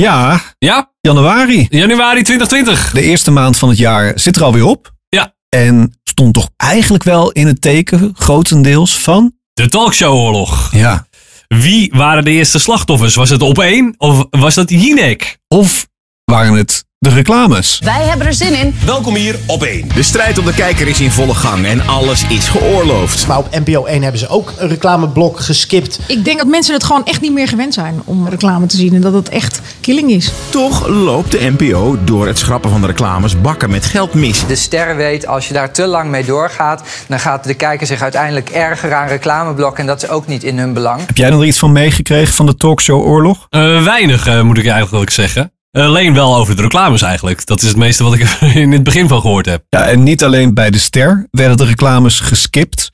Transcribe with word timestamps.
Ja, 0.00 0.40
Ja, 0.58 0.90
januari. 1.00 1.66
januari 1.70 2.22
2020. 2.22 2.92
De 2.92 3.02
eerste 3.02 3.30
maand 3.30 3.56
van 3.58 3.68
het 3.68 3.78
jaar 3.78 4.12
zit 4.14 4.36
er 4.36 4.42
alweer 4.44 4.64
op. 4.64 4.92
Ja. 5.08 5.34
En 5.48 5.98
stond 6.04 6.34
toch 6.34 6.48
eigenlijk 6.56 7.02
wel 7.02 7.30
in 7.30 7.46
het 7.46 7.60
teken, 7.60 8.12
grotendeels, 8.14 8.98
van... 8.98 9.32
De 9.52 9.68
talkshowoorlog. 9.68 10.72
Ja. 10.74 11.06
Wie 11.48 11.92
waren 11.94 12.24
de 12.24 12.30
eerste 12.30 12.58
slachtoffers? 12.58 13.14
Was 13.14 13.30
het 13.30 13.42
op 13.42 13.58
één 13.58 13.94
of 13.96 14.26
was 14.30 14.54
dat 14.54 14.70
Jinek? 14.70 15.38
Of 15.48 15.86
waren 16.24 16.54
het 16.54 16.84
de 17.00 17.10
reclames? 17.10 17.80
Wij 17.84 18.02
hebben 18.02 18.26
er 18.26 18.34
zin 18.34 18.54
in. 18.54 18.74
Welkom 18.84 19.14
hier 19.14 19.38
op 19.46 19.62
1. 19.62 19.88
De 19.94 20.02
strijd 20.02 20.38
om 20.38 20.44
de 20.44 20.54
kijker 20.54 20.88
is 20.88 21.00
in 21.00 21.10
volle 21.10 21.34
gang 21.34 21.66
en 21.66 21.86
alles 21.86 22.24
is 22.24 22.48
geoorloofd. 22.48 23.26
Maar 23.26 23.38
op 23.38 23.48
NPO 23.64 23.84
1 23.84 24.02
hebben 24.02 24.20
ze 24.20 24.28
ook 24.28 24.52
een 24.56 24.68
reclameblok 24.68 25.40
geskipt. 25.40 26.00
Ik 26.06 26.24
denk 26.24 26.38
dat 26.38 26.46
mensen 26.46 26.74
het 26.74 26.84
gewoon 26.84 27.04
echt 27.04 27.20
niet 27.20 27.32
meer 27.32 27.48
gewend 27.48 27.74
zijn 27.74 28.02
om 28.04 28.28
reclame 28.28 28.66
te 28.66 28.76
zien. 28.76 28.94
En 28.94 29.00
dat 29.00 29.12
het 29.12 29.28
echt 29.28 29.60
killing 29.80 30.10
is. 30.10 30.32
Toch 30.50 30.88
loopt 30.88 31.32
de 31.32 31.52
NPO 31.58 31.98
door 32.04 32.26
het 32.26 32.38
schrappen 32.38 32.70
van 32.70 32.80
de 32.80 32.86
reclames 32.86 33.40
bakken 33.40 33.70
met 33.70 33.84
geld 33.84 34.14
mis. 34.14 34.46
De 34.46 34.56
ster 34.56 34.96
weet, 34.96 35.26
als 35.26 35.48
je 35.48 35.54
daar 35.54 35.72
te 35.72 35.86
lang 35.86 36.10
mee 36.10 36.24
doorgaat, 36.24 36.82
dan 37.08 37.20
gaat 37.20 37.44
de 37.44 37.54
kijker 37.54 37.86
zich 37.86 38.02
uiteindelijk 38.02 38.48
erger 38.48 38.94
aan 38.94 39.08
reclameblokken. 39.08 39.80
En 39.80 39.86
dat 39.86 40.02
is 40.02 40.08
ook 40.08 40.26
niet 40.26 40.44
in 40.44 40.58
hun 40.58 40.72
belang. 40.72 41.06
Heb 41.06 41.16
jij 41.16 41.30
er 41.30 41.44
iets 41.44 41.58
van 41.58 41.72
meegekregen 41.72 42.34
van 42.34 42.46
de 42.46 42.54
talkshow 42.54 43.06
oorlog? 43.06 43.46
Eh, 43.50 43.84
weinig, 43.84 44.26
eh, 44.26 44.42
moet 44.42 44.58
ik 44.58 44.66
eigenlijk 44.66 45.10
zeggen. 45.10 45.52
Alleen 45.72 46.14
wel 46.14 46.36
over 46.36 46.56
de 46.56 46.62
reclames 46.62 47.02
eigenlijk. 47.02 47.46
Dat 47.46 47.62
is 47.62 47.68
het 47.68 47.76
meeste 47.76 48.04
wat 48.04 48.14
ik 48.14 48.20
er 48.20 48.56
in 48.56 48.72
het 48.72 48.82
begin 48.82 49.08
van 49.08 49.20
gehoord 49.20 49.46
heb. 49.46 49.64
Ja, 49.68 49.88
en 49.88 50.02
niet 50.02 50.24
alleen 50.24 50.54
bij 50.54 50.70
de 50.70 50.78
Ster 50.78 51.26
werden 51.30 51.56
de 51.56 51.64
reclames 51.64 52.20
geskipt. 52.20 52.90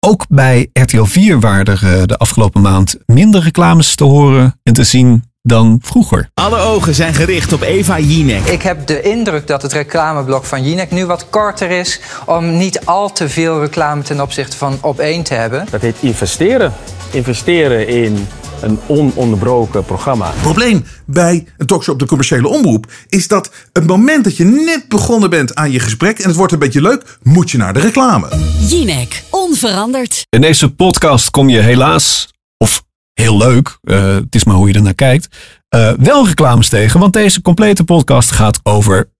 Ook 0.00 0.24
bij 0.28 0.70
RTL 0.72 1.04
4 1.04 1.40
waren 1.40 1.64
er 1.64 1.80
eh, 1.82 2.02
de 2.04 2.16
afgelopen 2.16 2.60
maand 2.60 2.96
minder 3.06 3.42
reclames 3.42 3.94
te 3.94 4.04
horen 4.04 4.60
en 4.62 4.72
te 4.72 4.84
zien 4.84 5.24
dan 5.42 5.78
vroeger. 5.82 6.30
Alle 6.34 6.58
ogen 6.58 6.94
zijn 6.94 7.14
gericht 7.14 7.52
op 7.52 7.60
Eva 7.60 7.98
Jinek. 7.98 8.44
Ik 8.44 8.62
heb 8.62 8.86
de 8.86 9.02
indruk 9.02 9.46
dat 9.46 9.62
het 9.62 9.72
reclameblok 9.72 10.44
van 10.44 10.64
Jinek 10.64 10.90
nu 10.90 11.06
wat 11.06 11.30
korter 11.30 11.70
is 11.70 12.00
om 12.26 12.56
niet 12.56 12.86
al 12.86 13.12
te 13.12 13.28
veel 13.28 13.60
reclame 13.60 14.02
ten 14.02 14.20
opzichte 14.20 14.56
van 14.56 14.78
op 14.80 14.98
één 14.98 15.22
te 15.22 15.34
hebben. 15.34 15.66
Dat 15.70 15.80
heet 15.80 15.96
investeren. 16.00 16.72
Investeren 17.10 17.88
in 17.88 18.28
een 18.60 18.78
ononderbroken 18.86 19.84
programma. 19.84 20.32
probleem 20.40 20.84
bij 21.06 21.46
een 21.56 21.66
talkshow 21.66 21.94
op 21.94 22.00
de 22.00 22.06
commerciële 22.06 22.48
omroep 22.48 22.86
is 23.08 23.28
dat 23.28 23.50
het 23.72 23.86
moment 23.86 24.24
dat 24.24 24.36
je 24.36 24.44
net 24.44 24.88
begonnen 24.88 25.30
bent 25.30 25.54
aan 25.54 25.70
je 25.70 25.80
gesprek 25.80 26.18
en 26.18 26.28
het 26.28 26.36
wordt 26.36 26.52
een 26.52 26.58
beetje 26.58 26.82
leuk, 26.82 27.18
moet 27.22 27.50
je 27.50 27.58
naar 27.58 27.72
de 27.72 27.80
reclame. 27.80 28.28
Jinek, 28.58 29.22
onveranderd. 29.30 30.26
In 30.28 30.40
deze 30.40 30.74
podcast 30.74 31.30
kom 31.30 31.48
je 31.48 31.60
helaas, 31.60 32.28
of 32.56 32.84
heel 33.14 33.36
leuk, 33.36 33.78
eh, 33.82 34.14
het 34.14 34.34
is 34.34 34.44
maar 34.44 34.56
hoe 34.56 34.68
je 34.68 34.74
ernaar 34.74 34.94
kijkt, 34.94 35.28
eh, 35.68 35.92
wel 35.98 36.26
reclames 36.26 36.68
tegen. 36.68 37.00
Want 37.00 37.12
deze 37.12 37.42
complete 37.42 37.84
podcast 37.84 38.30
gaat 38.30 38.60
over 38.62 39.10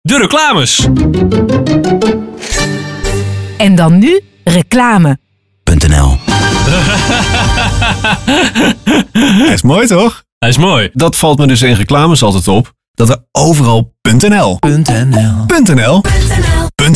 De 0.00 0.18
reclames. 0.18 0.88
En 3.56 3.74
dan 3.74 3.98
nu 3.98 4.20
reclame. 4.44 5.18
Hij 9.44 9.54
is 9.54 9.62
mooi 9.62 9.86
toch? 9.86 10.22
Hij 10.38 10.48
is 10.48 10.56
mooi. 10.58 10.90
Dat 10.92 11.16
valt 11.16 11.38
me 11.38 11.46
dus 11.46 11.62
in 11.62 11.74
reclames 11.74 12.22
altijd 12.22 12.48
op. 12.48 12.72
Dat 12.94 13.08
er 13.10 13.24
overal 13.32 13.94
.nl. 14.02 14.18
.nl. 14.28 14.58
.nl. 15.74 16.02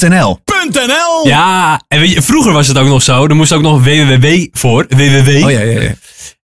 .nl. 0.08 0.38
.nl 0.72 1.26
Ja, 1.28 1.80
en 1.88 2.00
weet 2.00 2.12
je, 2.12 2.22
vroeger 2.22 2.52
was 2.52 2.68
het 2.68 2.78
ook 2.78 2.86
nog 2.86 3.02
zo. 3.02 3.26
Er 3.26 3.36
moest 3.36 3.52
ook 3.52 3.62
nog 3.62 3.82
www 3.82 4.46
voor. 4.52 4.86
www. 4.88 5.44
Oh 5.44 5.50
ja, 5.50 5.60
ja, 5.60 5.80
ja. 5.80 5.92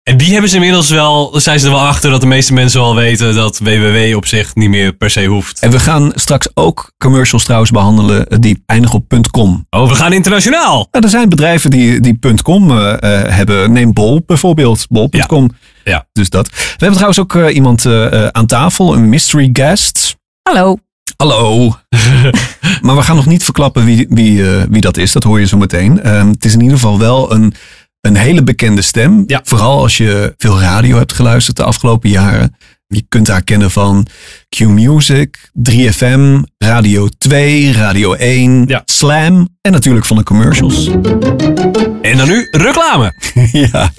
En 0.07 0.17
die 0.17 0.31
hebben 0.31 0.49
ze 0.49 0.55
inmiddels 0.55 0.89
wel, 0.89 1.39
zijn 1.39 1.59
ze 1.59 1.65
er 1.65 1.71
wel 1.71 1.81
achter 1.81 2.09
dat 2.11 2.21
de 2.21 2.27
meeste 2.27 2.53
mensen 2.53 2.79
wel 2.79 2.95
weten 2.95 3.35
dat 3.35 3.59
www 3.59 4.15
op 4.15 4.25
zich 4.25 4.55
niet 4.55 4.69
meer 4.69 4.93
per 4.93 5.09
se 5.09 5.25
hoeft. 5.25 5.59
En 5.59 5.71
we 5.71 5.79
gaan 5.79 6.11
straks 6.15 6.47
ook 6.53 6.91
commercials 6.97 7.43
trouwens 7.43 7.71
behandelen 7.71 8.41
die 8.41 8.63
eindigen 8.65 8.95
op 8.95 9.27
.com. 9.31 9.65
Oh, 9.69 9.89
we 9.89 9.95
gaan 9.95 10.13
internationaal. 10.13 10.87
Nou, 10.91 11.03
er 11.03 11.09
zijn 11.09 11.29
bedrijven 11.29 11.69
die, 11.69 11.99
die 11.99 12.19
.com 12.43 12.71
eh, 12.71 12.93
eh, 12.93 13.33
hebben. 13.33 13.71
Neem 13.71 13.93
Bol 13.93 14.23
bijvoorbeeld. 14.25 14.85
Bol.com. 14.89 15.51
Ja. 15.83 16.07
Dus 16.13 16.29
dat. 16.29 16.49
We 16.49 16.55
hebben 16.85 16.91
trouwens 16.91 17.19
ook 17.19 17.35
eh, 17.35 17.55
iemand 17.55 17.85
eh, 17.85 18.25
eh, 18.25 18.27
aan 18.31 18.45
tafel. 18.45 18.93
Een 18.93 19.09
mystery 19.09 19.49
guest. 19.53 20.15
Hallo. 20.41 20.77
Hallo. 21.17 21.75
maar 22.81 22.95
we 22.95 23.01
gaan 23.01 23.15
nog 23.15 23.25
niet 23.25 23.43
verklappen 23.43 23.85
wie, 23.85 24.05
wie, 24.09 24.49
eh, 24.49 24.63
wie 24.69 24.81
dat 24.81 24.97
is. 24.97 25.11
Dat 25.11 25.23
hoor 25.23 25.39
je 25.39 25.47
zo 25.47 25.57
meteen. 25.57 26.01
Ehm, 26.01 26.27
het 26.27 26.45
is 26.45 26.53
in 26.53 26.61
ieder 26.61 26.77
geval 26.77 26.99
wel 26.99 27.33
een, 27.33 27.53
een 28.01 28.15
hele 28.15 28.43
bekende 28.43 28.81
stem. 28.81 29.23
Ja. 29.27 29.41
Vooral 29.43 29.81
als 29.81 29.97
je 29.97 30.33
veel 30.37 30.59
radio 30.59 30.97
hebt 30.97 31.13
geluisterd 31.13 31.57
de 31.57 31.63
afgelopen 31.63 32.09
jaren. 32.09 32.55
Je 32.87 33.03
kunt 33.09 33.27
haar 33.27 33.43
kennen 33.43 33.71
van 33.71 34.07
Q-Music, 34.49 35.51
3FM, 35.71 36.39
Radio 36.57 37.07
2, 37.17 37.71
Radio 37.71 38.13
1, 38.13 38.63
Ja. 38.67 38.81
Slam 38.85 39.49
en 39.61 39.71
natuurlijk 39.71 40.05
van 40.05 40.17
de 40.17 40.23
commercials. 40.23 40.87
En 42.01 42.17
dan 42.17 42.27
nu 42.27 42.47
reclame. 42.51 43.13
ja. 43.71 43.91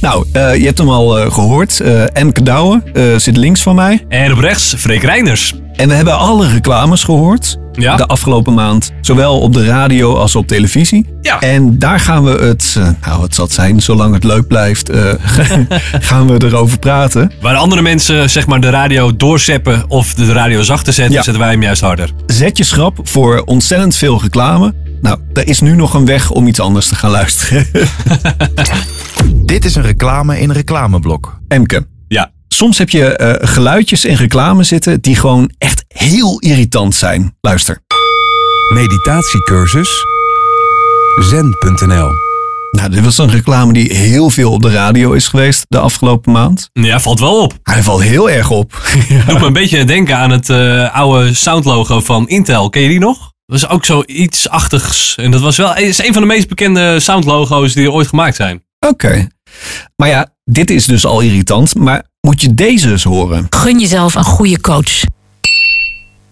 Nou, 0.00 0.26
eh, 0.32 0.56
je 0.56 0.64
hebt 0.64 0.78
hem 0.78 0.88
al 0.88 1.18
eh, 1.18 1.32
gehoord. 1.32 1.80
Eh 1.80 2.16
Emke 2.16 2.82
zit 3.16 3.36
links 3.36 3.62
van 3.62 3.74
mij. 3.74 4.04
En 4.08 4.32
op 4.32 4.38
rechts 4.38 4.74
Freek 4.78 5.02
Reiners. 5.02 5.54
En 5.78 5.88
we 5.88 5.94
hebben 5.94 6.18
alle 6.18 6.48
reclames 6.48 7.04
gehoord. 7.04 7.56
Ja. 7.72 7.96
De 7.96 8.06
afgelopen 8.06 8.54
maand. 8.54 8.92
Zowel 9.00 9.40
op 9.40 9.52
de 9.52 9.64
radio 9.64 10.14
als 10.14 10.36
op 10.36 10.46
televisie. 10.46 11.06
Ja. 11.20 11.40
En 11.40 11.78
daar 11.78 12.00
gaan 12.00 12.24
we 12.24 12.30
het, 12.30 12.74
eh, 12.78 12.88
nou 13.06 13.20
wat 13.20 13.34
zal 13.34 13.44
het 13.44 13.54
zijn, 13.54 13.80
zolang 13.82 14.14
het 14.14 14.24
leuk 14.24 14.46
blijft, 14.46 14.88
eh, 14.90 15.12
gaan 16.08 16.26
we 16.26 16.44
erover 16.46 16.78
praten. 16.78 17.32
Waar 17.40 17.56
andere 17.56 17.82
mensen 17.82 18.30
zeg 18.30 18.46
maar 18.46 18.60
de 18.60 18.70
radio 18.70 19.16
doorzeppen 19.16 19.84
of 19.88 20.14
de 20.14 20.32
radio 20.32 20.62
zachter 20.62 20.92
zetten, 20.92 21.14
Ja. 21.14 21.22
zetten 21.22 21.42
wij 21.42 21.52
hem 21.52 21.62
juist 21.62 21.80
harder. 21.80 22.10
Zet 22.26 22.58
je 22.58 22.64
schrap 22.64 22.98
voor 23.02 23.42
ontzettend 23.44 23.96
veel 23.96 24.20
reclame. 24.22 24.74
Nou, 25.00 25.18
er 25.32 25.48
is 25.48 25.60
nu 25.60 25.74
nog 25.76 25.94
een 25.94 26.06
weg 26.06 26.30
om 26.30 26.46
iets 26.46 26.60
anders 26.60 26.88
te 26.88 26.94
gaan 26.94 27.10
luisteren. 27.10 27.66
Dit 29.44 29.64
is 29.64 29.74
een 29.74 29.82
reclame 29.82 30.40
in 30.40 30.48
een 30.48 30.54
reclameblok. 30.54 31.38
Emke. 31.48 31.86
Soms 32.48 32.78
heb 32.78 32.90
je 32.90 33.16
eh, 33.16 33.48
geluidjes 33.48 34.04
in 34.04 34.14
reclame 34.14 34.62
zitten 34.62 35.00
die 35.00 35.16
gewoon 35.16 35.50
echt 35.58 35.84
heel 35.88 36.38
irritant 36.38 36.94
zijn. 36.94 37.36
Luister. 37.40 37.78
Meditatiecursus. 38.74 40.04
Zen.nl. 41.20 42.10
Nou, 42.70 42.90
dit 42.90 43.04
was 43.04 43.18
een 43.18 43.30
reclame 43.30 43.72
die 43.72 43.94
heel 43.94 44.30
veel 44.30 44.52
op 44.52 44.62
de 44.62 44.70
radio 44.70 45.12
is 45.12 45.28
geweest 45.28 45.66
de 45.68 45.78
afgelopen 45.78 46.32
maand. 46.32 46.70
Ja, 46.72 47.00
valt 47.00 47.20
wel 47.20 47.42
op. 47.42 47.58
Hij 47.62 47.82
valt 47.82 48.02
heel 48.02 48.30
erg 48.30 48.50
op. 48.50 48.72
Doet 49.26 49.40
me 49.40 49.46
een 49.46 49.52
beetje 49.52 49.84
denken 49.84 50.16
aan 50.16 50.30
het 50.30 50.50
eh, 50.50 50.94
oude 50.94 51.34
soundlogo 51.34 52.00
van 52.00 52.28
Intel. 52.28 52.68
Ken 52.68 52.82
je 52.82 52.88
die 52.88 52.98
nog? 52.98 53.18
Dat 53.18 53.60
was 53.60 53.68
ook 53.68 53.84
zo 53.84 54.02
iets 54.06 54.48
achtigs. 54.48 55.14
En 55.16 55.30
dat 55.30 55.40
was 55.40 55.56
wel 55.56 55.76
is 55.76 55.98
een 55.98 56.12
van 56.12 56.22
de 56.22 56.28
meest 56.28 56.48
bekende 56.48 57.00
soundlogo's 57.00 57.74
die 57.74 57.84
er 57.84 57.92
ooit 57.92 58.08
gemaakt 58.08 58.36
zijn. 58.36 58.62
Oké. 58.86 59.28
Maar 59.96 60.08
ja, 60.08 60.34
dit 60.44 60.70
is 60.70 60.86
dus 60.86 61.06
al 61.06 61.20
irritant. 61.20 61.74
Maar 61.74 62.04
moet 62.28 62.40
je 62.40 62.54
deze 62.54 62.90
eens 62.90 63.04
horen? 63.04 63.46
Gun 63.50 63.80
jezelf 63.80 64.14
een 64.14 64.24
goede 64.24 64.60
coach. 64.60 65.02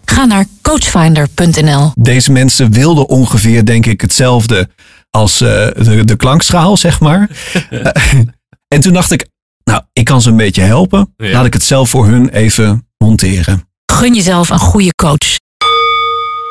Ga 0.04 0.24
naar 0.24 0.44
coachfinder.nl. 0.62 1.92
Deze 1.94 2.32
mensen 2.32 2.72
wilden 2.72 3.08
ongeveer, 3.08 3.64
denk 3.64 3.86
ik, 3.86 4.00
hetzelfde 4.00 4.68
als 5.10 5.40
eh, 5.40 5.48
de, 5.74 6.04
de 6.04 6.16
klankschaal, 6.16 6.76
zeg 6.76 7.00
maar. 7.00 7.28
Eh, 7.70 8.20
en 8.68 8.80
toen 8.80 8.92
dacht 8.92 9.10
ik, 9.10 9.28
nou, 9.64 9.82
ik 9.92 10.04
kan 10.04 10.22
ze 10.22 10.30
een 10.30 10.36
beetje 10.36 10.62
helpen. 10.62 11.14
Ja. 11.16 11.32
Laat 11.32 11.46
ik 11.46 11.52
het 11.52 11.62
zelf 11.62 11.90
voor 11.90 12.06
hun 12.06 12.28
even 12.28 12.88
monteren. 12.98 13.68
Gun 13.92 14.14
jezelf 14.14 14.50
een 14.50 14.58
goede 14.58 14.94
coach. 14.94 15.36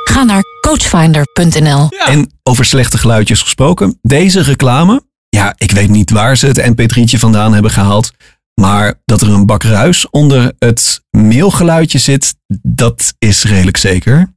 Ga 0.03 0.23
naar 0.23 0.43
coachfinder.nl. 0.61 1.89
En 2.05 2.31
over 2.43 2.65
slechte 2.65 2.97
geluidjes 2.97 3.41
gesproken. 3.41 3.99
Deze 4.01 4.41
reclame, 4.41 5.03
ja, 5.29 5.53
ik 5.57 5.71
weet 5.71 5.89
niet 5.89 6.09
waar 6.09 6.37
ze 6.37 6.47
het 6.47 6.61
mp3'tje 6.61 7.19
vandaan 7.19 7.53
hebben 7.53 7.71
gehaald. 7.71 8.11
Maar 8.61 8.93
dat 9.05 9.21
er 9.21 9.29
een 9.29 9.45
bak 9.45 9.63
ruis 9.63 10.09
onder 10.09 10.53
het 10.59 11.01
mailgeluidje 11.09 11.97
zit, 11.97 12.35
dat 12.61 13.13
is 13.19 13.43
redelijk 13.43 13.77
zeker. 13.77 14.33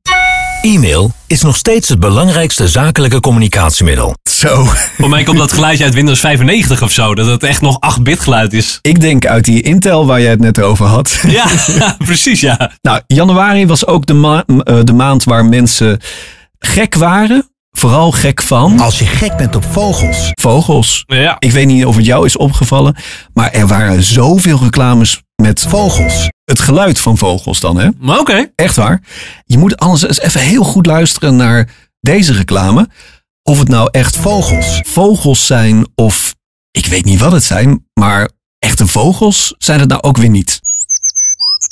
E-mail 0.63 1.13
is 1.27 1.43
nog 1.43 1.57
steeds 1.57 1.89
het 1.89 2.01
belangrijkste 2.01 2.69
zakelijke 2.69 3.21
communicatiemiddel. 3.21 4.15
Zo, 4.31 4.65
Voor 4.99 5.09
mij 5.09 5.23
komt 5.23 5.39
dat 5.39 5.53
geluidje 5.53 5.85
uit 5.85 5.95
Windows 5.95 6.21
95 6.21 6.83
of 6.83 6.93
zo. 6.93 7.15
Dat 7.15 7.27
het 7.27 7.43
echt 7.43 7.61
nog 7.61 7.79
8-bit 7.99 8.21
geluid 8.21 8.53
is. 8.53 8.79
ik 8.83 9.01
denk 9.01 9.27
uit 9.27 9.45
die 9.45 9.63
Intel 9.63 10.07
waar 10.07 10.21
jij 10.21 10.31
het 10.31 10.41
net 10.41 10.61
over 10.61 10.87
had. 10.87 11.19
Ja, 11.27 11.47
precies 12.05 12.41
ja. 12.41 12.73
Nou, 12.83 13.01
januari 13.07 13.67
was 13.67 13.87
ook 13.87 14.07
de, 14.07 14.15
ma- 14.15 14.45
eh, 14.47 14.79
de 14.85 14.93
maand 14.93 15.25
waar 15.25 15.45
mensen 15.45 16.01
gek 16.59 16.95
waren. 16.95 17.51
Vooral 17.79 18.11
gek 18.13 18.43
van 18.43 18.81
Als 18.81 18.99
je 18.99 19.07
gek 19.07 19.37
bent 19.37 19.57
op 19.57 19.65
vogels. 19.65 20.31
vogels. 20.41 21.05
Ja. 21.07 21.37
Ik 21.39 21.53
weet 21.53 21.67
niet 21.67 21.85
of 21.85 21.97
het 21.97 22.05
jou 22.05 22.27
is 22.27 22.37
opgevallen, 22.37 22.97
maar 23.35 23.51
er 23.51 23.67
waren 23.67 24.03
zoveel 24.03 24.59
reclames 24.59 25.23
met 25.43 25.67
Vogels. 25.69 26.29
het 26.45 26.61
geluid 26.61 27.01
van 27.01 27.19
vogels 27.19 27.61
dan, 27.61 27.77
hè? 27.79 27.89
Maar 27.99 28.19
oké. 28.19 28.51
Echt 28.55 28.77
waar. 28.77 29.03
Je 29.45 29.59
moet 29.59 29.77
anders 29.77 30.03
eens 30.07 30.21
even 30.21 30.41
heel 30.41 30.65
goed 30.65 30.87
luisteren 30.87 31.37
naar 31.37 31.69
deze 32.01 32.33
reclame. 32.33 32.89
Of 33.43 33.59
het 33.59 33.69
nou 33.69 33.89
echt 33.91 34.17
Vogels. 34.17 34.81
vogels 34.85 35.47
zijn 35.47 35.87
of 35.95 36.35
ik 36.71 36.87
weet 36.87 37.05
niet 37.05 37.21
wat 37.21 37.33
het 37.33 37.45
zijn, 37.45 37.87
maar 37.95 38.29
echte 38.59 38.87
vogels 38.87 39.55
zijn 39.59 39.81
het 39.81 39.89
nou 39.89 40.01
ook 40.03 40.17
weer 40.17 40.29
niet. 40.31 40.61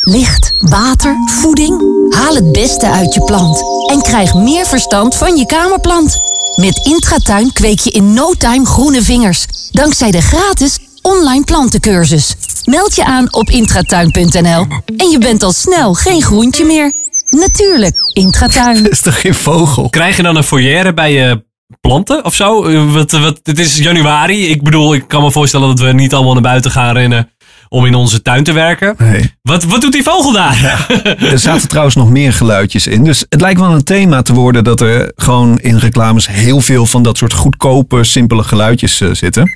Licht, 0.08 0.54
water, 0.58 1.16
voeding. 1.26 1.82
Haal 2.14 2.34
het 2.34 2.52
beste 2.52 2.90
uit 2.90 3.14
je 3.14 3.24
plant 3.24 3.62
en 3.90 4.02
krijg 4.02 4.34
meer 4.34 4.66
verstand 4.66 5.14
van 5.14 5.36
je 5.36 5.46
kamerplant. 5.46 6.16
Met 6.60 6.80
Intratuin 6.86 7.52
kweek 7.52 7.80
je 7.80 7.90
in 7.90 8.12
no 8.14 8.32
time 8.38 8.66
groene 8.66 9.02
vingers. 9.02 9.46
Dankzij 9.70 10.10
de 10.10 10.20
gratis 10.20 10.78
online 11.02 11.44
plantencursus. 11.44 12.34
Meld 12.64 12.94
je 12.94 13.04
aan 13.04 13.32
op 13.34 13.48
intratuin.nl 13.50 14.66
en 14.96 15.10
je 15.10 15.18
bent 15.18 15.42
al 15.42 15.52
snel 15.52 15.94
geen 15.94 16.22
groentje 16.22 16.64
meer. 16.64 16.92
Natuurlijk, 17.30 17.94
Intratuin. 18.12 18.82
Dat 18.82 18.92
is 18.98 19.00
toch 19.00 19.20
geen 19.20 19.34
vogel? 19.34 19.88
Krijg 19.88 20.16
je 20.16 20.22
dan 20.22 20.36
een 20.36 20.44
foyer 20.44 20.94
bij 20.94 21.12
je 21.12 21.44
planten 21.80 22.24
of 22.24 22.34
zo? 22.34 22.64
Eh, 22.64 22.92
Wat, 22.92 23.10
wat, 23.10 23.40
het 23.42 23.58
is 23.58 23.78
januari. 23.78 24.48
Ik 24.48 24.62
bedoel, 24.62 24.94
ik 24.94 25.08
kan 25.08 25.22
me 25.22 25.30
voorstellen 25.30 25.68
dat 25.68 25.80
we 25.80 25.92
niet 25.92 26.14
allemaal 26.14 26.32
naar 26.32 26.42
buiten 26.42 26.70
gaan 26.70 26.94
rennen 26.94 27.30
om 27.68 27.86
in 27.86 27.94
onze 27.94 28.22
tuin 28.22 28.44
te 28.44 28.52
werken. 28.52 28.94
Nee. 28.98 29.34
Wat, 29.42 29.64
wat 29.64 29.80
doet 29.80 29.92
die 29.92 30.02
vogel 30.02 30.32
daar? 30.32 30.86
Er 31.30 31.38
zaten 31.38 31.68
trouwens 31.68 31.96
nog 31.96 32.10
meer 32.10 32.32
geluidjes 32.32 32.86
in. 32.86 33.04
Dus 33.04 33.24
het 33.28 33.40
lijkt 33.40 33.60
wel 33.60 33.72
een 33.72 33.84
thema 33.84 34.22
te 34.22 34.34
worden 34.34 34.64
dat 34.64 34.80
er 34.80 35.12
gewoon 35.16 35.58
in 35.58 35.76
reclames 35.76 36.26
heel 36.26 36.60
veel 36.60 36.86
van 36.86 37.02
dat 37.02 37.16
soort 37.16 37.32
goedkope, 37.32 38.04
simpele 38.04 38.42
geluidjes 38.42 39.00
eh, 39.00 39.08
zitten. 39.12 39.50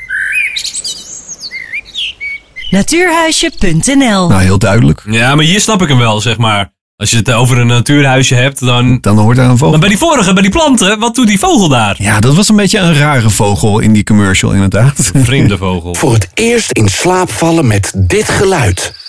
Natuurhuisje.nl 2.71 4.29
Nou, 4.29 4.43
heel 4.43 4.59
duidelijk. 4.59 5.03
Ja, 5.07 5.35
maar 5.35 5.45
hier 5.45 5.61
snap 5.61 5.83
ik 5.83 5.89
hem 5.89 5.99
wel, 5.99 6.21
zeg 6.21 6.39
maar. 6.39 6.73
Als 7.01 7.11
je 7.11 7.17
het 7.17 7.33
over 7.33 7.59
een 7.59 7.67
natuurhuisje 7.67 8.35
hebt, 8.35 8.61
dan... 8.61 8.99
Dan 9.01 9.19
hoort 9.19 9.37
daar 9.37 9.49
een 9.49 9.59
vogel. 9.59 9.71
Maar 9.71 9.79
bij 9.79 9.89
die 9.89 9.99
vorige, 9.99 10.33
bij 10.33 10.43
die 10.43 10.51
planten, 10.51 10.99
wat 10.99 11.15
doet 11.15 11.27
die 11.27 11.39
vogel 11.39 11.69
daar? 11.69 11.95
Ja, 11.99 12.21
dat 12.21 12.35
was 12.35 12.49
een 12.49 12.57
beetje 12.57 12.79
een 12.79 12.95
rare 12.95 13.31
vogel 13.31 13.79
in 13.79 13.93
die 13.93 14.05
commercial 14.05 14.53
inderdaad. 14.53 15.11
Een 15.13 15.25
vreemde 15.25 15.57
vogel. 15.57 15.95
Voor 15.95 16.13
het 16.13 16.29
eerst 16.35 16.73
in 16.73 16.89
slaap 16.89 17.31
vallen 17.31 17.67
met 17.67 17.93
dit 17.97 18.29
geluid. 18.29 19.00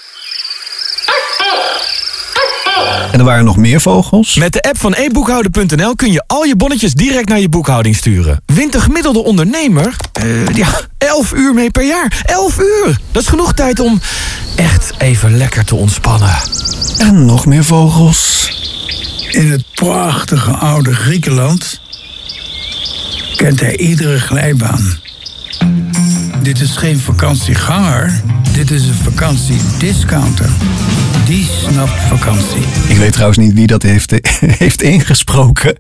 En 3.12 3.20
er 3.20 3.26
waren 3.26 3.46
nog 3.46 3.58
meer 3.58 3.82
vogels. 3.82 4.36
Met 4.36 4.54
de 4.54 4.62
app 4.62 4.78
van 4.78 4.94
e-boekhouden.nl 4.94 5.96
kun 5.96 6.12
je 6.12 6.24
al 6.28 6.44
je 6.44 6.56
bonnetjes 6.56 6.94
direct 6.94 7.30
naar 7.30 7.40
je 7.40 7.50
boekhouding 7.50 7.96
sturen. 7.96 8.42
Wint 8.46 8.72
de 8.72 8.82
gemiddelde 8.82 9.24
ondernemer 9.24 9.96
eh, 10.14 10.48
ja, 10.48 10.68
11 10.98 11.34
uur 11.34 11.54
mee 11.54 11.72
per 11.72 11.86
jaar. 11.86 12.22
11 12.26 12.60
uur! 12.60 13.00
Dat 13.12 13.22
is 13.22 13.28
genoeg 13.28 13.54
tijd 13.54 13.80
om 13.80 14.02
echt 14.56 14.92
even 14.98 15.38
lekker 15.38 15.66
te 15.66 15.76
ontspannen. 15.76 16.36
En 16.98 17.26
nog 17.26 17.46
meer 17.46 17.64
vogels. 17.64 18.50
In 19.30 19.52
het 19.52 19.64
prachtige 19.76 20.52
oude 20.52 20.94
Griekenland 20.94 21.82
kent 23.36 23.60
hij 23.60 23.78
iedere 23.78 24.20
glijbaan. 24.20 25.00
Dit 26.42 26.60
is 26.60 26.78
geen 26.78 27.00
vakantieganger, 27.00 28.22
dit 28.54 28.72
is 28.72 28.88
een 28.88 28.94
vakantiediscounter. 28.94 30.50
Die 31.26 31.46
snapt 31.46 32.02
vakantie. 32.02 32.62
Ik 32.88 32.98
weet 32.98 33.12
trouwens 33.12 33.38
niet 33.38 33.54
wie 33.54 33.68
dat 33.68 33.84
heeft, 33.84 34.14
heeft 34.64 34.82
ingesproken. 34.82 35.76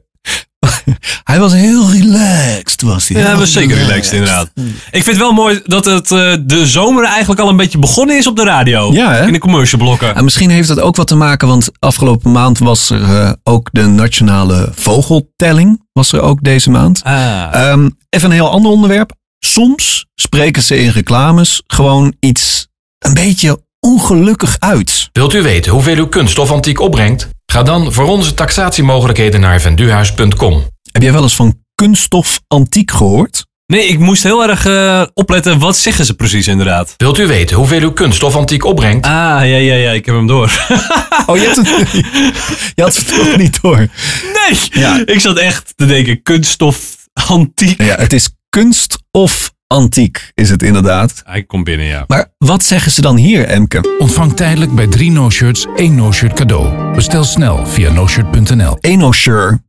Hij 1.23 1.39
was 1.39 1.53
heel 1.53 1.91
relaxed, 1.91 2.81
was 2.81 3.07
hij. 3.07 3.21
Ja, 3.21 3.27
hij 3.27 3.35
was 3.35 3.51
zeker 3.51 3.77
relaxed, 3.77 4.13
inderdaad. 4.13 4.51
Ik 4.91 5.03
vind 5.03 5.05
het 5.05 5.17
wel 5.17 5.31
mooi 5.31 5.61
dat 5.63 5.85
het 5.85 6.11
eh, 6.11 6.33
de 6.41 6.67
zomer 6.67 7.03
eigenlijk 7.03 7.39
al 7.39 7.49
een 7.49 7.57
beetje 7.57 7.79
begonnen 7.79 8.17
is 8.17 8.27
op 8.27 8.35
de 8.35 8.43
radio. 8.43 8.93
Ja, 8.93 9.11
hè? 9.13 9.25
In 9.25 9.33
de 9.33 9.39
commercial 9.39 9.81
blokken. 9.81 10.15
En 10.15 10.23
misschien 10.23 10.49
heeft 10.49 10.67
dat 10.67 10.79
ook 10.79 10.95
wat 10.95 11.07
te 11.07 11.15
maken, 11.15 11.47
want 11.47 11.69
afgelopen 11.79 12.31
maand 12.31 12.59
was 12.59 12.89
er 12.89 13.03
eh, 13.03 13.31
ook 13.43 13.69
de 13.71 13.85
nationale 13.85 14.71
vogeltelling. 14.75 15.81
Was 15.93 16.11
er 16.11 16.21
ook 16.21 16.43
deze 16.43 16.69
maand. 16.69 17.03
Ah. 17.03 17.47
Ehm, 17.51 17.89
even 18.09 18.29
een 18.29 18.35
heel 18.35 18.49
ander 18.49 18.71
onderwerp. 18.71 19.11
Soms 19.45 20.05
spreken 20.15 20.61
ze 20.61 20.77
in 20.77 20.89
reclames 20.89 21.61
gewoon 21.67 22.13
iets 22.19 22.67
een 22.99 23.13
beetje 23.13 23.63
ongelukkig 23.79 24.55
uit. 24.59 25.09
Wilt 25.11 25.33
u 25.33 25.41
weten 25.41 25.71
hoeveel 25.71 25.95
uw 25.95 26.07
kunststof 26.07 26.51
antiek 26.51 26.79
opbrengt? 26.79 27.27
Ga 27.45 27.63
dan 27.63 27.93
voor 27.93 28.07
onze 28.07 28.33
taxatiemogelijkheden 28.33 29.39
naar 29.39 29.61
venduhuis.com. 29.61 30.63
Heb 30.91 31.01
jij 31.01 31.11
wel 31.11 31.23
eens 31.23 31.35
van 31.35 31.59
kunststof 31.75 32.41
antiek 32.47 32.91
gehoord? 32.91 33.45
Nee, 33.65 33.87
ik 33.87 33.99
moest 33.99 34.23
heel 34.23 34.47
erg 34.47 34.65
eh, 34.65 35.03
opletten. 35.13 35.59
Wat 35.59 35.77
zeggen 35.77 36.05
ze 36.05 36.13
precies 36.13 36.47
inderdaad? 36.47 36.93
Wilt 36.97 37.19
u 37.19 37.27
weten 37.27 37.57
hoeveel 37.57 37.81
uw 37.81 37.91
kunststof 37.91 38.35
antiek 38.35 38.65
opbrengt? 38.65 39.05
Ah, 39.05 39.11
ja, 39.11 39.43
ja, 39.43 39.75
ja. 39.75 39.91
Ik 39.91 40.05
heb 40.05 40.15
hem 40.15 40.27
door. 40.27 40.51
Oh, 41.25 41.37
je, 41.37 41.43
hebt 41.43 41.55
het, 41.55 41.91
je 42.75 42.81
had 42.81 42.95
het 42.95 43.07
toch 43.07 43.37
niet 43.37 43.61
door? 43.61 43.77
nee! 43.77 44.59
Ja. 44.71 45.01
Ik 45.05 45.19
zat 45.19 45.37
echt 45.37 45.73
te 45.75 45.85
denken, 45.85 46.21
kunststof 46.21 46.95
antiek. 47.27 47.81
Ja, 47.81 47.95
het 47.95 48.13
is 48.13 48.29
kunst 48.59 48.97
of 49.11 49.51
antiek, 49.67 50.31
is 50.33 50.49
het 50.49 50.63
inderdaad. 50.63 51.21
Hij 51.25 51.43
komt 51.43 51.63
binnen, 51.63 51.85
ja. 51.85 52.03
Maar 52.07 52.33
wat 52.37 52.63
zeggen 52.63 52.91
ze 52.91 53.01
dan 53.01 53.15
hier, 53.15 53.45
Emke? 53.45 53.95
Ontvang 53.99 54.35
tijdelijk 54.35 54.75
bij 54.75 54.87
drie 54.87 55.11
no-shirts 55.11 55.65
één 55.75 55.95
no-shirt 55.95 56.33
cadeau. 56.33 56.93
Bestel 56.95 57.23
snel 57.23 57.65
via 57.65 57.91
noshirt.nl. 57.91 58.77
Eno-shirt. 58.81 59.59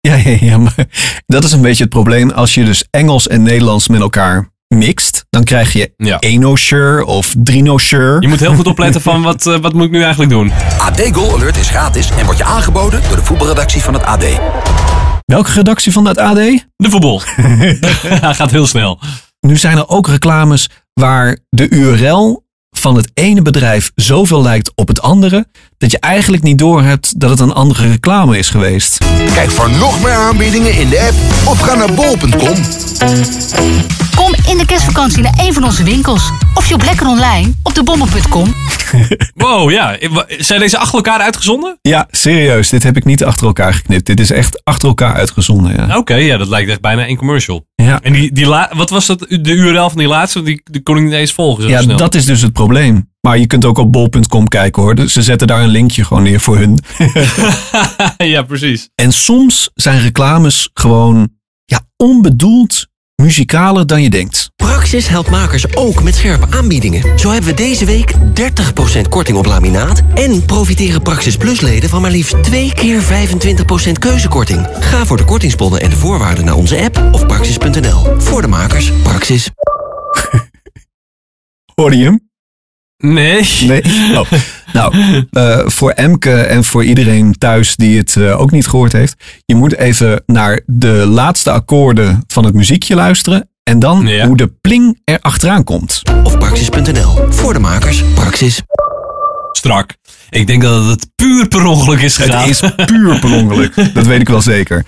Ja, 0.00 0.14
ja, 0.14 0.36
ja, 0.40 0.58
maar 0.58 0.74
dat 1.26 1.44
is 1.44 1.52
een 1.52 1.60
beetje 1.62 1.82
het 1.82 1.92
probleem. 1.92 2.30
Als 2.30 2.54
je 2.54 2.64
dus 2.64 2.84
Engels 2.90 3.28
en 3.28 3.42
Nederlands 3.42 3.88
met 3.88 4.00
elkaar 4.00 4.50
mixt, 4.68 5.24
dan 5.30 5.44
krijg 5.44 5.72
je 5.72 5.92
Ja. 5.96 6.18
eno-shirt 6.18 7.04
of 7.04 7.34
drino-shirt. 7.38 8.22
Je 8.22 8.28
moet 8.28 8.40
heel 8.40 8.54
goed 8.54 8.66
opletten 8.66 9.00
van 9.00 9.22
wat, 9.22 9.46
eh, 9.46 9.56
wat 9.56 9.72
moet 9.72 9.84
ik 9.84 9.90
nu 9.90 10.00
eigenlijk 10.02 10.30
doen? 10.30 10.52
AD 10.78 11.08
Goal 11.12 11.34
Alert 11.36 11.56
is 11.56 11.68
gratis 11.68 12.10
en 12.10 12.24
wordt 12.24 12.38
je 12.38 12.44
aangeboden 12.44 13.00
door 13.08 13.16
de 13.16 13.24
voetbalredactie 13.24 13.80
van 13.82 13.94
het 13.94 14.02
AD. 14.02 14.24
Welke 15.26 15.52
redactie 15.52 15.92
van 15.92 16.04
het 16.04 16.18
AD? 16.18 16.36
De 16.76 16.90
voetbal. 16.90 17.22
Hij 18.24 18.34
gaat 18.34 18.50
heel 18.50 18.66
snel. 18.66 18.98
Nu 19.40 19.56
zijn 19.56 19.76
er 19.76 19.88
ook 19.88 20.08
reclames 20.08 20.68
waar 20.92 21.38
de 21.50 21.68
URL 21.68 22.44
van 22.70 22.96
het 22.96 23.10
ene 23.14 23.42
bedrijf 23.42 23.90
zoveel 23.94 24.42
lijkt 24.42 24.72
op 24.74 24.88
het 24.88 25.02
andere, 25.02 25.46
dat 25.78 25.90
je 25.90 25.98
eigenlijk 25.98 26.42
niet 26.42 26.58
doorhebt 26.58 27.20
dat 27.20 27.30
het 27.30 27.40
een 27.40 27.52
andere 27.52 27.88
reclame 27.88 28.38
is 28.38 28.50
geweest. 28.50 28.98
Kijk 29.34 29.50
voor 29.50 29.70
nog 29.70 30.02
meer 30.02 30.14
aanbiedingen 30.14 30.74
in 30.74 30.88
de 30.88 31.00
app 31.00 31.48
of 31.48 31.60
ga 31.60 31.74
naar 31.74 31.94
bol.com. 31.94 32.56
Kom 34.16 34.34
in 34.48 34.58
de 34.58 34.66
kerstvakantie 34.66 35.22
naar 35.22 35.34
een 35.38 35.52
van 35.52 35.64
onze 35.64 35.84
winkels. 35.84 36.30
Of 36.54 36.66
shop 36.66 36.82
lekker 36.82 37.06
online 37.06 37.52
op 37.62 37.74
debommen.com. 37.74 38.54
Wow, 39.34 39.70
ja. 39.70 39.96
Zijn 40.28 40.60
deze 40.60 40.78
achter 40.78 40.94
elkaar 40.94 41.20
uitgezonden? 41.20 41.78
Ja, 41.82 42.06
serieus, 42.10 42.68
dit 42.68 42.82
heb 42.82 42.96
ik 42.96 43.04
niet 43.04 43.24
achter 43.24 43.46
elkaar 43.46 43.74
geknipt. 43.74 44.06
Dit 44.06 44.20
is 44.20 44.30
echt 44.30 44.60
achter 44.64 44.88
elkaar 44.88 45.14
uitgezonden. 45.14 45.72
Ja. 45.86 45.96
Oké, 45.96 46.14
ja, 46.14 46.36
dat 46.36 46.48
lijkt 46.48 46.70
echt 46.70 46.80
bijna 46.80 47.08
een 47.08 47.16
commercial. 47.16 47.66
Ja. 47.74 48.00
En 48.02 48.12
die, 48.12 48.32
die 48.32 48.46
la 48.46 48.70
wat 48.74 48.90
was 48.90 49.06
dat, 49.06 49.18
de 49.28 49.52
URL 49.52 49.88
van 49.88 49.98
die 49.98 50.08
laatste? 50.08 50.42
Die, 50.42 50.60
die 50.64 50.82
kon 50.82 50.96
ik 50.96 51.02
niet 51.02 51.12
eens 51.12 51.32
volgen 51.32 51.62
zo 51.62 51.68
Ja, 51.68 51.80
snel. 51.82 51.96
dat 51.96 52.14
is 52.14 52.24
dus 52.24 52.42
het 52.42 52.52
probleem. 52.52 53.10
Maar 53.20 53.38
je 53.38 53.46
kunt 53.46 53.64
ook 53.64 53.78
op 53.78 53.92
bol.com 53.92 54.48
kijken 54.48 54.82
hoor. 54.82 54.94
Dus 54.94 55.12
ze 55.12 55.22
zetten 55.22 55.46
daar 55.46 55.62
een 55.62 55.68
linkje 55.68 56.04
gewoon 56.04 56.22
neer 56.22 56.40
voor 56.40 56.56
hun. 56.58 56.78
ja, 58.34 58.42
precies. 58.42 58.88
En 58.94 59.12
soms 59.12 59.70
zijn 59.74 60.00
reclames 60.00 60.70
gewoon 60.74 61.28
ja, 61.64 61.80
onbedoeld 61.96 62.86
muzikaler 63.16 63.86
dan 63.86 64.02
je 64.02 64.10
denkt. 64.10 64.50
Praxis 64.56 65.08
helpt 65.08 65.30
makers 65.30 65.76
ook 65.76 66.02
met 66.02 66.14
scherpe 66.14 66.46
aanbiedingen. 66.50 67.18
Zo 67.18 67.30
hebben 67.30 67.50
we 67.50 67.56
deze 67.56 67.84
week 67.84 68.14
30% 68.14 69.08
korting 69.08 69.38
op 69.38 69.46
laminaat... 69.46 70.02
en 70.14 70.44
profiteren 70.44 71.02
Praxis 71.02 71.36
Plus-leden 71.36 71.88
van 71.88 72.00
maar 72.00 72.10
liefst 72.10 72.42
2 72.42 72.72
keer 72.74 73.02
25% 73.02 73.92
keuzekorting. 73.98 74.68
Ga 74.80 75.06
voor 75.06 75.16
de 75.16 75.24
kortingsbonnen 75.24 75.80
en 75.80 75.90
de 75.90 75.96
voorwaarden 75.96 76.44
naar 76.44 76.54
onze 76.54 76.82
app 76.82 77.08
of 77.12 77.26
praxis.nl. 77.26 78.20
Voor 78.20 78.42
de 78.42 78.48
makers, 78.48 78.92
Praxis. 79.02 79.50
Je 81.74 82.04
hem? 82.04 82.28
Nee. 82.96 83.46
Nee? 83.66 83.82
Oh. 84.16 84.32
Nou, 84.76 84.94
eh, 85.30 85.58
voor 85.66 85.90
Emke 85.90 86.34
en 86.40 86.64
voor 86.64 86.84
iedereen 86.84 87.34
thuis 87.38 87.76
die 87.76 87.98
het 87.98 88.16
eh, 88.16 88.40
ook 88.40 88.50
niet 88.50 88.66
gehoord 88.66 88.92
heeft. 88.92 89.14
Je 89.44 89.54
moet 89.54 89.76
even 89.76 90.22
naar 90.26 90.60
de 90.66 90.88
laatste 91.08 91.50
akkoorden 91.50 92.24
van 92.26 92.44
het 92.44 92.54
muziekje 92.54 92.94
luisteren. 92.94 93.48
En 93.62 93.78
dan 93.78 94.06
Ja. 94.06 94.26
hoe 94.26 94.36
de 94.36 94.52
pling 94.60 95.00
er 95.04 95.18
achteraan 95.20 95.64
komt. 95.64 96.02
Of 96.24 96.38
praxis.nl. 96.38 97.26
Voor 97.28 97.52
de 97.52 97.58
makers, 97.58 98.04
Praxis. 98.14 98.62
Strak. 99.52 99.94
Ik 100.30 100.46
denk 100.46 100.62
dat 100.62 100.84
het 100.84 101.08
puur 101.16 101.48
per 101.48 101.64
ongeluk 101.64 102.00
is 102.00 102.16
gegaan. 102.16 102.40
Het 102.40 102.48
is 102.50 102.60
puur 102.86 103.18
per 103.18 103.32
ongeluk. 103.32 103.74
dat 103.94 104.06
weet 104.06 104.20
ik 104.20 104.28
wel 104.28 104.42
zeker. 104.42 104.84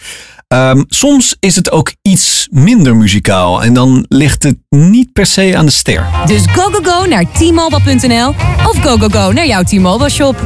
Ehm, 0.48 0.82
soms 0.88 1.36
is 1.40 1.56
het 1.56 1.70
ook 1.70 1.92
iets 2.02 2.48
minder 2.50 2.96
muzikaal. 2.96 3.62
En 3.62 3.74
dan 3.74 4.04
ligt 4.08 4.42
het 4.42 4.56
niet 4.68 5.12
per 5.12 5.26
se 5.26 5.56
aan 5.56 5.66
de 5.66 5.72
ster. 5.72 6.06
Dus 6.26 6.42
go 6.52 6.62
go 6.62 6.80
go 6.82 7.06
naar 7.08 7.24
t-mobile.nl 7.32 8.28
of 8.66 8.76
go 8.82 8.96
go 8.96 9.08
go 9.08 9.32
naar 9.32 9.46
jouw 9.46 9.62
T-Mobile 9.62 10.10
shop. 10.10 10.36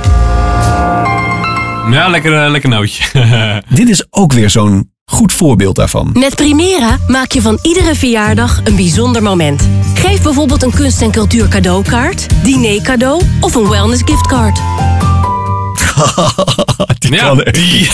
Ja, 1.90 2.08
lekker, 2.08 2.44
eh, 2.44 2.50
lekker 2.50 2.70
nootje. 2.70 3.04
Dit 3.68 3.88
is 3.88 4.06
ook 4.10 4.32
weer 4.32 4.50
zo'n 4.50 4.90
goed 5.04 5.32
voorbeeld 5.32 5.76
daarvan. 5.76 6.10
Met 6.18 6.34
Primera 6.34 6.98
maak 7.08 7.32
je 7.32 7.42
van 7.42 7.58
iedere 7.62 7.94
verjaardag 7.94 8.60
een 8.64 8.76
bijzonder 8.76 9.22
moment. 9.22 9.68
Geef 9.94 10.22
bijvoorbeeld 10.22 10.62
een 10.62 10.72
kunst- 10.74 11.02
en 11.02 11.10
cultuur 11.10 11.48
cadeaukaart, 11.48 12.26
diner 12.42 12.82
cadeau 12.82 13.22
of 13.40 13.54
een 13.54 13.68
wellness 13.68 14.02
giftcard. 14.04 14.60
Die 16.98 17.14
ja, 17.14 17.34
die, 17.34 17.90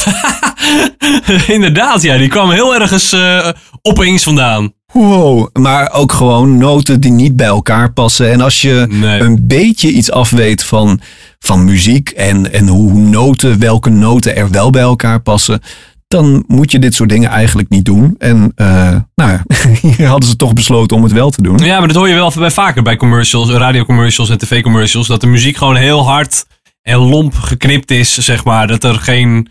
inderdaad, 1.54 2.02
ja. 2.02 2.18
Die 2.18 2.28
kwam 2.28 2.50
heel 2.50 2.74
ergens 2.74 3.12
eh, 3.12 3.48
opeens 3.82 4.22
vandaan. 4.22 4.72
Wow, 4.92 5.48
maar 5.52 5.92
ook 5.92 6.12
gewoon 6.12 6.58
noten 6.58 7.00
die 7.00 7.10
niet 7.10 7.36
bij 7.36 7.46
elkaar 7.46 7.92
passen. 7.92 8.30
En 8.30 8.40
als 8.40 8.60
je 8.60 8.86
een 9.20 9.46
beetje 9.46 9.90
iets 9.90 10.10
afweet 10.10 10.64
van, 10.64 11.00
van 11.38 11.64
muziek 11.64 12.08
en, 12.10 12.52
en 12.52 12.68
hoe 12.68 12.92
noten, 12.92 13.58
welke 13.58 13.90
noten 13.90 14.36
er 14.36 14.50
wel 14.50 14.70
bij 14.70 14.82
elkaar 14.82 15.20
passen, 15.20 15.60
dan 16.08 16.44
moet 16.46 16.70
je 16.72 16.78
dit 16.78 16.94
soort 16.94 17.08
dingen 17.08 17.30
eigenlijk 17.30 17.68
niet 17.68 17.84
doen. 17.84 18.14
En 18.18 18.52
eh, 18.54 18.96
nou 19.14 19.30
ja, 19.30 19.42
hier 19.96 20.06
hadden 20.06 20.28
ze 20.28 20.36
toch 20.36 20.52
besloten 20.52 20.96
om 20.96 21.02
het 21.02 21.12
wel 21.12 21.30
te 21.30 21.42
doen. 21.42 21.58
Ja, 21.58 21.78
maar 21.78 21.88
dat 21.88 21.96
hoor 21.96 22.08
je 22.08 22.14
wel 22.14 22.32
bij 22.36 22.50
vaker 22.50 22.82
bij 22.82 22.96
commercials, 22.96 23.50
radiocommercials 23.50 24.30
en 24.30 24.38
tv-commercials. 24.38 25.06
Dat 25.06 25.20
de 25.20 25.26
muziek 25.26 25.56
gewoon 25.56 25.76
heel 25.76 26.06
hard 26.06 26.46
en 26.88 26.98
lomp 26.98 27.34
geknipt 27.34 27.90
is, 27.90 28.18
zeg 28.18 28.44
maar. 28.44 28.66
Dat 28.66 28.84
er 28.84 28.94
geen 28.94 29.48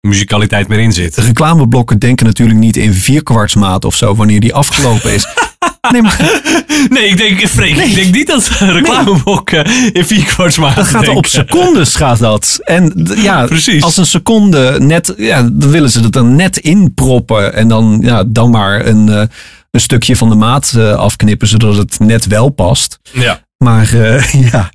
muzikaliteit 0.00 0.68
meer 0.68 0.78
in 0.78 0.92
zit. 0.92 1.14
De 1.14 1.22
reclameblokken 1.22 1.98
denken 1.98 2.26
natuurlijk 2.26 2.58
niet 2.58 2.76
in 2.76 2.92
vierkwartsmaat 2.92 3.84
of 3.84 3.96
zo 3.96 4.14
wanneer 4.14 4.40
die 4.40 4.54
afgelopen 4.54 5.14
is. 5.14 5.26
Nee, 5.90 6.02
maar... 6.02 6.42
nee, 6.88 7.08
ik 7.08 7.16
denk, 7.16 7.48
Freek, 7.48 7.76
ik 7.76 7.94
denk 7.94 8.14
niet 8.14 8.26
dat 8.26 8.48
reclameblokken 8.48 9.64
in 9.92 10.04
vierkwartsmaat 10.04 10.76
Dat 10.76 10.86
gaat 10.86 11.08
op 11.08 11.26
secondes 11.26 11.94
gaat 11.94 12.18
dat. 12.18 12.58
En 12.64 13.10
ja, 13.16 13.46
Precies. 13.46 13.82
als 13.82 13.96
een 13.96 14.06
seconde 14.06 14.76
net, 14.80 15.14
ja, 15.16 15.42
dan 15.42 15.70
willen 15.70 15.90
ze 15.90 16.00
het 16.00 16.16
er 16.16 16.24
net 16.24 16.56
in 16.56 16.94
proppen. 16.94 17.54
En 17.54 17.68
dan, 17.68 17.98
ja, 18.02 18.24
dan 18.26 18.50
maar 18.50 18.86
een, 18.86 19.08
eh, 19.08 19.22
een 19.70 19.80
stukje 19.80 20.16
van 20.16 20.28
de 20.28 20.34
maat 20.34 20.72
eh, 20.76 20.92
afknippen, 20.92 21.48
zodat 21.48 21.76
het 21.76 21.98
net 21.98 22.26
wel 22.26 22.48
past. 22.48 22.98
Ja. 23.12 23.44
Maar 23.56 23.92
eh, 23.94 24.32
ja, 24.52 24.70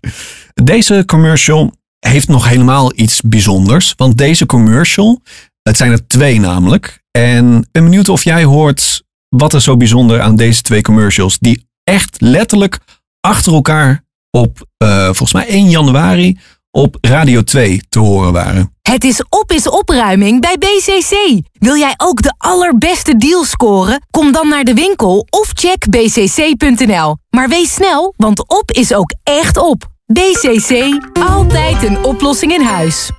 deze 0.53 1.03
commercial 1.05 1.73
heeft 2.07 2.27
nog 2.27 2.47
helemaal 2.47 2.91
iets 2.95 3.21
bijzonders. 3.21 3.93
Want 3.97 4.17
deze 4.17 4.45
commercial, 4.45 5.21
het 5.61 5.77
zijn 5.77 5.91
er 5.91 6.07
twee 6.07 6.39
namelijk. 6.39 7.03
En 7.11 7.67
ben 7.71 7.83
benieuwd 7.83 8.09
of 8.09 8.23
jij 8.23 8.43
hoort 8.43 9.03
wat 9.29 9.53
er 9.53 9.61
zo 9.61 9.77
bijzonder 9.77 10.21
aan 10.21 10.35
deze 10.35 10.61
twee 10.61 10.81
commercials, 10.81 11.37
die 11.39 11.67
echt 11.83 12.21
letterlijk 12.21 12.79
achter 13.19 13.53
elkaar 13.53 14.03
op 14.31 14.67
eh, 14.77 15.03
volgens 15.03 15.33
mij 15.33 15.47
1 15.47 15.69
januari 15.69 16.37
op 16.71 16.97
Radio 17.01 17.41
2 17.41 17.81
te 17.89 17.99
horen 17.99 18.33
waren. 18.33 18.73
Het 18.81 19.03
is 19.03 19.23
op 19.29 19.51
is 19.51 19.69
opruiming 19.69 20.41
bij 20.41 20.57
BCC. 20.57 21.41
Wil 21.51 21.77
jij 21.77 21.93
ook 21.97 22.21
de 22.21 22.33
allerbeste 22.37 23.17
deals 23.17 23.49
scoren? 23.49 24.01
Kom 24.11 24.31
dan 24.31 24.47
naar 24.47 24.63
de 24.63 24.73
winkel 24.73 25.27
of 25.29 25.51
check 25.53 25.89
bcc.nl. 25.89 27.17
Maar 27.29 27.49
wees 27.49 27.73
snel, 27.73 28.13
want 28.17 28.47
op 28.47 28.71
is 28.71 28.93
ook 28.93 29.13
echt 29.23 29.57
op. 29.57 29.93
BCC, 30.13 30.99
altijd 31.13 31.83
een 31.83 32.03
oplossing 32.03 32.53
in 32.53 32.61
huis. 32.61 33.11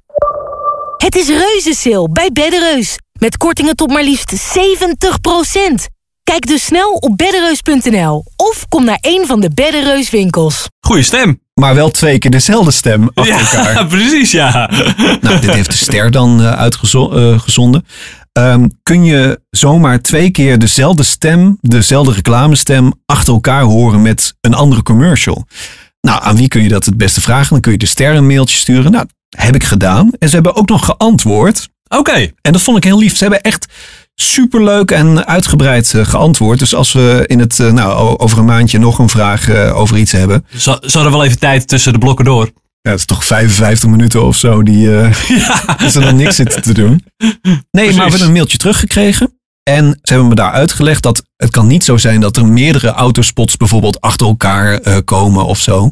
Het 0.96 1.16
is 1.16 1.28
reuzensil 1.28 2.08
bij 2.12 2.30
Beddereus. 2.32 2.98
Met 3.18 3.36
kortingen 3.36 3.76
tot 3.76 3.90
maar 3.90 4.02
liefst 4.02 4.32
70%. 4.32 5.84
Kijk 6.22 6.46
dus 6.46 6.64
snel 6.64 6.92
op 6.92 7.16
beddereus.nl 7.16 8.24
of 8.36 8.64
kom 8.68 8.84
naar 8.84 8.98
een 9.00 9.26
van 9.26 9.40
de 9.40 9.50
Beddereus 9.54 10.10
winkels. 10.10 10.68
Goeie 10.80 11.02
stem. 11.02 11.40
Maar 11.54 11.74
wel 11.74 11.90
twee 11.90 12.18
keer 12.18 12.30
dezelfde 12.30 12.70
stem 12.70 13.10
achter 13.14 13.34
Ja, 13.34 13.66
elkaar. 13.66 13.86
precies, 13.96 14.30
ja. 14.30 14.70
Nou, 15.20 15.40
dit 15.40 15.50
heeft 15.50 15.70
de 15.70 15.76
ster 15.76 16.10
dan 16.10 16.40
eh, 16.40 16.52
uitgezonden. 16.52 17.86
Ehm, 18.32 18.68
kun 18.82 19.04
je 19.04 19.40
zomaar 19.50 20.00
twee 20.00 20.30
keer 20.30 20.58
dezelfde 20.58 21.02
stem, 21.02 21.58
dezelfde 21.60 22.12
reclamestem 22.12 22.92
achter 23.06 23.32
elkaar 23.32 23.62
horen 23.62 24.02
met 24.02 24.34
een 24.40 24.54
andere 24.54 24.82
commercial? 24.82 25.46
Nou, 26.06 26.22
aan 26.22 26.36
wie 26.36 26.48
kun 26.48 26.62
je 26.62 26.68
dat 26.68 26.84
het 26.84 26.96
beste 26.96 27.20
vragen? 27.20 27.50
Dan 27.50 27.60
kun 27.60 27.72
je 27.72 27.78
de 27.78 27.86
ster 27.86 28.14
een 28.14 28.26
mailtje 28.26 28.56
sturen. 28.56 28.92
Nou, 28.92 29.06
heb 29.36 29.54
ik 29.54 29.64
gedaan. 29.64 30.10
En 30.18 30.28
ze 30.28 30.34
hebben 30.34 30.56
ook 30.56 30.68
nog 30.68 30.84
geantwoord. 30.84 31.68
Oké. 31.88 32.30
En 32.40 32.52
dat 32.52 32.62
vond 32.62 32.76
ik 32.76 32.84
heel 32.84 32.98
lief. 32.98 33.16
Ze 33.16 33.22
hebben 33.22 33.40
echt 33.40 33.66
superleuk 34.14 34.90
en 34.90 35.26
uitgebreid 35.26 35.94
eh, 35.94 36.06
geantwoord. 36.06 36.58
Dus 36.58 36.74
als 36.74 36.92
we 36.92 37.24
in 37.26 37.38
het, 37.38 37.60
eh, 37.60 37.72
nou, 37.72 38.18
over 38.18 38.38
een 38.38 38.44
maandje 38.44 38.78
nog 38.78 38.98
een 38.98 39.08
vraag 39.08 39.48
eh, 39.48 39.76
over 39.76 39.96
iets 39.96 40.12
hebben. 40.12 40.46
Ze 40.56 40.78
ze 40.80 40.92
hadden 40.92 41.12
wel 41.12 41.24
even 41.24 41.38
tijd 41.38 41.68
tussen 41.68 41.92
de 41.92 41.98
blokken 41.98 42.24
door. 42.24 42.50
Ja, 42.80 42.90
het 42.90 43.00
is 43.00 43.06
toch 43.06 43.24
55 43.24 43.88
minuten 43.88 44.24
of 44.24 44.36
zo 44.36 44.62
die 44.62 44.96
eh 44.96 45.30
is 45.86 45.94
er 45.94 46.00
dan 46.00 46.16
niks 46.16 46.36
zitten 46.36 46.62
te 46.62 46.74
doen. 46.74 47.04
Nee, 47.70 47.86
maar 47.86 47.94
we 47.94 48.00
hebben 48.00 48.20
een 48.20 48.32
mailtje 48.32 48.58
teruggekregen. 48.58 49.35
En 49.70 49.98
ze 50.02 50.12
hebben 50.12 50.28
me 50.28 50.34
daar 50.34 50.52
uitgelegd 50.52 51.02
dat 51.02 51.24
het 51.36 51.50
kan 51.50 51.66
niet 51.66 51.84
zo 51.84 51.96
zijn 51.96 52.20
dat 52.20 52.36
er 52.36 52.46
meerdere 52.46 52.88
autospots 52.88 53.56
bijvoorbeeld 53.56 54.00
achter 54.00 54.26
elkaar 54.26 54.78
eh, 54.78 54.96
komen 55.04 55.44
of 55.44 55.58
zo. 55.58 55.90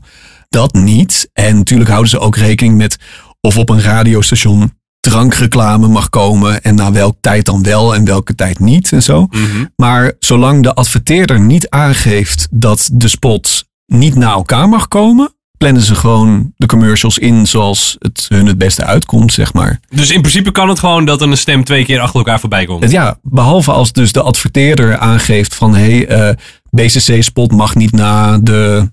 Dat 0.49 0.73
niet. 0.73 1.29
En 1.33 1.57
natuurlijk 1.57 1.91
houden 1.91 2.11
ze 2.11 2.19
ook 2.19 2.37
rekening 2.37 2.77
met 2.77 2.99
of 3.41 3.59
op 3.59 3.69
een 3.69 3.83
radiostation 3.83 4.73
drankreclame 5.01 5.89
mag 5.89 6.09
komen 6.09 6.63
en 6.63 6.75
na 6.75 6.93
welke 6.93 7.17
tijd 7.21 7.45
dan 7.45 7.63
wel 7.63 7.95
en 7.95 8.05
welke 8.05 8.35
tijd 8.35 8.59
niet 8.59 8.93
en 8.93 9.03
zo. 9.03 9.29
Maar 9.77 10.13
zolang 10.19 10.63
de 10.63 10.75
adverteerder 10.75 11.41
niet 11.41 11.69
aangeeft 11.69 12.49
dat 12.51 12.91
de 12.93 13.09
spot 13.09 13.65
niet 13.87 14.15
na 14.15 14.31
elkaar 14.31 14.69
mag 14.69 14.89
komen, 14.89 15.34
plannen 15.59 15.83
ze 15.83 15.95
gewoon 15.95 16.53
de 16.57 16.67
commercials 16.67 17.19
in 17.19 17.47
zoals 17.47 17.97
het 17.99 18.27
hun 18.29 18.47
het 18.47 18.59
beste 18.59 18.85
uitkomt, 18.85 19.33
zeg 19.33 19.53
maar. 19.53 19.81
Dus 19.89 20.11
in 20.11 20.21
principe 20.21 20.53
kan 20.53 20.69
het 20.69 20.79
gewoon 20.79 21.05
dat 21.05 21.21
een 21.21 21.37
stem 21.37 21.65
twee 21.65 21.85
keer 21.85 22.01
achter 22.01 22.19
elkaar 22.19 22.41
voorbij 22.41 22.67
komt. 22.67 22.91
Ja, 22.91 23.19
behalve 23.23 23.73
als 23.73 23.93
dus 23.93 24.13
de 24.13 24.23
adverteerder 24.23 24.99
aangeeft 24.99 25.55
van 25.55 25.75
hé, 25.75 26.05
hey, 26.05 26.37
BCC-spot 26.71 27.53
mag 27.53 27.75
niet 27.75 27.93
na 27.93 28.39
de. 28.39 28.93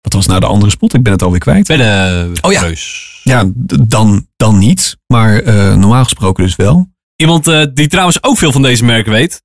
Wat 0.00 0.12
was 0.12 0.26
nou 0.26 0.40
de 0.40 0.46
andere 0.46 0.70
spot? 0.70 0.94
Ik 0.94 1.02
ben 1.02 1.12
het 1.12 1.22
alweer 1.22 1.40
kwijt. 1.40 1.66
Bij 1.66 1.76
de 1.76 2.30
Oh 2.40 2.52
ja. 2.52 2.60
reus. 2.60 3.20
Ja, 3.22 3.44
dan, 3.80 4.26
dan 4.36 4.58
niet. 4.58 4.96
Maar 5.06 5.40
eh, 5.42 5.74
normaal 5.74 6.04
gesproken 6.04 6.44
dus 6.44 6.56
wel. 6.56 6.88
Iemand 7.16 7.46
eh, 7.46 7.62
die 7.74 7.86
trouwens 7.86 8.22
ook 8.22 8.38
veel 8.38 8.52
van 8.52 8.62
deze 8.62 8.84
merken 8.84 9.12
weet, 9.12 9.42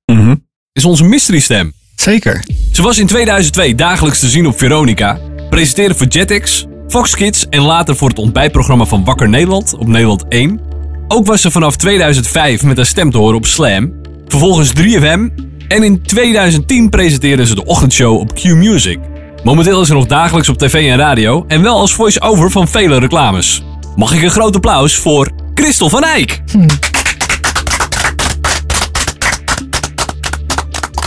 is 0.72 0.84
onze 0.84 1.04
mystery 1.04 1.40
stem. 1.40 1.72
Zeker. 1.96 2.44
Ze 2.72 2.82
was 2.82 2.98
in 2.98 3.06
2002 3.06 3.74
dagelijks 3.74 4.18
te 4.18 4.28
zien 4.28 4.46
op 4.46 4.58
Veronica, 4.58 5.18
presenteerde 5.50 5.94
voor 5.94 6.06
Jetix, 6.06 6.66
Fox 6.88 7.16
Kids 7.16 7.48
en 7.48 7.60
later 7.60 7.96
voor 7.96 8.08
het 8.08 8.18
ontbijtprogramma 8.18 8.84
van 8.84 9.04
Wakker 9.04 9.28
Nederland 9.28 9.74
op 9.74 9.86
Nederland 9.86 10.24
1. 10.28 10.60
Ook 11.08 11.26
was 11.26 11.40
ze 11.40 11.50
vanaf 11.50 11.76
2005 11.76 12.62
met 12.62 12.76
haar 12.76 12.86
stem 12.86 13.10
te 13.10 13.18
horen 13.18 13.36
op 13.36 13.46
Slam, 13.46 13.92
vervolgens 14.26 14.72
3FM 14.72 15.44
en 15.68 15.82
in 15.82 16.02
2010 16.02 16.88
presenteerde 16.88 17.46
ze 17.46 17.54
de 17.54 17.64
ochtendshow 17.64 18.20
op 18.20 18.34
Q 18.34 18.44
Music. 18.44 18.98
Momenteel 19.42 19.80
is 19.80 19.86
ze 19.86 19.92
nog 19.92 20.06
dagelijks 20.06 20.48
op 20.48 20.58
tv 20.58 20.90
en 20.90 20.96
radio 20.96 21.44
en 21.48 21.62
wel 21.62 21.78
als 21.78 21.94
voice-over 21.94 22.50
van 22.50 22.68
vele 22.68 22.98
reclames. 22.98 23.64
Mag 23.96 24.14
ik 24.14 24.22
een 24.22 24.30
groot 24.30 24.54
applaus 24.54 24.96
voor 24.96 25.30
Christel 25.54 25.88
van 25.88 26.04
Eyck? 26.04 26.42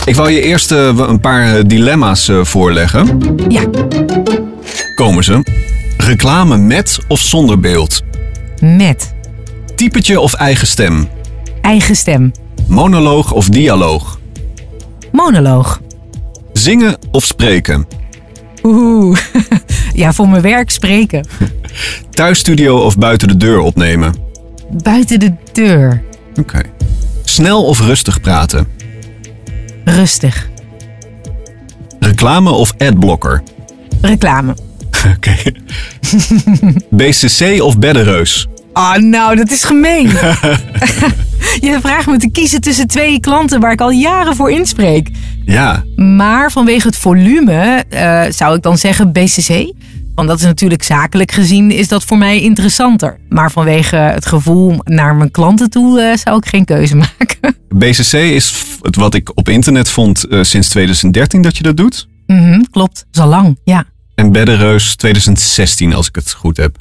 Ik 0.04 0.16
wou 0.16 0.30
je 0.30 0.42
eerst 0.42 0.72
eh, 0.72 0.90
een 0.96 1.20
paar 1.20 1.56
eh, 1.56 1.64
dilemma's 1.66 2.28
eh, 2.28 2.44
voorleggen. 2.44 3.20
Ja. 3.48 3.62
Komen 5.00 5.24
ze. 5.24 5.42
Reclame 5.96 6.56
met 6.56 6.98
of 7.08 7.20
zonder 7.20 7.60
beeld? 7.60 8.02
Met 8.60 9.14
Typetje 9.76 10.20
of 10.20 10.34
eigen 10.34 10.66
stem? 10.66 11.08
eigen 11.60 11.96
stem. 11.96 12.32
Monoloog 12.66 13.32
of 13.32 13.48
dialoog? 13.48 14.20
Monoloog. 15.12 15.80
Zingen 16.52 16.96
of 17.10 17.24
spreken? 17.24 17.86
Oeh. 18.62 19.18
Ja, 19.94 20.12
voor 20.12 20.28
mijn 20.28 20.42
werk 20.42 20.70
spreken. 20.70 21.26
Thuisstudio 22.10 22.78
of 22.78 22.98
buiten 22.98 23.28
de 23.28 23.36
deur 23.36 23.58
opnemen? 23.58 24.14
Buiten 24.82 25.20
de 25.20 25.32
deur. 25.52 26.02
Oké. 26.38 26.60
Snel 27.24 27.64
of 27.64 27.80
rustig 27.80 28.20
praten? 28.20 28.68
Rustig. 29.84 30.50
Reclame 32.00 32.50
of 32.50 32.74
adblocker? 32.78 33.42
Reclame. 34.00 34.54
Oké. 35.16 35.36
BCC 36.90 37.62
of 37.62 37.78
beddenreus? 37.78 38.48
Ah, 38.72 38.96
nou, 38.96 39.36
dat 39.36 39.50
is 39.50 39.64
gemeen. 39.64 40.06
Je 41.60 41.78
vraagt 41.82 42.06
me 42.06 42.16
te 42.16 42.30
kiezen 42.30 42.60
tussen 42.60 42.86
twee 42.86 43.20
klanten 43.20 43.60
waar 43.60 43.72
ik 43.72 43.80
al 43.80 43.90
jaren 43.90 44.36
voor 44.36 44.50
inspreek. 44.50 45.10
Ja. 45.44 45.84
Maar 45.96 46.52
vanwege 46.52 46.86
het 46.86 46.96
volume 46.96 47.84
eh, 47.88 48.22
zou 48.28 48.56
ik 48.56 48.62
dan 48.62 48.78
zeggen 48.78 49.12
BCC. 49.12 49.72
Want 50.14 50.28
dat 50.28 50.38
is 50.38 50.44
natuurlijk 50.44 50.82
zakelijk 50.82 51.32
gezien 51.32 51.70
is 51.70 51.88
dat 51.88 52.04
voor 52.04 52.18
mij 52.18 52.40
interessanter. 52.40 53.18
Maar 53.28 53.50
vanwege 53.50 53.96
het 53.96 54.26
gevoel 54.26 54.74
naar 54.84 55.16
mijn 55.16 55.30
klanten 55.30 55.70
toe 55.70 56.00
eh, 56.00 56.16
zou 56.16 56.36
ik 56.36 56.46
geen 56.46 56.64
keuze 56.64 56.96
maken. 56.96 57.56
BCC 57.68 58.12
is 58.12 58.64
wat 58.80 59.14
ik 59.14 59.30
op 59.34 59.48
internet 59.48 59.88
vond 59.88 60.24
eh, 60.24 60.42
sinds 60.42 60.68
2013 60.68 61.42
dat 61.42 61.56
je 61.56 61.62
dat 61.62 61.76
doet. 61.76 62.08
Mhm, 62.26 62.62
klopt, 62.70 62.94
dat 62.94 63.06
is 63.12 63.20
al 63.20 63.28
lang, 63.28 63.58
ja. 63.64 63.84
En 64.20 64.32
beddenreus 64.32 64.96
2016 64.96 65.94
als 65.94 66.08
ik 66.08 66.14
het 66.14 66.32
goed 66.32 66.56
heb. 66.56 66.76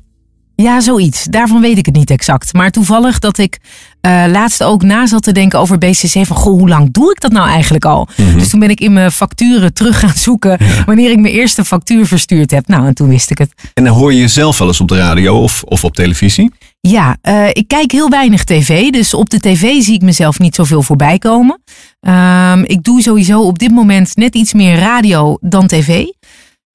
Ja, 0.56 0.82
zoiets. 0.82 1.24
Daarvan 1.24 1.62
weet 1.62 1.78
ik 1.78 1.86
het 1.86 1.96
niet 1.96 2.10
exact. 2.10 2.54
Maar 2.54 2.72
toevallig 2.72 3.20
dat 3.20 3.38
ik 3.38 3.58
eh, 4.02 4.24
laatst 4.28 4.64
ook 4.64 4.84
na 4.84 5.08
zat 5.08 5.24
te 5.24 5.32
denken 5.32 5.60
over 5.60 5.78
BCC. 5.78 6.26
Van, 6.26 6.36
goh, 6.36 6.60
hoe 6.60 6.70
lang 6.70 6.92
doe 6.92 7.12
ik 7.12 7.20
dat 7.20 7.32
nou 7.32 7.50
eigenlijk 7.50 7.86
al? 7.86 8.08
Mhm. 8.18 8.38
Dus 8.38 8.50
toen 8.50 8.60
ben 8.60 8.70
ik 8.70 8.80
in 8.80 8.94
mijn 8.94 9.12
facturen 9.12 9.74
terug 9.74 10.00
gaan 10.00 10.16
zoeken 10.16 10.58
wanneer 10.86 11.12
ik 11.12 11.20
mijn 11.20 11.34
eerste 11.34 11.66
factuur 11.66 12.06
verstuurd 12.06 12.52
heb. 12.52 12.68
Nou, 12.68 12.88
en 12.88 12.94
toen 12.94 13.10
wist 13.10 13.32
ik 13.32 13.38
het. 13.38 13.54
En 13.74 13.84
dan 13.84 13.94
hoor 13.96 14.14
je 14.14 14.20
jezelf 14.20 14.58
wel 14.58 14.68
eens 14.68 14.82
op 14.82 14.88
de 14.88 14.98
radio 14.98 15.42
of, 15.42 15.64
of 15.64 15.84
op 15.84 15.96
televisie? 15.96 16.52
Ja, 16.82 17.18
eh, 17.22 17.48
ik 17.48 17.68
kijk 17.68 17.92
heel 17.92 18.10
weinig 18.10 18.44
tv. 18.44 18.90
Dus 18.90 19.14
op 19.14 19.30
de 19.30 19.40
tv 19.40 19.82
zie 19.82 19.94
ik 19.94 20.02
mezelf 20.02 20.40
niet 20.40 20.56
zoveel 20.56 20.82
voorbij 20.82 21.18
komen. 21.18 21.62
Ehm, 22.00 22.64
ik 22.64 22.84
doe 22.84 23.02
sowieso 23.02 23.42
op 23.42 23.60
dit 23.60 23.72
moment 23.72 24.16
net 24.16 24.36
iets 24.36 24.54
meer 24.54 24.76
radio 24.76 25.38
dan 25.42 25.68
tv. 25.68 26.06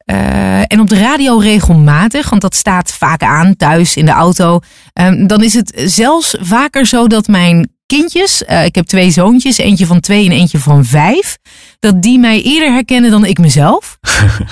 Eh, 0.05 0.61
en 0.61 0.81
op 0.81 0.89
de 0.89 0.99
radio 0.99 1.39
regelmatig, 1.39 2.31
want 2.31 2.43
dat 2.43 2.55
staat 2.55 2.93
vaak 2.93 3.23
aan 3.23 3.57
thuis 3.57 3.97
in 3.97 4.05
de 4.05 4.11
auto. 4.11 4.61
Ehm, 4.93 5.27
dan 5.27 5.43
is 5.43 5.55
het 5.55 5.73
zelfs 5.85 6.37
vaker 6.41 6.87
zo 6.87 7.07
dat 7.07 7.27
mijn 7.27 7.73
kindjes, 7.87 8.45
eh, 8.45 8.65
ik 8.65 8.75
heb 8.75 8.87
twee 8.87 9.11
zoontjes, 9.11 9.59
eentje 9.59 9.87
van 9.87 10.01
twee 10.01 10.25
en 10.25 10.33
eentje 10.33 10.59
van 10.59 10.85
vijf, 10.85 11.39
dat 11.79 12.03
die 12.03 12.19
mij 12.19 12.43
eerder 12.43 12.73
herkennen 12.73 13.11
dan 13.11 13.25
ik 13.25 13.39
mezelf. 13.39 13.99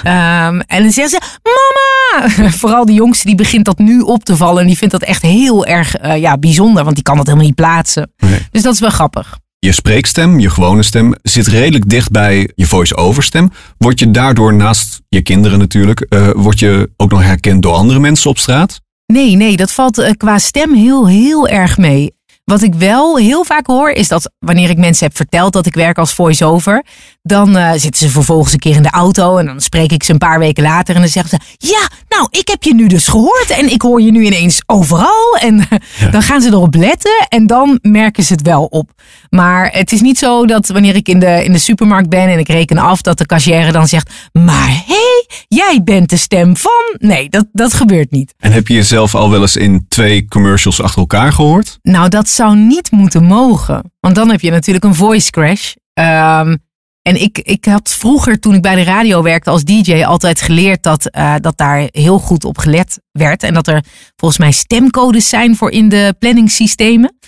Ehm, 0.03 0.61
en 0.67 0.83
dan 0.83 0.93
zeggen 0.93 1.21
ze, 1.21 1.21
mama! 1.43 2.29
Vooral 2.61 2.85
de 2.85 2.93
jongste, 2.93 3.27
die 3.27 3.35
begint 3.35 3.65
dat 3.65 3.79
nu 3.79 4.01
op 4.01 4.25
te 4.25 4.37
vallen 4.37 4.61
en 4.61 4.67
die 4.67 4.79
vindt 4.79 4.93
dat 4.93 5.03
echt 5.03 5.23
heel 5.23 5.67
erg 5.67 5.97
eh, 5.97 6.21
ja, 6.21 6.39
bijzonder, 6.39 6.85
want 6.85 6.95
die 6.95 7.05
kan 7.05 7.17
dat 7.17 7.27
helemaal 7.27 7.47
niet 7.47 7.57
plaatsen. 7.57 8.13
Dus 8.51 8.63
dat 8.63 8.75
is 8.75 8.81
wel 8.81 8.91
grappig. 8.91 9.39
Je 9.65 9.73
spreekstem, 9.73 10.39
je 10.39 10.51
gewone 10.51 10.83
stem, 10.83 11.15
zit 11.23 11.47
redelijk 11.47 11.89
dicht 11.89 12.11
bij 12.11 12.51
je 12.55 12.67
voice-over 12.67 13.23
stem. 13.23 13.51
Word 13.79 13.99
je 13.99 14.11
daardoor 14.11 14.55
naast 14.55 15.03
je 15.09 15.23
kinderen 15.23 15.59
natuurlijk, 15.59 16.01
eh, 16.01 16.31
word 16.35 16.59
je 16.59 16.91
ook 16.97 17.11
nog 17.11 17.23
herkend 17.23 17.63
door 17.63 17.73
andere 17.73 17.99
mensen 17.99 18.31
op 18.31 18.39
straat? 18.39 18.81
Nee, 19.07 19.37
nee, 19.37 19.57
dat 19.57 19.73
valt 19.73 19.99
eh, 19.99 20.11
qua 20.17 20.39
stem 20.39 20.75
heel, 20.75 21.09
heel 21.09 21.49
erg 21.49 21.79
mee. 21.79 22.15
Wat 22.45 22.63
ik 22.63 22.75
wel 22.75 23.17
heel 23.17 23.45
vaak 23.45 23.67
hoor, 23.67 23.91
is 23.91 24.09
dat 24.09 24.33
wanneer 24.39 24.71
ik 24.71 24.79
mensen 24.79 25.07
heb 25.07 25.17
verteld 25.17 25.53
dat 25.53 25.67
ik 25.67 25.75
werk 25.75 25.99
als 25.99 26.15
voice-over, 26.15 26.85
dan 27.23 27.57
eh, 27.57 27.71
zitten 27.73 27.97
ze 28.07 28.09
vervolgens 28.09 28.53
een 28.53 28.59
keer 28.59 28.77
in 28.77 28.83
de 28.83 28.91
auto 28.91 29.37
en 29.37 29.47
dan 29.47 29.61
spreek 29.61 29.93
ik 29.93 30.03
ze 30.03 30.13
een 30.13 30.19
paar 30.19 30.39
weken 30.39 30.63
later 30.63 30.95
en 30.95 31.01
dan 31.01 31.11
zeggen 31.11 31.39
ze: 31.39 31.67
Ja, 31.67 31.89
nou, 32.09 32.29
ik 32.31 32.49
heb 32.49 32.63
je 32.63 32.75
nu 32.75 32.87
dus 32.87 33.09
gehoord 33.09 33.51
en 33.51 33.71
ik 33.71 33.83
hoor 33.83 34.03
je 34.03 34.11
nu 34.11 34.25
ineens 34.25 34.63
overal. 34.67 35.21
En 35.43 35.69
dan 36.11 36.23
gaan 36.23 36.41
ze 36.41 36.49
erop 36.49 36.75
letten 36.75 37.27
en 37.29 37.47
dan 37.47 37.79
merken 37.83 38.23
ze 38.23 38.33
het 38.33 38.43
wel 38.43 38.65
op. 38.65 38.91
Maar 39.31 39.71
het 39.73 39.93
is 39.93 40.01
niet 40.01 40.19
zo 40.19 40.47
dat 40.47 40.69
wanneer 40.69 40.97
ik 40.97 41.09
in 41.09 41.19
de, 41.19 41.45
in 41.45 41.53
de 41.53 41.59
supermarkt 41.59 42.09
ben 42.09 42.29
en 42.29 42.39
ik 42.39 42.49
reken 42.49 42.79
af, 42.79 43.03
dat 43.03 43.19
de 43.19 43.27
cashier 43.27 43.73
dan 43.73 43.89
zegt: 43.89 44.11
Maar 44.33 44.69
hé, 44.69 44.85
hey, 44.87 45.27
jij 45.49 45.81
bent 45.85 46.11
de 46.11 46.17
stem 46.17 46.57
van. 46.57 46.97
Nee, 46.99 47.29
dat, 47.29 47.47
dat 47.53 47.75
gebeurt 47.75 48.11
niet. 48.11 48.35
En 48.39 48.53
heb 48.53 48.69
je 48.69 48.75
jezelf 48.75 49.15
al 49.15 49.31
wel 49.31 49.41
eens 49.41 49.57
in 49.57 49.87
twee 49.89 50.29
commercials 50.29 50.83
achter 50.83 51.01
elkaar 51.01 51.33
gehoord? 51.33 51.79
Nou, 51.83 52.09
dat 52.09 52.29
zou 52.33 52.57
niet 52.57 52.91
moeten 52.91 53.25
mogen. 53.25 53.93
Want 54.01 54.15
dan 54.15 54.31
heb 54.31 54.41
je 54.41 54.51
natuurlijk 54.51 54.85
een 54.85 54.95
voice 54.95 55.31
crash. 55.31 55.75
Ehm, 55.93 56.57
en 57.03 57.21
ik, 57.21 57.39
ik 57.39 57.65
had 57.65 57.91
vroeger, 57.91 58.41
toen 58.41 58.55
ik 58.55 58.63
bij 58.63 58.75
de 58.75 58.83
radio 58.83 59.23
werkte 59.23 59.51
als 59.51 59.65
DJ, 59.65 60.05
altijd 60.05 60.41
geleerd 60.41 60.83
dat, 60.83 61.07
eh, 61.07 61.35
dat 61.41 61.57
daar 61.57 61.89
heel 61.91 62.19
goed 62.19 62.45
op 62.45 62.59
gelet 62.59 63.01
werd. 63.13 63.43
En 63.43 63.55
dat 63.55 63.67
er 63.67 63.85
volgens 64.17 64.41
mij 64.41 64.53
stemcodes 64.53 65.29
zijn 65.29 65.57
voor 65.57 65.71
in 65.71 65.89
de 65.89 66.15
planningssystemen. 66.19 67.19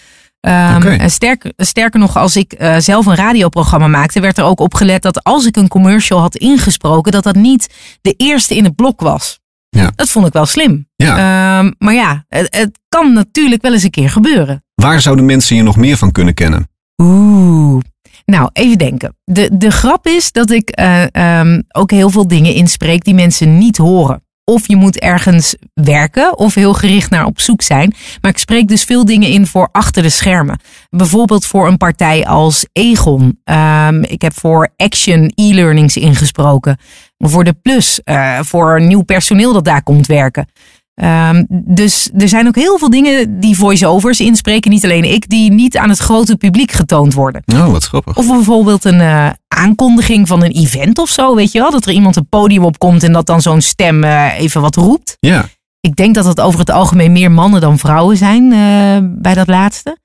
Ehm, 0.41 0.87
en 0.87 1.11
sterker, 1.11 1.53
sterker 1.57 2.01
nog, 2.01 2.17
als 2.17 2.37
ik 2.37 2.53
eh, 2.53 2.77
zelf 2.79 3.07
een 3.07 3.15
radioprogramma 3.15 3.87
maakte, 3.87 4.21
werd 4.21 4.39
er 4.39 4.45
ook 4.45 4.61
op 4.61 4.75
gelet 4.75 5.03
dat 5.03 5.23
als 5.23 5.47
ik 5.47 5.57
een 5.57 5.69
commercial 5.69 6.21
had 6.21 6.37
ingesproken, 6.37 7.13
dat 7.13 7.25
dat 7.25 7.35
niet 7.35 7.75
de 8.01 8.15
eerste 8.17 8.57
in 8.57 8.65
het 8.65 8.75
blok 8.75 9.01
was. 9.01 9.41
Ja. 9.69 9.93
Dat 9.97 10.11
vond 10.11 10.27
ik 10.27 10.33
wel 10.33 10.47
slim. 10.47 10.89
Ja. 10.97 11.17
Ehm, 11.17 11.73
maar 11.79 11.95
ja, 11.95 12.25
het, 12.29 12.57
het 12.57 12.79
kan 12.89 13.13
natuurlijk 13.13 13.63
wel 13.63 13.73
eens 13.73 13.83
een 13.83 13.91
keer 13.91 14.11
gebeuren. 14.11 14.64
Waar 14.75 15.01
zouden 15.01 15.25
mensen 15.25 15.57
je 15.57 15.63
nog 15.63 15.77
meer 15.77 15.97
van 15.97 16.13
kunnen 16.13 16.35
kennen? 16.35 16.69
Oeh. 17.03 17.83
Nou, 18.25 18.51
even 18.53 18.79
denken. 18.79 19.17
De, 19.25 19.57
de 19.57 19.71
grap 19.71 20.07
is 20.07 20.33
dat 20.33 20.51
ik 20.51 20.71
eh, 20.71 21.15
ehm, 21.15 21.61
ook 21.69 21.91
heel 21.91 22.11
veel 22.11 22.29
dingen 22.29 22.55
inspreek 22.55 23.05
die 23.05 23.15
mensen 23.15 23.59
niet 23.59 23.77
horen. 23.77 24.23
Of 24.45 24.69
je 24.69 24.77
moet 24.77 24.99
ergens 24.99 25.57
werken 25.75 26.39
of 26.39 26.55
heel 26.55 26.75
gericht 26.75 27.11
naar 27.11 27.25
op 27.25 27.41
zoek 27.41 27.63
zijn. 27.63 27.95
Maar 28.21 28.31
ik 28.31 28.39
spreek 28.39 28.69
dus 28.69 28.85
veel 28.85 29.05
dingen 29.05 29.29
in 29.29 29.47
voor 29.47 29.69
achter 29.73 30.03
de 30.03 30.09
schermen. 30.09 30.61
Bijvoorbeeld 30.91 31.47
voor 31.47 31.67
een 31.67 31.77
partij 31.77 32.27
als 32.27 32.67
Egon. 32.73 33.41
Ehm, 33.45 34.03
ik 34.03 34.23
heb 34.23 34.39
voor 34.39 34.69
Action 34.77 35.33
e-learnings 35.35 35.97
ingesproken. 35.97 36.79
Voor 37.19 37.45
de 37.45 37.53
Plus, 37.53 38.01
eh, 38.03 38.39
voor 38.41 38.81
nieuw 38.81 39.03
personeel 39.03 39.53
dat 39.53 39.65
daar 39.65 39.83
komt 39.83 40.07
werken. 40.07 40.47
Ehm, 40.95 41.45
dus 41.49 42.11
er 42.17 42.29
zijn 42.29 42.47
ook 42.47 42.57
heel 42.57 42.79
veel 42.79 42.91
dingen 42.91 43.41
die 43.41 43.57
voice-overs 43.57 44.21
inspreken, 44.21 44.71
niet 44.71 44.85
alleen 44.85 45.13
ik, 45.13 45.29
die 45.29 45.53
niet 45.53 45.77
aan 45.77 45.89
het 45.89 45.99
grote 45.99 46.37
publiek 46.37 46.73
getoond 46.73 47.15
worden. 47.15 47.43
Oh, 47.55 47.71
wat 47.71 47.85
grappig. 47.85 48.17
Of 48.17 48.27
bijvoorbeeld 48.29 48.85
een 48.85 49.01
eh, 49.01 49.31
aankondiging 49.49 50.29
van 50.29 50.43
een 50.43 50.51
event 50.51 50.99
of 50.99 51.09
zo, 51.09 51.35
weet 51.35 51.53
je 51.53 51.59
wel? 51.59 51.71
Dat 51.71 51.87
er 51.87 51.93
iemand 51.93 52.17
een 52.17 52.29
podium 52.29 52.65
opkomt 52.65 53.03
en 53.03 53.13
dat 53.13 53.27
dan 53.27 53.43
zo'n 53.43 53.61
stem 53.61 54.05
eh, 54.05 54.39
even 54.39 54.61
wat 54.61 54.77
roept. 54.77 55.17
Ja. 55.21 55.49
Ik 55.81 55.97
denk 55.97 56.15
dat 56.15 56.25
het 56.25 56.41
over 56.41 56.59
het 56.59 56.71
algemeen 56.71 57.13
meer 57.13 57.31
mannen 57.33 57.61
dan 57.61 57.79
vrouwen 57.79 58.17
zijn 58.17 58.53
eh, 58.53 59.09
bij 59.21 59.35
dat 59.35 59.49
laatste. 59.49 59.97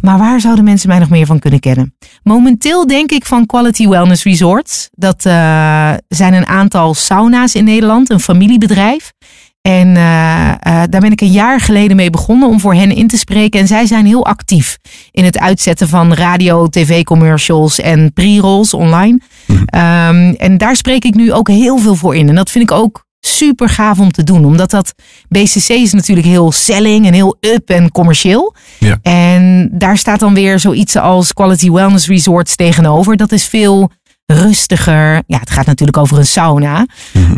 Maar 0.00 0.18
waar 0.18 0.40
zouden 0.40 0.64
mensen 0.64 0.88
mij 0.88 0.98
nog 0.98 1.08
meer 1.08 1.26
van 1.26 1.38
kunnen 1.38 1.60
kennen? 1.60 1.94
Momenteel 2.22 2.86
denk 2.86 3.10
ik 3.10 3.26
van 3.26 3.46
Quality 3.46 3.88
Wellness 3.88 4.24
Resorts. 4.24 4.88
Dat 4.92 5.22
zijn 6.08 6.34
een 6.34 6.46
aantal 6.46 6.94
sauna's 6.94 7.54
in 7.54 7.64
Nederland, 7.64 8.10
een 8.10 8.20
familiebedrijf. 8.20 9.12
En 9.62 9.96
eh, 9.96 10.48
eh, 10.48 10.56
daar 10.62 11.00
ben 11.00 11.12
ik 11.12 11.20
een 11.20 11.30
jaar 11.30 11.60
geleden 11.60 11.96
mee 11.96 12.10
begonnen 12.10 12.48
om 12.48 12.60
voor 12.60 12.74
hen 12.74 12.90
in 12.96 13.08
te 13.08 13.18
spreken. 13.18 13.60
En 13.60 13.66
zij 13.66 13.86
zijn 13.86 14.06
heel 14.06 14.26
actief 14.26 14.78
in 15.10 15.24
het 15.24 15.38
uitzetten 15.38 15.88
van 15.88 16.14
radio, 16.14 16.66
tv-commercials 16.66 17.80
en 17.80 18.12
pre-rolls 18.12 18.74
online. 18.74 19.20
Ehm, 19.66 20.34
en 20.38 20.58
daar 20.58 20.76
spreek 20.76 21.04
ik 21.04 21.14
nu 21.14 21.32
ook 21.32 21.48
heel 21.48 21.78
veel 21.78 21.94
voor 21.94 22.16
in. 22.16 22.28
En 22.28 22.34
dat 22.34 22.50
vind 22.50 22.70
ik 22.70 22.76
ook 22.76 23.06
super 23.20 23.68
gaaf 23.68 23.98
om 23.98 24.10
te 24.10 24.24
doen. 24.24 24.44
Omdat 24.44 24.70
dat 24.70 24.94
BCC 25.28 25.68
is 25.68 25.92
natuurlijk 25.92 26.26
heel 26.26 26.52
selling 26.52 27.06
en 27.06 27.12
heel 27.12 27.36
up 27.40 27.70
en 27.70 27.90
commercieel. 27.90 28.54
Ja. 28.78 28.98
En 29.02 29.68
daar 29.72 29.98
staat 29.98 30.20
dan 30.20 30.34
weer 30.34 30.58
zoiets 30.58 30.96
als 30.96 31.32
Quality 31.32 31.70
Wellness 31.70 32.06
Resorts 32.06 32.56
tegenover. 32.56 33.16
Dat 33.16 33.32
is 33.32 33.46
veel 33.46 33.90
rustiger. 34.32 35.22
Ja, 35.26 35.38
het 35.38 35.50
gaat 35.50 35.66
natuurlijk 35.66 35.98
over 35.98 36.18
een 36.18 36.26
sauna. 36.26 36.86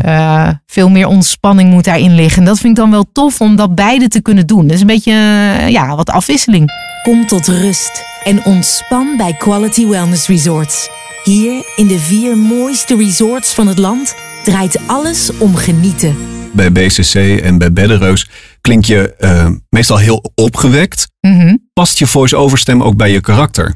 Eh, 0.01 0.49
veel 0.65 0.89
meer 0.89 1.07
ontspanning 1.07 1.69
moet 1.69 1.83
daarin 1.83 2.15
liggen. 2.15 2.39
En 2.39 2.45
dat 2.45 2.59
vind 2.59 2.77
ik 2.77 2.83
dan 2.83 2.91
wel 2.91 3.05
tof 3.11 3.41
om 3.41 3.55
dat 3.55 3.75
beide 3.75 4.07
te 4.07 4.21
kunnen 4.21 4.47
doen. 4.47 4.67
Dus 4.67 4.79
een 4.79 4.87
beetje, 4.87 5.11
eh, 5.11 5.69
ja, 5.69 5.95
wat 5.95 6.09
afwisseling. 6.09 6.71
Kom 7.03 7.27
tot 7.27 7.47
rust 7.47 8.03
en 8.23 8.45
ontspan 8.45 9.17
bij 9.17 9.33
Quality 9.33 9.87
Wellness 9.87 10.27
Resorts. 10.27 10.89
Hier 11.23 11.63
in 11.75 11.87
de 11.87 11.99
vier 11.99 12.37
mooiste 12.37 12.95
resorts 12.95 13.53
van 13.53 13.67
het 13.67 13.77
land 13.77 14.15
draait 14.43 14.87
alles 14.87 15.37
om 15.37 15.55
genieten. 15.55 16.15
Bij 16.53 16.71
BCC 16.71 17.39
en 17.41 17.57
bij 17.57 17.73
Beddenreus 17.73 18.29
klink 18.61 18.85
je 18.85 19.15
eh, 19.15 19.49
meestal 19.69 19.97
heel 19.97 20.31
opgewekt. 20.35 21.07
Mhm. 21.21 21.55
Past 21.73 21.97
je 21.97 22.07
voice-over 22.07 22.57
stem 22.57 22.83
ook 22.83 22.95
bij 22.95 23.11
je 23.11 23.21
karakter? 23.21 23.75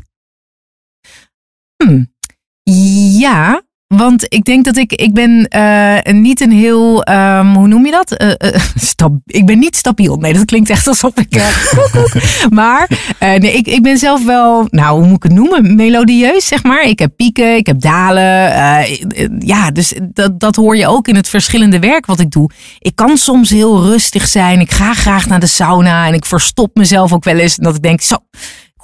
Hmm. 1.83 2.13
Ja, 2.71 3.61
want 3.87 4.25
ik 4.33 4.43
denk 4.43 4.65
dat 4.65 4.77
ik, 4.77 4.91
ik 4.91 5.13
ben 5.13 5.47
eh, 5.47 6.13
niet 6.13 6.41
een 6.41 6.51
heel, 6.51 7.03
ehm, 7.03 7.53
hoe 7.53 7.67
noem 7.67 7.85
je 7.85 7.91
dat? 7.91 8.11
Eh, 8.11 8.31
eh, 8.37 8.61
ik 9.25 9.45
ben 9.45 9.59
niet 9.59 9.75
stabiel. 9.75 10.15
Nee, 10.15 10.33
dat 10.33 10.45
klinkt 10.45 10.69
echt 10.69 10.87
alsof 10.87 11.11
ik, 11.15 11.41
maar 12.49 12.89
nee, 13.19 13.53
ik, 13.53 13.67
ik 13.67 13.83
ben 13.83 13.97
zelf 13.97 14.25
wel, 14.25 14.67
nou, 14.69 14.97
hoe 14.97 15.07
moet 15.07 15.15
ik 15.15 15.23
het 15.23 15.31
noemen? 15.31 15.75
Melodieus, 15.75 16.47
zeg 16.47 16.63
maar. 16.63 16.83
Ik 16.83 16.99
heb 16.99 17.15
pieken, 17.15 17.55
ik 17.55 17.65
heb 17.65 17.81
dalen. 17.81 18.23
ja, 19.39 19.71
dus 19.71 19.93
dat, 20.13 20.39
dat 20.39 20.55
hoor 20.55 20.77
je 20.77 20.87
ook 20.87 21.07
in 21.07 21.15
het 21.15 21.29
verschillende 21.29 21.79
werk 21.79 22.05
wat 22.05 22.19
ik 22.19 22.31
doe. 22.31 22.49
Ik 22.79 22.95
kan 22.95 23.17
soms 23.17 23.49
heel 23.49 23.83
rustig 23.83 24.27
zijn. 24.27 24.59
Ik 24.59 24.71
ga 24.71 24.93
graag 24.93 25.27
naar 25.27 25.39
de 25.39 25.47
sauna 25.47 26.07
en 26.07 26.13
ik 26.13 26.25
verstop 26.25 26.75
mezelf 26.75 27.13
ook 27.13 27.23
wel 27.23 27.37
eens. 27.37 27.57
En 27.57 27.63
dat 27.63 27.75
ik 27.75 27.81
denk, 27.81 28.01
zo, 28.01 28.17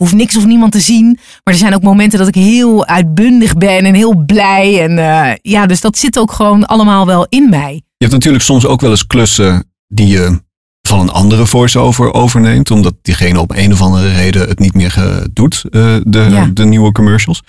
ik 0.02 0.08
hoef 0.08 0.16
niks 0.20 0.38
of 0.38 0.46
niemand 0.46 0.72
te 0.72 0.80
zien. 0.80 1.06
Maar 1.44 1.54
er 1.54 1.60
zijn 1.60 1.74
ook 1.76 1.82
momenten 1.82 2.20
dat 2.20 2.28
ik 2.28 2.36
heel 2.36 2.86
uitbundig 2.86 3.58
ben 3.58 3.86
en 3.86 3.94
heel 3.94 4.24
blij. 4.26 4.84
En 4.84 4.98
eh, 4.98 5.36
ja, 5.42 5.66
dus 5.66 5.82
dat 5.82 5.98
zit 5.98 6.20
ook 6.20 6.32
gewoon 6.32 6.66
allemaal 6.66 7.06
wel 7.06 7.26
in 7.30 7.50
mij. 7.50 7.74
Je 7.74 7.82
hebt 7.98 8.12
natuurlijk 8.12 8.44
soms 8.44 8.66
ook 8.66 8.82
wel 8.82 8.90
eens 8.90 9.08
klussen 9.08 9.72
die 9.88 10.08
je 10.08 10.42
van 10.88 11.00
een 11.00 11.10
andere 11.10 11.46
voice-over 11.46 12.14
overneemt. 12.14 12.72
Omdat 12.72 12.94
diegene 13.02 13.40
op 13.40 13.52
een 13.56 13.72
of 13.72 13.82
andere 13.82 14.14
reden 14.14 14.48
het 14.48 14.60
niet 14.60 14.74
meer 14.74 14.94
eh, 14.98 15.26
doet, 15.34 15.64
eh, 15.70 15.96
de, 16.04 16.28
Ja. 16.30 16.46
de 16.54 16.66
nieuwe 16.66 16.92
commercials. 16.92 17.44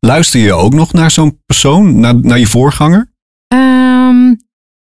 Luister 0.00 0.40
je 0.40 0.52
ook 0.52 0.74
nog 0.74 0.92
naar 0.92 1.10
zo'n 1.10 1.42
persoon, 1.46 2.00
naar, 2.00 2.14
naar 2.20 2.38
je 2.38 2.46
voorganger? 2.46 3.12
Ehm, 3.48 4.34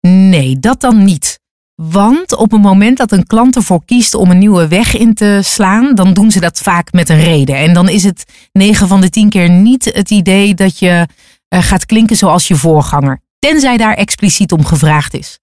nee, 0.08 0.60
dat 0.60 0.82
dan 0.82 1.04
niet. 1.04 1.39
Want 1.75 2.35
op 2.35 2.51
het 2.51 2.61
moment 2.61 2.97
dat 2.97 3.11
een 3.11 3.27
klant 3.27 3.55
ervoor 3.55 3.85
kiest 3.85 4.13
om 4.13 4.31
een 4.31 4.38
nieuwe 4.38 4.67
weg 4.67 4.97
in 4.97 5.13
te 5.13 5.39
slaan, 5.43 5.95
dan 5.95 6.13
doen 6.13 6.31
ze 6.31 6.39
dat 6.39 6.59
vaak 6.59 6.91
met 6.91 7.09
een 7.09 7.23
reden. 7.23 7.55
En 7.55 7.73
dan 7.73 7.89
is 7.89 8.03
het 8.03 8.23
9 8.51 8.88
van 8.88 9.01
de 9.01 9.09
10 9.09 9.29
keer 9.29 9.49
niet 9.49 9.85
het 9.85 10.11
idee 10.11 10.53
dat 10.53 10.79
je 10.79 11.07
eh, 11.47 11.63
gaat 11.63 11.85
klinken 11.85 12.15
zoals 12.15 12.47
je 12.47 12.55
voorganger. 12.55 13.21
Tenzij 13.39 13.77
daar 13.77 13.93
expliciet 13.93 14.51
om 14.51 14.65
gevraagd 14.65 15.13
is. 15.13 15.39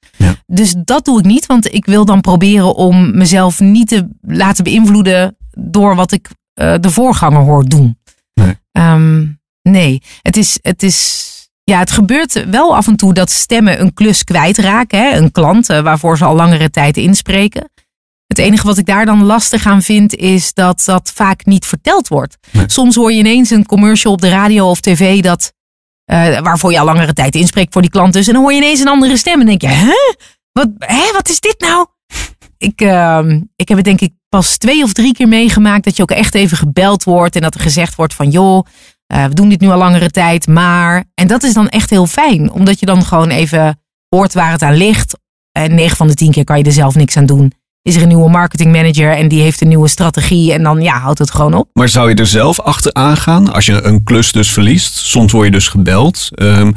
Dus 0.47 0.75
dat 0.85 1.05
doe 1.05 1.18
ik 1.18 1.25
niet, 1.25 1.47
want 1.47 1.75
ik 1.75 1.85
wil 1.85 2.05
dan 2.05 2.21
proberen 2.21 2.75
om 2.75 3.16
mezelf 3.16 3.61
niet 3.61 3.88
te 3.88 4.09
laten 4.21 4.64
beïnvloeden 4.64 5.37
door 5.59 5.95
wat 5.95 6.12
ik 6.12 6.29
eh, 6.55 6.75
de 6.81 6.90
voorganger 6.90 7.40
hoor 7.40 7.64
doen. 7.64 7.99
Ehm, 8.73 9.27
nee, 9.62 10.03
het 10.23 10.37
is, 10.37 10.59
het 10.62 10.83
is. 10.83 11.31
Ja, 11.64 11.79
het 11.79 11.90
gebeurt 11.90 12.51
wel 12.51 12.77
af 12.77 12.87
en 12.87 12.96
toe 12.96 13.14
dat 13.14 13.31
stemmen 13.31 13.81
een 13.81 13.94
klus 13.94 14.25
kwijtraken. 14.25 14.98
Hè? 14.98 15.16
Een 15.16 15.33
klant 15.33 15.68
eh, 15.68 15.81
waarvoor 15.81 16.16
ze 16.16 16.25
al 16.25 16.35
langere 16.35 16.70
tijd 16.70 16.96
inspreken. 16.96 17.70
Het 18.27 18.38
enige 18.38 18.66
wat 18.66 18.79
ik 18.79 18.87
daar 18.87 19.07
dan 19.07 19.25
lastig 19.25 19.66
aan 19.66 19.83
vind 19.83 20.14
is 20.14 20.55
dat 20.55 20.83
dat 20.85 21.12
vaak 21.14 21.44
niet 21.44 21.66
verteld 21.66 22.09
wordt. 22.09 22.37
Soms 22.66 22.94
hoor 22.94 23.12
je 23.12 23.18
ineens 23.18 23.51
een 23.51 23.66
commercial 23.66 24.12
op 24.12 24.20
de 24.20 24.29
radio 24.29 24.70
of 24.70 24.81
tv 24.81 25.22
dat, 25.22 25.53
eh, 26.05 26.40
waarvoor 26.40 26.72
je 26.72 26.79
al 26.79 26.85
langere 26.85 27.12
tijd 27.12 27.35
inspreekt 27.35 27.72
voor 27.72 27.83
die 27.83 27.90
klant 27.90 28.12
dus. 28.12 28.27
En 28.27 28.33
dan 28.33 28.42
hoor 28.42 28.53
je 28.53 28.59
ineens 28.59 28.81
een 28.81 28.88
andere 28.88 29.16
stem 29.16 29.40
en 29.40 29.46
denk 29.46 29.61
je, 29.61 29.68
hè? 29.68 30.14
Wat, 30.53 30.68
hè? 30.79 31.12
Wat 31.12 31.29
is 31.29 31.40
dit 31.40 31.57
nou? 31.59 31.87
Ik, 32.59 32.81
ehm, 32.81 33.40
ik 33.57 33.68
heb 33.68 33.77
het 33.77 33.87
denk 33.87 34.01
ik 34.01 34.12
pas 34.29 34.57
twee 34.57 34.83
of 34.83 34.92
drie 34.92 35.12
keer 35.12 35.29
meegemaakt 35.29 35.85
dat 35.85 35.96
je 35.96 36.03
ook 36.03 36.11
echt 36.11 36.35
even 36.35 36.57
gebeld 36.57 37.05
wordt 37.05 37.35
en 37.35 37.42
dat 37.42 37.55
er 37.55 37.61
gezegd 37.61 37.94
wordt 37.94 38.14
van 38.14 38.31
joh, 38.31 38.66
eh, 39.12 39.25
we 39.25 39.35
doen 39.35 39.48
dit 39.48 39.61
nu 39.61 39.68
al 39.68 39.79
langere 39.79 40.11
tijd, 40.11 40.46
maar. 40.46 41.05
En 41.14 41.27
dat 41.27 41.42
is 41.42 41.53
dan 41.53 41.68
echt 41.68 41.90
heel 41.90 42.07
fijn, 42.07 42.51
omdat 42.51 42.81
je 42.81 42.87
dan 42.87 43.05
gewoon 43.05 43.29
even 43.29 43.81
hoort 44.09 44.35
waar 44.35 44.51
het 44.51 44.62
aan 44.62 44.77
ligt. 44.77 45.18
En 45.53 45.75
9 45.75 45.96
van 45.96 46.07
de 46.07 46.14
10 46.14 46.31
keer 46.31 46.44
kan 46.44 46.59
je 46.59 46.64
er 46.64 46.72
zelf 46.72 46.94
niks 46.94 47.16
aan 47.16 47.27
doen. 47.27 47.53
Is 47.83 47.96
er 47.96 48.03
een 48.03 48.09
nieuwe 48.09 48.31
marketing 48.31 48.72
manager 48.72 49.16
en 49.16 49.29
die 49.29 49.42
heeft 49.42 49.61
een 49.61 49.68
nieuwe 49.68 49.88
strategie 49.88 50.53
en 50.53 50.62
dan 50.62 50.81
ja, 50.81 50.98
houdt 50.98 51.18
het 51.18 51.31
gewoon 51.31 51.55
op. 51.55 51.68
Maar 51.72 51.88
zou 51.88 52.09
je 52.09 52.14
er 52.14 52.27
zelf 52.27 52.61
achteraan 52.61 53.16
gaan 53.16 53.53
als 53.53 53.66
je 53.66 53.83
een 53.83 54.03
klus 54.03 54.33
dus 54.33 54.53
verliest? 54.53 54.96
Soms 54.96 55.33
word 55.33 55.46
je 55.46 55.53
dus 55.53 55.68
gebeld. 55.68 56.29
Ehm, 56.31 56.72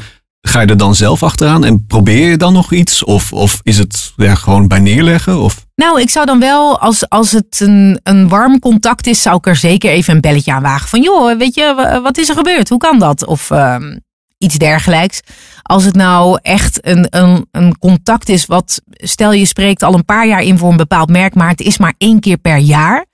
ga 0.48 0.60
je 0.60 0.66
er 0.66 0.76
dan 0.76 0.94
zelf 0.94 1.22
achteraan 1.22 1.64
en 1.64 1.86
probeer 1.86 2.28
je 2.30 2.36
dan 2.36 2.52
nog 2.52 2.72
iets? 2.72 3.04
Of, 3.04 3.32
of 3.32 3.60
is 3.62 3.78
het 3.78 4.12
ja, 4.16 4.34
gewoon 4.34 4.68
bij 4.68 4.78
neerleggen? 4.78 5.40
Of? 5.42 5.66
Nou, 5.74 6.00
ik 6.00 6.10
zou 6.10 6.26
dan 6.26 6.40
wel, 6.40 6.80
als, 6.80 7.08
als 7.08 7.32
het 7.32 7.60
een, 7.60 8.00
een 8.02 8.28
warm 8.28 8.58
contact 8.58 9.06
is, 9.06 9.22
zou 9.22 9.36
ik 9.36 9.46
er 9.46 9.56
zeker 9.56 9.90
even 9.90 10.14
een 10.14 10.20
belletje 10.20 10.52
aan 10.52 10.62
wagen. 10.62 10.88
Van 10.88 11.02
joh, 11.02 11.38
weet 11.38 11.54
je, 11.54 11.72
wa- 11.76 12.00
wat 12.02 12.18
is 12.18 12.28
er 12.28 12.34
gebeurd? 12.36 12.68
Hoe 12.68 12.78
kan 12.78 12.98
dat? 12.98 13.26
Of 13.26 13.50
ehm, 13.50 13.96
iets 14.38 14.56
dergelijks. 14.58 15.20
Als 15.62 15.84
het 15.84 15.94
nou 15.94 16.38
echt 16.42 16.86
een, 16.86 17.06
een, 17.10 17.46
een 17.50 17.78
contact 17.78 18.28
is 18.28 18.46
wat, 18.46 18.80
stel 18.90 19.32
je 19.32 19.44
spreekt 19.44 19.82
al 19.82 19.94
een 19.94 20.04
paar 20.04 20.26
jaar 20.26 20.42
in 20.42 20.58
voor 20.58 20.70
een 20.70 20.76
bepaald 20.76 21.08
merk, 21.10 21.34
maar 21.34 21.48
het 21.48 21.60
is 21.60 21.78
maar 21.78 21.94
één 21.98 22.20
keer 22.20 22.36
per 22.36 22.56
jaar. 22.56 23.06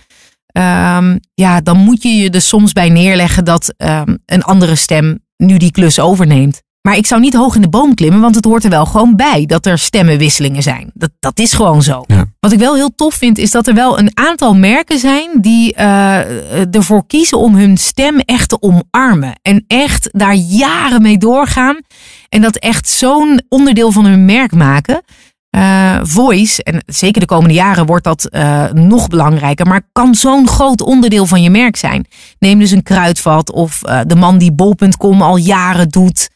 Ehm, 0.47 1.19
ja, 1.35 1.61
dan 1.61 1.77
moet 1.77 2.03
je 2.03 2.09
je 2.09 2.31
er 2.31 2.41
soms 2.41 2.73
bij 2.73 2.89
neerleggen 2.89 3.45
dat 3.45 3.75
ehm, 3.77 4.17
een 4.27 4.43
andere 4.43 4.75
stem 4.75 5.19
nu 5.37 5.57
die 5.57 5.71
klus 5.71 6.01
overneemt. 6.01 6.63
Maar 6.83 6.97
ik 6.97 7.07
zou 7.07 7.21
niet 7.21 7.35
hoog 7.35 7.55
in 7.55 7.63
de 7.63 7.69
boom 7.69 7.95
klimmen, 7.95 8.21
want 8.21 8.35
het 8.35 8.45
hoort 8.45 8.65
er 8.65 8.71
wel 8.71 8.87
gewoon 8.87 9.17
bij 9.17 9.47
dat 9.47 9.67
er 9.67 9.79
stemmenwisselingen 9.79 10.63
zijn. 10.63 10.91
Dat, 10.95 11.11
dat 11.21 11.39
is 11.39 11.53
gewoon 11.53 11.83
zo. 11.83 12.05
Wat 12.41 12.53
ik 12.53 12.59
wel 12.59 12.75
heel 12.75 12.95
tof 12.95 13.15
vind, 13.15 13.39
is 13.39 13.51
dat 13.51 13.67
er 13.67 13.75
wel 13.75 13.99
een 13.99 14.11
aantal 14.15 14.55
merken 14.55 14.99
zijn 14.99 15.31
die 15.41 15.75
eh, 15.75 16.75
ervoor 16.75 17.07
kiezen 17.07 17.39
om 17.39 17.55
hun 17.55 17.77
stem 17.77 18.19
echt 18.19 18.49
te 18.49 18.63
omarmen. 18.63 19.33
En 19.43 19.65
echt 19.67 20.09
daar 20.13 20.35
jaren 20.35 21.03
mee 21.03 21.19
doorgaan. 21.19 21.81
En 22.29 22.43
dat 22.43 22.57
echt 22.57 22.89
zo'n 22.89 23.43
onderdeel 23.49 23.93
van 23.93 24.05
hun 24.05 24.25
merk 24.25 24.55
maken. 24.55 25.03
Eh, 25.51 25.99
voice, 26.03 26.63
en 26.63 26.83
zeker 26.87 27.21
de 27.21 27.27
komende 27.27 27.55
jaren 27.55 27.87
wordt 27.87 28.05
dat 28.05 28.25
eh, 28.25 28.71
nog 28.71 29.09
belangrijker, 29.09 29.67
maar 29.67 29.89
kan 29.93 30.15
zo'n 30.15 30.49
groot 30.49 30.81
onderdeel 30.81 31.27
van 31.27 31.43
je 31.43 31.51
merk 31.51 31.77
zijn. 31.77 32.07
Neem 32.39 32.59
dus 32.59 32.71
een 32.71 32.83
kruidvat 32.83 33.53
of 33.53 33.83
eh, 33.83 34.01
de 34.07 34.15
man 34.15 34.39
die 34.39 34.53
bol.com 34.53 35.23
al 35.23 35.37
jaren 35.37 35.89
doet. 35.89 36.31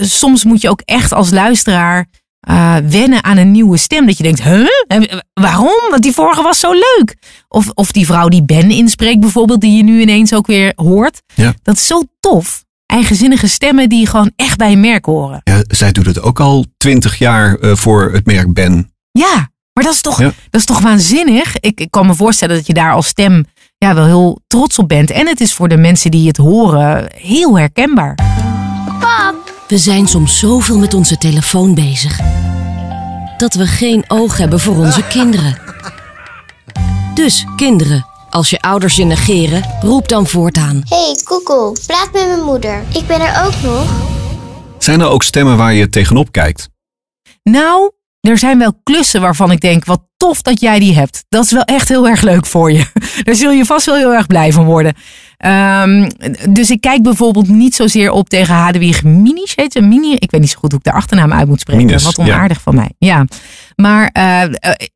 Soms 0.00 0.44
moet 0.44 0.60
je 0.60 0.68
ook 0.70 0.80
echt 0.84 1.12
als 1.12 1.30
luisteraar 1.30 2.06
eh, 2.40 2.76
wennen 2.88 3.24
aan 3.24 3.36
een 3.36 3.50
nieuwe 3.50 3.76
stem. 3.76 4.06
Dat 4.06 4.16
je 4.16 4.22
denkt, 4.22 4.42
huh? 4.42 4.66
En 4.86 5.24
Waarom? 5.34 5.90
Want 5.90 6.02
die 6.02 6.12
vorige 6.12 6.42
was 6.42 6.60
zo 6.60 6.72
leuk. 6.72 7.16
Of, 7.48 7.70
of 7.74 7.92
die 7.92 8.06
vrouw 8.06 8.28
die 8.28 8.44
Ben 8.44 8.70
inspreekt 8.70 9.20
bijvoorbeeld, 9.20 9.60
die 9.60 9.76
je 9.76 9.82
nu 9.82 10.00
ineens 10.00 10.34
ook 10.34 10.46
weer 10.46 10.72
hoort. 10.76 11.22
Ja. 11.34 11.54
Dat 11.62 11.74
is 11.74 11.86
zo 11.86 12.02
tof. 12.20 12.64
Eigenzinnige 12.86 13.46
stemmen 13.48 13.88
die 13.88 14.06
gewoon 14.06 14.32
echt 14.36 14.56
bij 14.58 14.72
een 14.72 14.80
merk 14.80 15.04
horen. 15.04 15.40
Ja, 15.44 15.62
zij 15.68 15.92
doet 15.92 16.06
het 16.06 16.20
ook 16.22 16.40
al 16.40 16.64
twintig 16.76 17.18
jaar 17.18 17.54
eh, 17.58 17.74
voor 17.74 18.12
het 18.12 18.26
merk 18.26 18.52
Ben. 18.52 18.92
Ja, 19.10 19.50
maar 19.72 19.84
dat 19.84 19.92
is 19.94 20.00
toch, 20.00 20.18
Ja. 20.20 20.32
dat 20.50 20.60
is 20.60 20.64
toch 20.66 20.80
waanzinnig? 20.80 21.56
Ik, 21.60 21.80
ik 21.80 21.90
kan 21.90 22.06
me 22.06 22.14
voorstellen 22.14 22.56
dat 22.56 22.66
je 22.66 22.74
daar 22.74 22.92
als 22.92 23.06
stem 23.06 23.44
ja, 23.78 23.94
wel 23.94 24.04
heel 24.04 24.40
trots 24.46 24.78
op 24.78 24.88
bent. 24.88 25.10
En 25.10 25.26
het 25.26 25.40
is 25.40 25.52
voor 25.54 25.68
de 25.68 25.76
mensen 25.76 26.10
die 26.10 26.26
het 26.28 26.36
horen 26.36 27.10
heel 27.14 27.58
herkenbaar. 27.58 28.14
We 29.68 29.78
zijn 29.78 30.06
soms 30.06 30.38
zoveel 30.38 30.78
met 30.78 30.94
onze 30.94 31.18
telefoon 31.18 31.74
bezig 31.74 32.20
dat 33.36 33.54
we 33.54 33.66
geen 33.66 34.04
oog 34.06 34.36
hebben 34.36 34.60
voor 34.60 34.76
onze 34.76 35.06
kinderen. 35.16 35.58
Dus 37.14 37.44
kinderen, 37.56 38.06
als 38.30 38.50
je 38.50 38.60
ouders 38.60 38.96
je 38.96 39.04
negeren, 39.04 39.62
roep 39.80 40.08
dan 40.08 40.26
voortaan. 40.26 40.82
Hey, 40.88 41.20
Koekoe, 41.24 41.76
praat 41.86 42.12
met 42.12 42.26
mijn 42.28 42.44
moeder. 42.44 42.82
Ik 42.94 43.06
ben 43.06 43.20
er 43.20 43.44
ook 43.44 43.62
nog. 43.62 43.90
Zijn 44.78 45.00
er 45.00 45.08
ook 45.08 45.22
stemmen 45.22 45.56
waar 45.56 45.74
je 45.74 45.88
tegenop 45.88 46.32
kijkt? 46.32 46.68
Nou, 47.42 47.90
er 48.20 48.38
zijn 48.38 48.58
wel 48.58 48.80
klussen 48.82 49.20
waarvan 49.20 49.50
ik 49.50 49.60
denk, 49.60 49.84
wat 49.84 50.02
tof 50.16 50.42
dat 50.42 50.60
jij 50.60 50.78
die 50.78 50.94
hebt. 50.94 51.24
Dat 51.28 51.44
is 51.44 51.50
wel 51.52 51.62
echt 51.62 51.88
heel 51.88 52.08
erg 52.08 52.20
leuk 52.20 52.46
voor 52.46 52.72
je. 52.72 52.86
Daar 53.24 53.34
zul 53.34 53.50
je 53.50 53.64
vast 53.64 53.86
wel 53.86 53.96
heel 53.96 54.14
erg 54.14 54.26
blij 54.26 54.52
van 54.52 54.64
worden. 54.64 54.94
Ehm, 55.38 56.08
dus 56.50 56.70
ik 56.70 56.80
kijk 56.80 57.02
bijvoorbeeld 57.02 57.48
niet 57.48 57.74
zozeer 57.74 58.10
op 58.10 58.28
tegen 58.28 58.54
Hadewig 58.54 59.04
Minis. 59.04 59.52
Heet 59.56 59.72
ze 59.72 59.80
Mini? 59.80 60.14
Ik 60.14 60.30
weet 60.30 60.40
niet 60.40 60.50
zo 60.50 60.58
goed 60.58 60.70
hoe 60.70 60.80
ik 60.80 60.92
de 60.92 60.92
achternaam 60.92 61.32
uit 61.32 61.48
moet 61.48 61.60
spreken. 61.60 61.84
Minus, 61.84 62.04
wat 62.04 62.16
ja. 62.16 62.22
onaardig 62.22 62.60
van 62.60 62.74
mij. 62.74 62.90
Ja. 62.98 63.24
Maar 63.76 64.10
eh, 64.12 64.42
eh, 64.42 64.50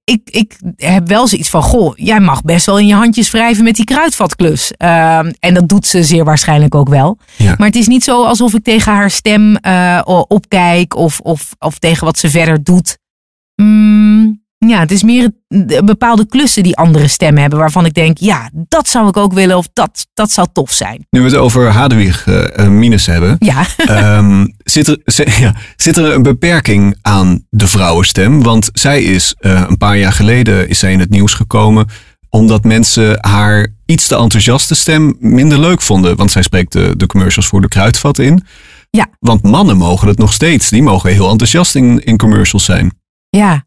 ik, 0.04 0.20
ik 0.24 0.58
heb 0.76 1.08
wel 1.08 1.26
zoiets 1.26 1.50
van, 1.50 1.62
goh, 1.62 1.92
jij 1.96 2.20
mag 2.20 2.42
best 2.42 2.66
wel 2.66 2.78
in 2.78 2.86
je 2.86 2.94
handjes 2.94 3.30
wrijven 3.30 3.64
met 3.64 3.76
die 3.76 3.84
kruidvatklus. 3.84 4.72
Ehm, 4.76 5.32
en 5.38 5.54
dat 5.54 5.68
doet 5.68 5.86
ze 5.86 6.02
zeer 6.02 6.24
waarschijnlijk 6.24 6.74
ook 6.74 6.88
wel. 6.88 7.18
Maar 7.38 7.66
het 7.66 7.76
is 7.76 7.86
niet 7.86 8.04
zo 8.04 8.24
alsof 8.24 8.54
ik 8.54 8.64
tegen 8.64 8.92
haar 8.92 9.10
stem 9.10 9.56
eh, 9.56 10.00
opkijk 10.28 10.96
of, 10.96 11.20
of, 11.20 11.54
of 11.58 11.78
tegen 11.78 12.04
wat 12.04 12.18
ze 12.18 12.30
verder 12.30 12.62
doet. 12.62 12.98
Mm, 13.54 14.41
ja, 14.68 14.78
het 14.78 14.90
is 14.90 15.02
meer 15.02 15.30
bepaalde 15.84 16.26
klussen 16.26 16.62
die 16.62 16.76
andere 16.76 17.08
stemmen 17.08 17.40
hebben. 17.40 17.58
Waarvan 17.58 17.84
ik 17.84 17.94
denk, 17.94 18.18
ja, 18.18 18.50
dat 18.52 18.88
zou 18.88 19.08
ik 19.08 19.16
ook 19.16 19.32
willen 19.32 19.56
of 19.56 19.68
dat, 19.72 20.06
dat 20.14 20.30
zou 20.30 20.46
tof 20.52 20.72
zijn. 20.72 21.06
Nu 21.10 21.20
we 21.20 21.26
het 21.26 21.36
over 21.36 21.70
Hadewig 21.70 22.26
eh, 22.26 22.58
eh, 22.58 22.68
Minus 22.68 23.06
hebben. 23.06 23.36
Ja. 23.38 23.66
ehm, 23.76 24.46
zit, 24.64 24.88
er, 24.88 25.00
ja, 25.40 25.54
zit 25.76 25.96
er 25.96 26.14
een 26.14 26.22
beperking 26.22 26.96
aan 27.02 27.46
de 27.50 27.66
vrouwenstem? 27.66 28.42
Want 28.42 28.70
zij 28.72 29.02
is 29.02 29.34
eh, 29.38 29.64
een 29.68 29.78
paar 29.78 29.96
jaar 29.96 30.12
geleden 30.12 30.68
is 30.68 30.78
zij 30.78 30.92
in 30.92 31.00
het 31.00 31.10
nieuws 31.10 31.34
gekomen. 31.34 31.86
Omdat 32.28 32.64
mensen 32.64 33.18
haar 33.20 33.66
iets 33.86 34.06
te 34.06 34.16
enthousiaste 34.16 34.74
stem 34.74 35.16
minder 35.18 35.60
leuk 35.60 35.82
vonden. 35.82 36.16
Want 36.16 36.30
zij 36.30 36.42
spreekt 36.42 36.72
de, 36.72 36.94
de 36.96 37.06
commercials 37.06 37.46
voor 37.46 37.60
de 37.60 37.68
kruidvat 37.68 38.18
in. 38.18 38.44
Ja. 38.90 39.06
Want 39.18 39.42
mannen 39.42 39.76
mogen 39.76 40.08
het 40.08 40.18
nog 40.18 40.32
steeds. 40.32 40.68
Die 40.68 40.82
mogen 40.82 41.10
heel 41.10 41.30
enthousiast 41.30 41.74
in, 41.74 42.04
in 42.04 42.16
commercials 42.16 42.64
zijn. 42.64 42.92
Ja. 43.28 43.64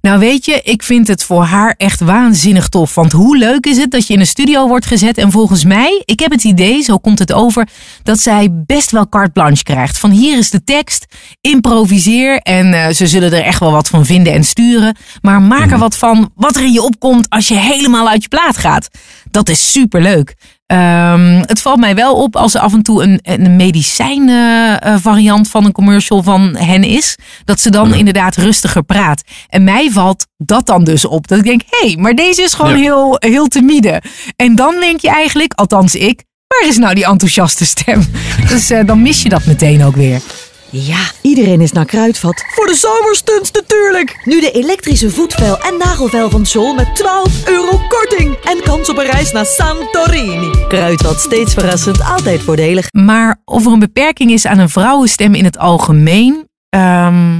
Nou 0.00 0.18
weet 0.18 0.44
je, 0.44 0.60
ik 0.62 0.82
vind 0.82 1.08
het 1.08 1.24
voor 1.24 1.44
haar 1.44 1.74
echt 1.76 2.00
waanzinnig 2.00 2.68
tof. 2.68 2.94
Want 2.94 3.12
hoe 3.12 3.36
leuk 3.36 3.66
is 3.66 3.76
het 3.76 3.90
dat 3.90 4.06
je 4.06 4.14
in 4.14 4.20
een 4.20 4.26
studio 4.26 4.68
wordt 4.68 4.86
gezet 4.86 5.18
en 5.18 5.30
volgens 5.30 5.64
mij, 5.64 6.02
ik 6.04 6.20
heb 6.20 6.30
het 6.30 6.44
idee, 6.44 6.82
zo 6.82 6.98
komt 6.98 7.18
het 7.18 7.32
over, 7.32 7.68
dat 8.02 8.18
zij 8.18 8.48
best 8.52 8.90
wel 8.90 9.08
carte 9.08 9.30
blanche 9.30 9.62
krijgt. 9.62 9.98
Van 9.98 10.10
hier 10.10 10.38
is 10.38 10.50
de 10.50 10.64
tekst, 10.64 11.06
improviseer 11.40 12.38
en 12.38 12.74
eh, 12.74 12.94
ze 12.94 13.06
zullen 13.06 13.32
er 13.32 13.42
echt 13.42 13.60
wel 13.60 13.72
wat 13.72 13.88
van 13.88 14.06
vinden 14.06 14.32
en 14.32 14.44
sturen. 14.44 14.96
Maar 15.20 15.42
maak 15.42 15.70
er 15.70 15.78
wat 15.78 15.96
van 15.96 16.30
wat 16.34 16.56
er 16.56 16.64
in 16.64 16.72
je 16.72 16.82
opkomt 16.82 17.28
als 17.28 17.48
je 17.48 17.54
helemaal 17.54 18.08
uit 18.08 18.22
je 18.22 18.28
plaat 18.28 18.56
gaat. 18.56 18.88
Dat 19.30 19.48
is 19.48 19.72
superleuk. 19.72 20.34
Ehm, 20.72 21.42
het 21.46 21.60
valt 21.60 21.78
mij 21.78 21.94
wel 21.94 22.14
op 22.14 22.36
als 22.36 22.54
er 22.54 22.60
af 22.60 22.72
en 22.72 22.82
toe 22.82 23.02
een, 23.02 23.20
een 23.22 23.56
medicijn 23.56 24.28
eh, 24.28 24.72
eh, 24.82 25.00
variant 25.00 25.48
van 25.48 25.64
een 25.64 25.72
commercial 25.72 26.22
van 26.22 26.56
hen 26.56 26.84
is. 26.84 27.16
Dat 27.44 27.60
ze 27.60 27.70
dan 27.70 27.94
inderdaad 27.94 28.36
rustiger 28.36 28.82
praat. 28.82 29.22
En 29.48 29.64
mij 29.64 29.90
valt 29.90 30.26
dat 30.36 30.66
dan 30.66 30.84
dus 30.84 31.04
op. 31.04 31.28
Dat 31.28 31.38
ik 31.38 31.44
denk, 31.44 31.62
hé, 31.70 31.86
hey, 31.86 31.96
maar 31.96 32.14
deze 32.14 32.42
is 32.42 32.52
gewoon 32.54 32.72
Ja. 32.72 32.82
heel, 32.82 33.16
heel 33.18 33.46
timide. 33.46 34.02
En 34.36 34.54
dan 34.54 34.74
denk 34.80 35.00
je 35.00 35.08
eigenlijk, 35.10 35.52
althans 35.52 35.94
ik, 35.94 36.22
waar 36.46 36.68
is 36.68 36.76
nou 36.76 36.94
die 36.94 37.06
enthousiaste 37.06 37.64
stem? 37.66 38.04
dus 38.48 38.70
eh, 38.70 38.86
dan 38.86 39.02
mis 39.02 39.22
je 39.22 39.28
dat 39.28 39.44
meteen 39.44 39.84
ook 39.84 39.96
weer. 39.96 40.20
Ja, 40.74 41.10
iedereen 41.22 41.60
is 41.60 41.72
naar 41.72 41.84
Kruidvat. 41.84 42.44
Voor 42.54 42.66
de 42.66 42.74
zomerstunts 42.74 43.50
natuurlijk. 43.50 44.22
Nu 44.24 44.40
de 44.40 44.50
elektrische 44.50 45.10
voetvel 45.10 45.58
en 45.60 45.76
nagelvel 45.78 46.30
van 46.30 46.46
Sol 46.46 46.74
met 46.74 46.94
12 46.96 47.48
euro 47.48 47.78
korting. 47.88 48.34
En 48.34 48.62
kans 48.62 48.88
op 48.88 48.98
een 48.98 49.10
reis 49.10 49.32
naar 49.32 49.46
Santorini. 49.46 50.66
Kruidvat, 50.68 51.20
steeds 51.20 51.54
verrassend, 51.54 52.02
altijd 52.02 52.40
voordelig. 52.40 52.86
Maar 52.92 53.40
of 53.44 53.66
er 53.66 53.72
een 53.72 53.78
beperking 53.78 54.30
is 54.30 54.46
aan 54.46 54.58
een 54.58 54.68
vrouwenstem 54.68 55.34
in 55.34 55.44
het 55.44 55.58
algemeen. 55.58 56.48
ehm, 56.68 57.36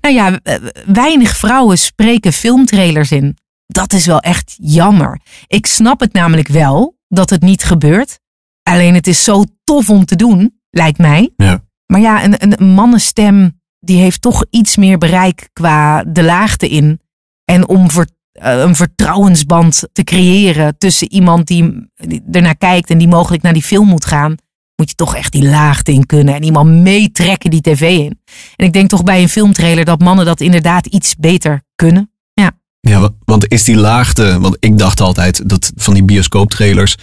nou 0.00 0.14
ja, 0.14 0.40
weinig 0.86 1.36
vrouwen 1.36 1.78
spreken 1.78 2.32
filmtrailers 2.32 3.12
in. 3.12 3.36
Dat 3.66 3.92
is 3.92 4.06
wel 4.06 4.20
echt 4.20 4.54
jammer. 4.58 5.20
Ik 5.46 5.66
snap 5.66 6.00
het 6.00 6.12
namelijk 6.12 6.48
wel 6.48 6.96
dat 7.08 7.30
het 7.30 7.42
niet 7.42 7.62
gebeurt. 7.64 8.18
Alleen 8.62 8.94
het 8.94 9.06
is 9.06 9.24
zo 9.24 9.44
tof 9.64 9.90
om 9.90 10.04
te 10.04 10.16
doen, 10.16 10.60
lijkt 10.70 10.98
mij. 10.98 11.32
Ja. 11.36 11.63
Maar 11.86 12.00
ja, 12.00 12.24
een, 12.24 12.36
een 12.60 12.68
mannenstem 12.68 13.60
die 13.80 13.98
heeft 13.98 14.20
toch 14.22 14.44
iets 14.50 14.76
meer 14.76 14.98
bereik 14.98 15.48
qua 15.52 16.04
de 16.04 16.22
laagte 16.22 16.68
in. 16.68 17.00
En 17.44 17.68
om 17.68 17.88
eh, 18.32 18.58
een 18.58 18.76
vertrouwensband 18.76 19.82
te 19.92 20.04
creëren 20.04 20.78
tussen 20.78 21.12
iemand 21.12 21.46
die, 21.46 21.90
die 21.94 22.22
ernaar 22.32 22.56
kijkt 22.56 22.90
en 22.90 22.98
die 22.98 23.08
mogelijk 23.08 23.42
naar 23.42 23.52
die 23.52 23.62
film 23.62 23.88
moet 23.88 24.04
gaan, 24.04 24.34
moet 24.76 24.88
je 24.88 24.94
toch 24.94 25.14
echt 25.16 25.32
die 25.32 25.44
laagte 25.48 25.92
in 25.92 26.06
kunnen 26.06 26.34
en 26.34 26.42
iemand 26.42 26.70
meetrekken 26.70 27.50
die 27.50 27.60
tv 27.60 27.80
in. 27.98 28.20
En 28.56 28.66
ik 28.66 28.72
denk 28.72 28.88
toch 28.88 29.02
bij 29.02 29.22
een 29.22 29.28
filmtrailer 29.28 29.84
dat 29.84 30.00
mannen 30.00 30.24
dat 30.26 30.40
inderdaad 30.40 30.86
iets 30.86 31.16
beter 31.16 31.62
kunnen. 31.74 32.10
Ja. 32.32 32.52
Ja, 32.80 33.00
wa- 33.00 33.14
want 33.24 33.48
is 33.48 33.64
die 33.64 33.76
laagte, 33.76 34.40
want 34.40 34.56
ik 34.60 34.78
dacht 34.78 35.00
altijd 35.00 35.48
dat 35.48 35.72
van 35.76 35.94
die 35.94 36.04
bioscooptrailers 36.04 36.96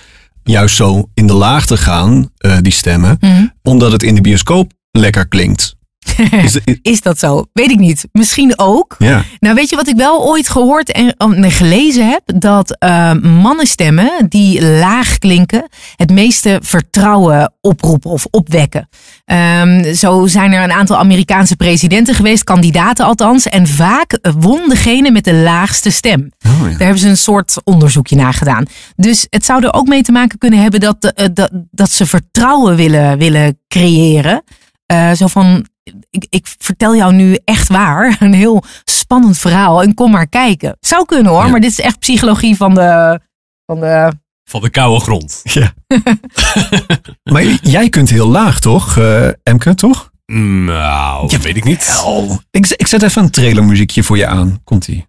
juist 0.43 0.75
zo 0.75 1.09
in 1.13 1.27
de 1.27 1.33
laagte 1.33 1.77
gaan, 1.77 2.29
eh, 2.37 2.57
die 2.61 2.71
stemmen, 2.71 3.17
Mhm. 3.19 3.45
omdat 3.63 3.91
het 3.91 4.03
in 4.03 4.15
de 4.15 4.21
bioscoop 4.21 4.71
lekker 4.91 5.27
klinkt. 5.27 5.75
Is, 6.43 6.57
is- 6.65 6.79
Is 6.81 7.01
dat 7.01 7.19
zo? 7.19 7.45
Weet 7.53 7.71
ik 7.71 7.79
niet. 7.79 8.07
Misschien 8.11 8.59
ook. 8.59 8.95
ja. 8.99 9.23
Nou, 9.39 9.55
weet 9.55 9.69
je 9.69 9.75
wat 9.75 9.87
ik 9.87 9.95
wel 9.95 10.23
ooit 10.27 10.49
gehoord 10.49 10.91
en 10.91 11.13
oh, 11.17 11.33
gelezen 11.39 12.09
heb? 12.09 12.21
Dat 12.25 12.77
eh, 12.79 13.13
mannenstemmen 13.13 14.11
die 14.29 14.61
laag 14.65 15.17
klinken 15.17 15.67
het 15.95 16.11
meeste 16.11 16.59
vertrouwen 16.63 17.53
oproepen 17.61 18.11
of 18.11 18.27
opwekken. 18.31 18.89
Ehm, 19.25 19.93
zo 19.93 20.27
zijn 20.27 20.51
er 20.51 20.63
een 20.63 20.71
aantal 20.71 20.97
Amerikaanse 20.97 21.55
presidenten 21.55 22.15
geweest, 22.15 22.43
kandidaten 22.43 23.05
althans. 23.05 23.45
En 23.47 23.67
vaak 23.67 24.19
won 24.39 24.69
degene 24.69 25.11
met 25.11 25.23
de 25.23 25.33
laagste 25.33 25.89
stem. 25.89 26.31
Oh, 26.47 26.61
Daar 26.61 26.77
hebben 26.77 26.97
ze 26.99 27.07
een 27.09 27.17
soort 27.17 27.55
onderzoekje 27.63 28.15
naar 28.15 28.33
gedaan. 28.33 28.65
Dus 28.95 29.27
het 29.29 29.45
zou 29.45 29.63
er 29.63 29.73
ook 29.73 29.87
mee 29.87 30.01
te 30.03 30.11
maken 30.11 30.37
kunnen 30.37 30.61
hebben 30.61 30.79
dat, 30.79 31.05
eh, 31.15 31.25
dat, 31.33 31.49
dat 31.71 31.91
ze 31.91 32.05
vertrouwen 32.05 32.75
willen, 32.75 33.17
willen 33.17 33.59
creëren. 33.67 34.43
Eh, 34.85 35.11
zo 35.11 35.27
van, 35.27 35.65
ik, 36.09 36.25
ik 36.29 36.55
vertel 36.57 36.95
jou 36.95 37.13
nu 37.13 37.37
echt 37.43 37.67
waar. 37.67 38.15
Een 38.19 38.33
heel 38.33 38.63
spannend 38.83 39.37
verhaal. 39.37 39.83
En 39.83 39.93
kom 39.93 40.11
maar 40.11 40.27
kijken. 40.27 40.77
Zou 40.79 41.05
kunnen 41.05 41.31
hoor, 41.31 41.49
maar 41.49 41.59
dit 41.59 41.71
is 41.71 41.79
echt 41.79 41.99
psychologie 41.99 42.55
van 42.55 42.73
de. 42.73 43.19
Van 43.65 43.79
de 43.79 44.11
Van 44.43 44.61
de 44.61 44.69
koude 44.69 44.99
grond. 44.99 45.41
Ja. 45.53 45.73
maar 47.33 47.43
jij 47.61 47.89
kunt 47.89 48.09
heel 48.09 48.27
laag, 48.27 48.59
toch, 48.59 48.97
eh, 48.97 49.27
Emke, 49.43 49.75
toch? 49.75 50.11
Nou, 50.25 51.37
weet 51.41 51.57
ik 51.57 51.63
niet. 51.63 52.03
Ik, 52.51 52.67
ik 52.67 52.87
zet 52.87 53.01
even 53.01 53.23
een 53.23 53.29
trailermuziekje 53.29 54.03
voor 54.03 54.17
je 54.17 54.27
aan. 54.27 54.61
Komt-ie. 54.63 55.07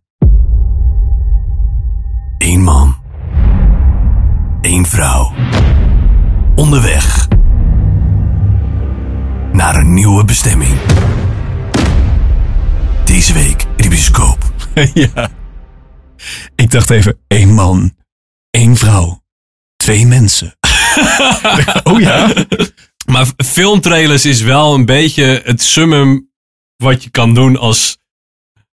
Eén 2.38 2.62
man. 2.62 2.96
Eén 4.60 4.86
vrouw. 4.86 5.32
Onderweg. 6.54 7.28
Naar 9.62 9.76
een 9.76 9.94
nieuwe 9.94 10.24
bestemming. 10.24 10.78
Deze 13.04 13.32
week 13.32 13.64
in 13.76 13.82
de 13.82 13.88
bioscoop. 13.88 14.38
ja. 14.94 15.30
Ik 16.54 16.70
dacht 16.70 16.90
even, 16.90 17.18
één 17.26 17.54
man, 17.54 17.94
één 18.50 18.76
vrouw, 18.76 19.22
twee 19.76 20.06
mensen. 20.06 20.58
oh 21.84 22.00
ja? 22.00 22.32
Maar 23.06 23.26
filmtrailers 23.36 24.24
is 24.24 24.40
wel 24.40 24.74
een 24.74 24.84
beetje 24.84 25.40
het 25.44 25.62
summum 25.62 26.30
wat 26.76 27.02
je 27.02 27.10
kan 27.10 27.34
doen 27.34 27.56
als 27.56 27.98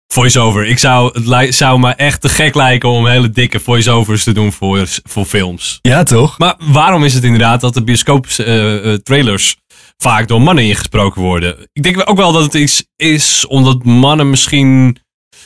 voice-over. 0.08 0.66
Ik 0.66 0.80
zou, 0.80 1.22
het 1.30 1.56
zou 1.56 1.80
me 1.80 1.92
echt 1.92 2.22
te 2.22 2.30
gek 2.30 2.56
lijken 2.56 2.90
om 2.90 3.08
hele 3.08 3.30
dikke 3.30 3.60
voice-overs 3.60 4.24
te 4.24 4.32
doen 4.32 4.52
voor, 4.52 4.88
voor 5.04 5.26
films. 5.26 5.80
Ja, 5.82 6.04
toch? 6.04 6.38
Maar 6.38 6.56
waarom 6.58 7.04
is 7.04 7.14
het 7.14 7.24
inderdaad 7.24 7.62
dat 7.62 7.74
de 7.74 7.84
bioscoop 7.84 8.28
eh, 8.28 8.94
eh, 8.94 9.00
trailers 9.00 9.58
vaak 9.98 10.28
door 10.28 10.42
mannen 10.42 10.64
ingesproken 10.64 11.22
worden? 11.22 11.70
Ik 11.74 11.84
denk 11.84 12.10
ook 12.10 12.18
wel 12.18 12.32
dat 12.32 12.44
het 12.44 12.54
iets 12.54 12.86
is 12.96 13.46
omdat 13.48 13.84
mannen 13.84 14.30
misschien 14.30 14.98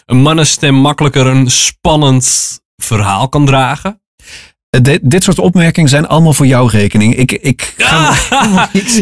een 0.05 0.21
mannenstem 0.21 0.75
makkelijker 0.75 1.25
een 1.27 1.51
spannend 1.51 2.59
verhaal 2.81 3.29
kan 3.29 3.45
dragen. 3.45 4.01
Eh, 4.69 4.81
dit- 5.01 5.23
soort 5.23 5.39
opmerkingen 5.39 5.89
zijn 5.89 6.07
allemaal 6.07 6.33
voor 6.33 6.45
jouw 6.47 6.65
rekening. 6.67 7.15
Ik, 7.15 7.31
ik 7.31 7.73
ga 7.77 8.15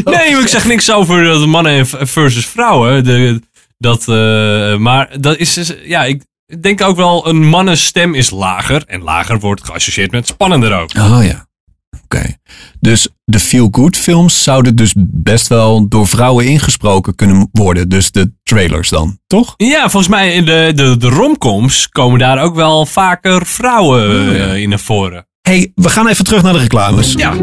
nee, 0.04 0.32
maar 0.32 0.40
ik 0.40 0.48
zeg 0.48 0.64
niks 0.64 0.90
over 0.92 1.24
dat 1.24 1.46
mannen 1.46 1.86
versus 1.86 2.46
vrouwen. 2.46 3.04
De, 3.04 3.42
dat, 3.78 4.08
eh, 4.08 4.76
maar 4.76 5.20
dat 5.20 5.36
is, 5.36 5.56
is- 5.56 5.74
ja, 5.84 6.04
ik 6.04 6.22
denk 6.60 6.80
ook 6.82 6.96
wel 6.96 7.28
een 7.28 7.46
mannenstem 7.48 8.14
is 8.14 8.30
lager. 8.30 8.82
En 8.86 9.02
lager 9.02 9.38
wordt 9.40 9.64
geassocieerd 9.64 10.10
met 10.10 10.26
spannender 10.26 10.78
ook. 10.80 10.90
Oh 10.98 11.18
ja. 11.24 11.47
Oké. 12.04 12.36
Dus 12.80 13.08
de 13.24 13.38
feel-good 13.40 13.96
films 13.96 14.42
zouden 14.42 14.76
dus 14.76 14.94
best 14.98 15.48
wel 15.48 15.88
door 15.88 16.06
vrouwen 16.08 16.46
ingesproken 16.46 17.14
kunnen 17.14 17.48
worden. 17.52 17.88
Dus 17.88 18.10
de 18.10 18.32
trailers 18.42 18.88
dan, 18.88 19.18
toch? 19.26 19.54
Ja, 19.56 19.80
volgens 19.90 20.08
mij 20.12 20.32
in 20.32 20.44
de, 20.44 20.72
de, 20.74 20.96
de 20.96 21.08
romcoms 21.08 21.88
komen 21.88 22.18
daar 22.18 22.42
ook 22.42 22.54
wel 22.54 22.86
vaker 22.86 23.46
vrouwen 23.46 24.34
eh, 24.50 24.62
in 24.62 24.68
naar 24.68 24.78
voren. 24.78 25.26
hey, 25.42 25.72
we 25.74 25.88
gaan 25.88 26.08
even 26.08 26.24
terug 26.24 26.42
naar 26.42 26.52
de 26.52 26.58
reclames. 26.58 27.12
Ja. 27.12 27.34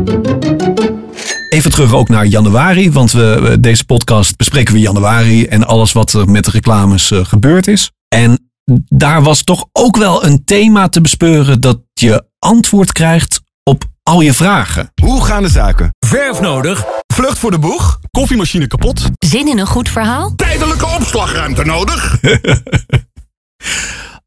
Even 1.50 1.72
terug 1.72 1.94
ook 1.94 2.10
naar 2.10 2.26
januari, 2.26 2.92
want 2.92 3.12
we, 3.12 3.40
we- 3.42 3.60
deze 3.60 3.86
podcast 3.86 4.38
bespreken 4.38 4.74
we 4.74 4.80
januari 4.80 5.46
en 5.46 5.68
alles 5.68 5.92
wat 5.92 6.14
er 6.14 6.30
met 6.30 6.46
de 6.46 6.52
reclames 6.52 7.12
eh, 7.12 7.26
gebeurd 7.26 7.68
is. 7.68 7.92
En 8.08 8.50
daar 8.86 9.24
was 9.24 9.44
toch 9.44 9.66
ook 9.72 9.98
wel 9.98 10.26
een 10.26 10.44
thema 10.46 10.90
te 10.90 11.02
bespeuren 11.02 11.62
dat 11.62 11.80
je 11.94 12.26
antwoord 12.40 12.92
krijgt 12.92 13.42
op 13.64 13.84
al 14.10 14.22
je 14.22 14.34
vragen. 14.34 14.92
Hoe 15.02 15.26
gaan 15.26 15.44
de 15.44 15.50
zaken? 15.50 15.96
Verf 16.00 16.40
nodig? 16.40 16.86
Vlucht 17.14 17.40
voor 17.40 17.52
de 17.52 17.60
boeg? 17.60 18.00
Koffiemachine 18.12 18.68
kapot? 18.68 19.10
Zin 19.20 19.48
in 19.48 19.58
een 19.58 19.68
goed 19.68 19.90
verhaal? 19.90 20.34
Tijdelijke 20.36 20.86
opslagruimte 20.86 21.66
nodig? 21.66 22.20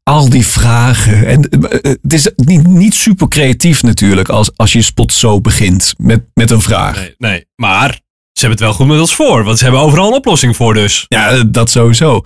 Al 0.03 0.29
die 0.29 0.45
vragen. 0.45 1.27
En 1.27 1.49
eh, 1.49 1.91
het 2.01 2.13
is 2.13 2.29
niet, 2.35 2.67
niet 2.67 2.93
super 2.93 3.27
creatief 3.27 3.83
natuurlijk 3.83 4.29
als, 4.29 4.51
als 4.55 4.73
je 4.73 4.81
spot 4.81 5.13
zo 5.13 5.41
begint 5.41 5.93
met, 5.97 6.23
met 6.33 6.51
een 6.51 6.61
vraag. 6.61 6.95
Nee, 6.95 7.15
nee, 7.17 7.45
maar 7.55 7.91
ze 8.33 8.45
hebben 8.45 8.57
het 8.57 8.59
wel 8.59 8.73
goed 8.73 8.87
met 8.87 8.99
ons 8.99 9.15
voor. 9.15 9.43
Want 9.43 9.57
ze 9.57 9.63
hebben 9.63 9.81
overal 9.81 10.07
een 10.07 10.13
oplossing 10.13 10.55
voor 10.55 10.73
dus. 10.73 11.05
Ja, 11.07 11.29
eh, 11.29 11.43
dat 11.47 11.69
sowieso. 11.69 12.25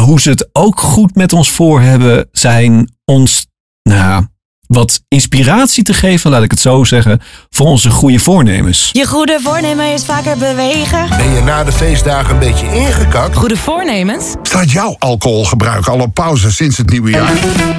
Hoe 0.00 0.20
ze 0.20 0.30
het 0.30 0.48
ook 0.52 0.80
goed 0.80 1.14
met 1.14 1.32
ons 1.32 1.50
voor 1.50 1.80
hebben, 1.80 2.28
zijn 2.32 2.94
ons 3.04 3.46
nou, 3.82 4.26
wat 4.66 5.02
inspiratie 5.08 5.84
te 5.84 5.94
geven, 5.94 6.30
laat 6.30 6.42
ik 6.42 6.50
het 6.50 6.60
zo 6.60 6.84
zeggen, 6.84 7.20
voor 7.50 7.66
onze 7.66 7.90
goede 7.90 8.18
voornemens. 8.18 8.88
Je 8.92 9.06
goede 9.06 9.38
voornemen 9.42 9.92
is 9.92 10.04
vaker 10.04 10.36
bewegen. 10.36 11.08
Ben 11.16 11.30
je 11.30 11.40
na 11.40 11.64
de 11.64 11.72
feestdagen 11.72 12.30
een 12.34 12.38
beetje 12.38 12.74
ingekakt? 12.74 13.36
Goede 13.36 13.56
voornemens? 13.56 14.24
Staat 14.42 14.70
jouw 14.70 14.96
alcoholgebruik 14.98 15.86
al 15.86 16.00
op 16.00 16.14
pauze 16.14 16.52
sinds 16.52 16.76
het 16.76 16.90
nieuwe 16.90 17.10
jaar? 17.10 17.32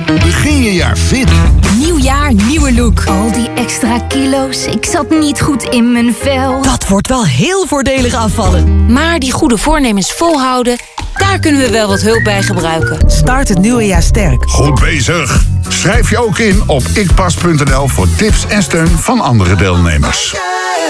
Begin 0.06 0.64
je 0.64 0.74
jaar 0.74 0.96
fit? 0.96 1.28
Nieuw 1.78 1.98
jaar, 1.98 2.34
nieuwe 2.34 2.74
look. 2.74 3.04
Al 3.06 3.32
die 3.32 3.50
extra 3.50 4.00
kilo's, 4.00 4.66
ik 4.66 4.86
zat 4.86 5.10
niet 5.10 5.42
goed 5.42 5.64
in 5.64 5.92
mijn 5.92 6.14
vel. 6.22 6.62
Dat 6.62 6.88
wordt 6.88 7.08
wel 7.08 7.26
heel 7.26 7.68
voordelig 7.68 8.14
afvallen. 8.14 8.92
Maar 8.94 9.20
die 9.20 9.32
goede 9.32 9.58
voornemens 9.58 10.12
volhouden, 10.12 10.78
daar 11.18 11.40
kunnen 11.40 11.62
we 11.62 11.70
wel 11.70 11.88
wat 11.88 12.02
hulp 12.02 12.24
bij 12.24 12.42
gebruiken. 12.44 12.98
Start 13.12 13.50
het 13.50 13.58
nieuwe 13.60 13.86
jaar 13.86 14.04
sterk. 14.04 14.50
Goed 14.50 14.80
bezig. 14.80 15.42
Schrijf 15.70 16.10
je 16.10 16.18
ook 16.26 16.38
in 16.40 16.64
op 16.68 16.84
ikpas.nl 16.94 17.88
voor 17.88 18.08
tips 18.16 18.48
en 18.48 18.64
steun 18.64 18.88
van 18.88 19.22
andere 19.22 19.56
deelnemers. 19.56 20.36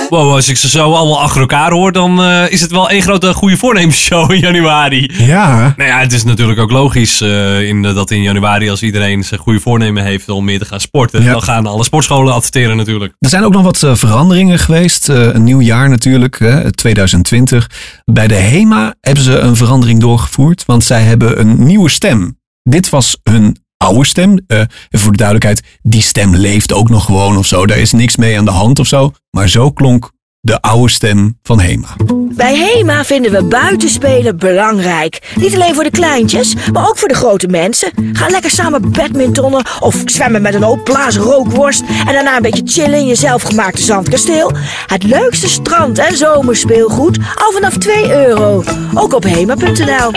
Wow, 0.10 0.32
als 0.34 0.50
ik 0.50 0.58
ze 0.58 0.70
zo 0.70 0.94
allemaal 0.94 1.22
achter 1.22 1.42
elkaar 1.42 1.72
hoor, 1.72 1.92
dan 1.92 2.24
eh, 2.24 2.52
is 2.52 2.62
het 2.62 2.72
wel 2.72 2.90
één 2.90 3.02
grote 3.02 3.34
goede 3.34 3.58
voornemensshow 3.58 4.32
in 4.32 4.40
januari. 4.40 5.10
Ja. 5.18 5.74
Nou 5.78 5.90
ja, 5.90 6.00
het 6.00 6.14
is 6.14 6.24
natuurlijk 6.24 6.60
ook 6.60 6.72
logisch 6.72 7.22
eh, 7.22 7.62
in, 7.62 7.82
dat 7.82 8.12
in 8.12 8.22
januari, 8.22 8.70
als 8.70 8.82
iedereen 8.84 9.24
zijn 9.24 9.40
goede 9.40 9.60
voornemen 9.60 10.04
heeft 10.04 10.30
om 10.30 10.46
meer 10.46 10.60
te 10.60 10.66
gaan 10.66 10.80
sporten, 10.80 11.24
Ja. 11.24 11.32
dan 11.32 11.42
gaan 11.44 11.68
alle 11.68 11.84
sportscholen 11.84 12.34
adverteren 12.34 12.78
natuurlijk. 12.78 13.14
Er 13.20 13.30
zijn 13.30 13.44
ook 13.44 13.54
nog 13.54 13.64
wat 13.64 13.84
eh, 13.84 13.96
veranderingen 13.96 14.60
geweest. 14.60 15.10
Eh, 15.10 15.16
een 15.34 15.44
nieuw 15.44 15.62
jaar 15.62 15.90
natuurlijk, 15.90 16.40
hè, 16.40 16.72
2020. 16.72 17.70
Bij 18.06 18.28
de 18.28 18.36
HEMA 18.36 18.94
hebben 19.02 19.24
ze 19.24 19.38
een 19.38 19.56
verandering 19.56 20.00
doorgevoerd, 20.14 20.66
want 20.66 20.84
zij 20.84 21.04
hebben 21.04 21.40
een 21.40 21.64
nieuwe 21.66 21.90
stem. 21.90 22.40
Dit 22.64 22.90
was 22.90 23.18
hun 23.24 23.58
oude 23.78 24.06
stem. 24.06 24.40
En 24.48 24.70
voor 24.90 25.12
de 25.12 25.18
duidelijkheid, 25.18 25.80
die 25.82 26.02
stem 26.02 26.36
leeft 26.36 26.74
ook 26.74 26.90
nog 26.90 27.06
gewoon 27.06 27.38
of 27.38 27.46
zo. 27.46 27.66
Daar 27.66 27.78
is 27.78 27.92
niks 27.92 28.16
mee 28.16 28.38
aan 28.38 28.46
de 28.46 28.52
hand 28.52 28.80
of 28.80 28.88
zo. 28.88 29.12
Maar 29.30 29.50
zo 29.50 29.72
klonk 29.72 30.12
de 30.46 30.62
oude 30.62 30.92
stem 30.92 31.38
van 31.44 31.60
HEMA. 31.60 31.96
Bij 32.36 32.56
HEMA 32.56 33.04
vinden 33.04 33.32
we 33.32 33.44
buitenspelen 33.44 34.38
belangrijk. 34.38 35.34
Niet 35.36 35.54
alleen 35.54 35.74
voor 35.74 35.84
de 35.84 35.92
kleintjes, 35.92 36.56
maar 36.74 36.88
ook 36.88 36.98
voor 36.98 37.08
de 37.08 37.14
grote 37.14 37.48
mensen. 37.48 37.92
Ga 38.14 38.28
lekker 38.28 38.50
samen 38.50 38.92
badmintonnen 38.92 39.66
of 39.80 40.02
zwemmen 40.06 40.42
met 40.42 40.54
een 40.54 40.64
hoop 40.64 40.84
blaas 40.84 41.18
rookworst... 41.18 41.84
en 42.08 42.14
daarna 42.14 42.36
een 42.36 42.42
beetje 42.42 42.62
chillen 42.66 43.00
in 43.00 43.06
je 43.06 43.16
zelfgemaakte 43.16 43.82
zandkasteel. 43.82 44.52
Het 44.88 45.04
leukste 45.04 45.50
strand- 45.50 45.98
en 45.98 46.18
zomerspeelgoed 46.18 47.18
al 47.36 47.52
vanaf 47.52 47.78
2 47.78 48.12
euro. 48.12 48.64
Ook 48.94 49.14
op 49.14 49.24
HEMA.nl. 49.24 50.12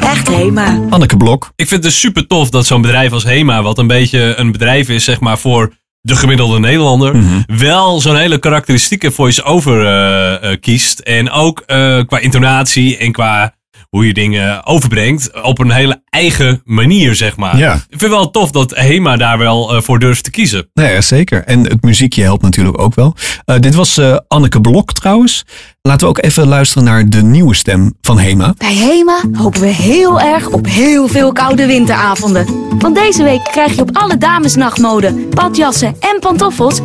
Echt 0.00 0.28
HEMA. 0.28 0.78
Anneke 0.90 1.16
Blok. 1.16 1.44
Ik 1.56 1.68
vind 1.68 1.82
het 1.82 1.92
dus 1.92 2.00
super 2.00 2.26
tof 2.26 2.50
dat 2.50 2.66
zo'n 2.66 2.82
bedrijf 2.82 3.12
als 3.12 3.24
HEMA, 3.24 3.62
wat 3.62 3.78
een 3.78 3.86
beetje 3.86 4.34
een 4.36 4.52
bedrijf 4.52 4.88
is, 4.88 5.04
zeg 5.04 5.20
maar, 5.20 5.38
voor 5.38 5.72
de 6.02 6.16
gemiddelde 6.16 6.58
Nederlander, 6.58 7.16
wel 7.46 8.00
zo'n 8.00 8.16
hele 8.16 8.38
karakteristieke 8.38 9.10
voice-over 9.10 9.86
eh, 9.86 10.56
kiest. 10.60 10.98
En 10.98 11.30
ook 11.30 11.62
eh, 11.66 12.00
qua 12.06 12.18
intonatie 12.18 12.96
en 12.96 13.12
qua 13.12 13.54
hoe 13.88 14.06
je 14.06 14.14
dingen 14.14 14.66
overbrengt 14.66 15.42
op 15.42 15.58
een 15.58 15.70
hele 15.70 16.02
eigen 16.04 16.60
manier, 16.64 17.14
zeg 17.14 17.36
maar. 17.36 17.58
Ja. 17.58 17.74
Ik 17.74 17.80
vind 17.88 18.00
het 18.00 18.10
wel 18.10 18.30
tof 18.30 18.50
dat 18.50 18.76
Hema 18.76 19.16
daar 19.16 19.38
wel 19.38 19.82
voor 19.82 19.98
durft 19.98 20.24
te 20.24 20.30
kiezen. 20.30 20.70
Ja, 20.72 21.00
zeker. 21.00 21.44
En 21.44 21.60
het 21.68 21.82
muziekje 21.82 22.22
helpt 22.22 22.42
natuurlijk 22.42 22.80
ook 22.80 22.94
wel. 22.94 23.14
Dit 23.60 23.74
was 23.74 23.98
eh, 23.98 24.16
Anneke 24.28 24.60
Blok 24.60 24.92
trouwens. 24.92 25.44
Laten 25.88 26.06
we 26.06 26.12
ook 26.12 26.24
even 26.24 26.46
luisteren 26.46 26.84
naar 26.84 27.08
de 27.08 27.22
nieuwe 27.22 27.54
stem 27.54 27.94
van 28.00 28.18
Hema. 28.18 28.54
Bij 28.56 28.74
Hema 28.74 29.20
hopen 29.32 29.60
we 29.60 29.66
heel 29.66 30.20
erg 30.20 30.48
op 30.48 30.66
heel 30.66 31.08
veel 31.08 31.32
koude 31.32 31.66
winteravonden. 31.66 32.46
Want 32.78 32.94
deze 32.94 33.22
week 33.22 33.44
krijg 33.44 33.74
je 33.74 33.80
op 33.80 33.96
alle 33.96 34.18
damesnachtmode, 34.18 35.12
badjassen 35.30 35.96
en 36.00 36.16
pantoffels 36.20 36.80
20% 36.80 36.84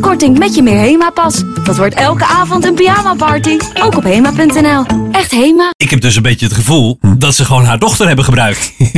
korting 0.00 0.38
met 0.38 0.54
je 0.54 0.62
meer 0.62 0.78
Hema-pas. 0.78 1.42
Dat 1.64 1.76
wordt 1.76 1.94
elke 1.94 2.24
avond 2.24 2.64
een 2.64 2.74
pyjama-party, 2.74 3.56
ook 3.82 3.96
op 3.96 4.02
hema.nl. 4.02 4.84
Echt 5.12 5.30
Hema? 5.30 5.70
Ik 5.76 5.90
heb 5.90 6.00
dus 6.00 6.16
een 6.16 6.22
beetje 6.22 6.46
het 6.46 6.54
gevoel 6.54 6.98
Hm. 7.00 7.18
dat 7.18 7.34
ze 7.34 7.44
gewoon 7.44 7.64
haar 7.64 7.78
dochter 7.78 8.06
hebben 8.06 8.24
gebruikt. 8.24 8.72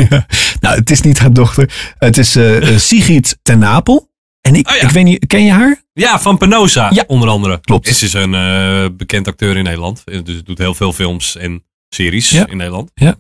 Nou, 0.60 0.76
het 0.78 0.90
is 0.90 1.00
niet 1.00 1.18
haar 1.18 1.32
dochter. 1.32 1.70
Het 1.98 2.18
is 2.18 2.36
eh, 2.36 2.56
eh, 2.72 2.78
Sigrid 2.78 3.36
ten 3.42 3.58
Napel. 3.58 4.09
En 4.40 4.54
ik, 4.54 4.70
ik 4.70 4.88
weet 4.90 5.04
niet, 5.04 5.26
ken 5.26 5.44
je 5.44 5.50
haar? 5.52 5.82
Ja, 5.92 6.20
van 6.20 6.38
Penosa 6.38 6.92
onder 7.06 7.28
andere. 7.28 7.60
Klopt. 7.60 7.88
Is 7.88 7.98
dus 7.98 8.12
een 8.12 8.34
eh, 8.34 8.84
bekend 8.92 9.28
acteur 9.28 9.56
in 9.56 9.64
Nederland. 9.64 10.02
Eh, 10.04 10.18
Dus 10.24 10.42
doet 10.44 10.58
heel 10.58 10.74
veel 10.74 10.92
films 10.92 11.36
en 11.36 11.64
series 11.88 12.30
Ja. 12.30 12.46
in 12.46 12.56
Nederland. 12.56 12.90
Ja. 12.94 13.16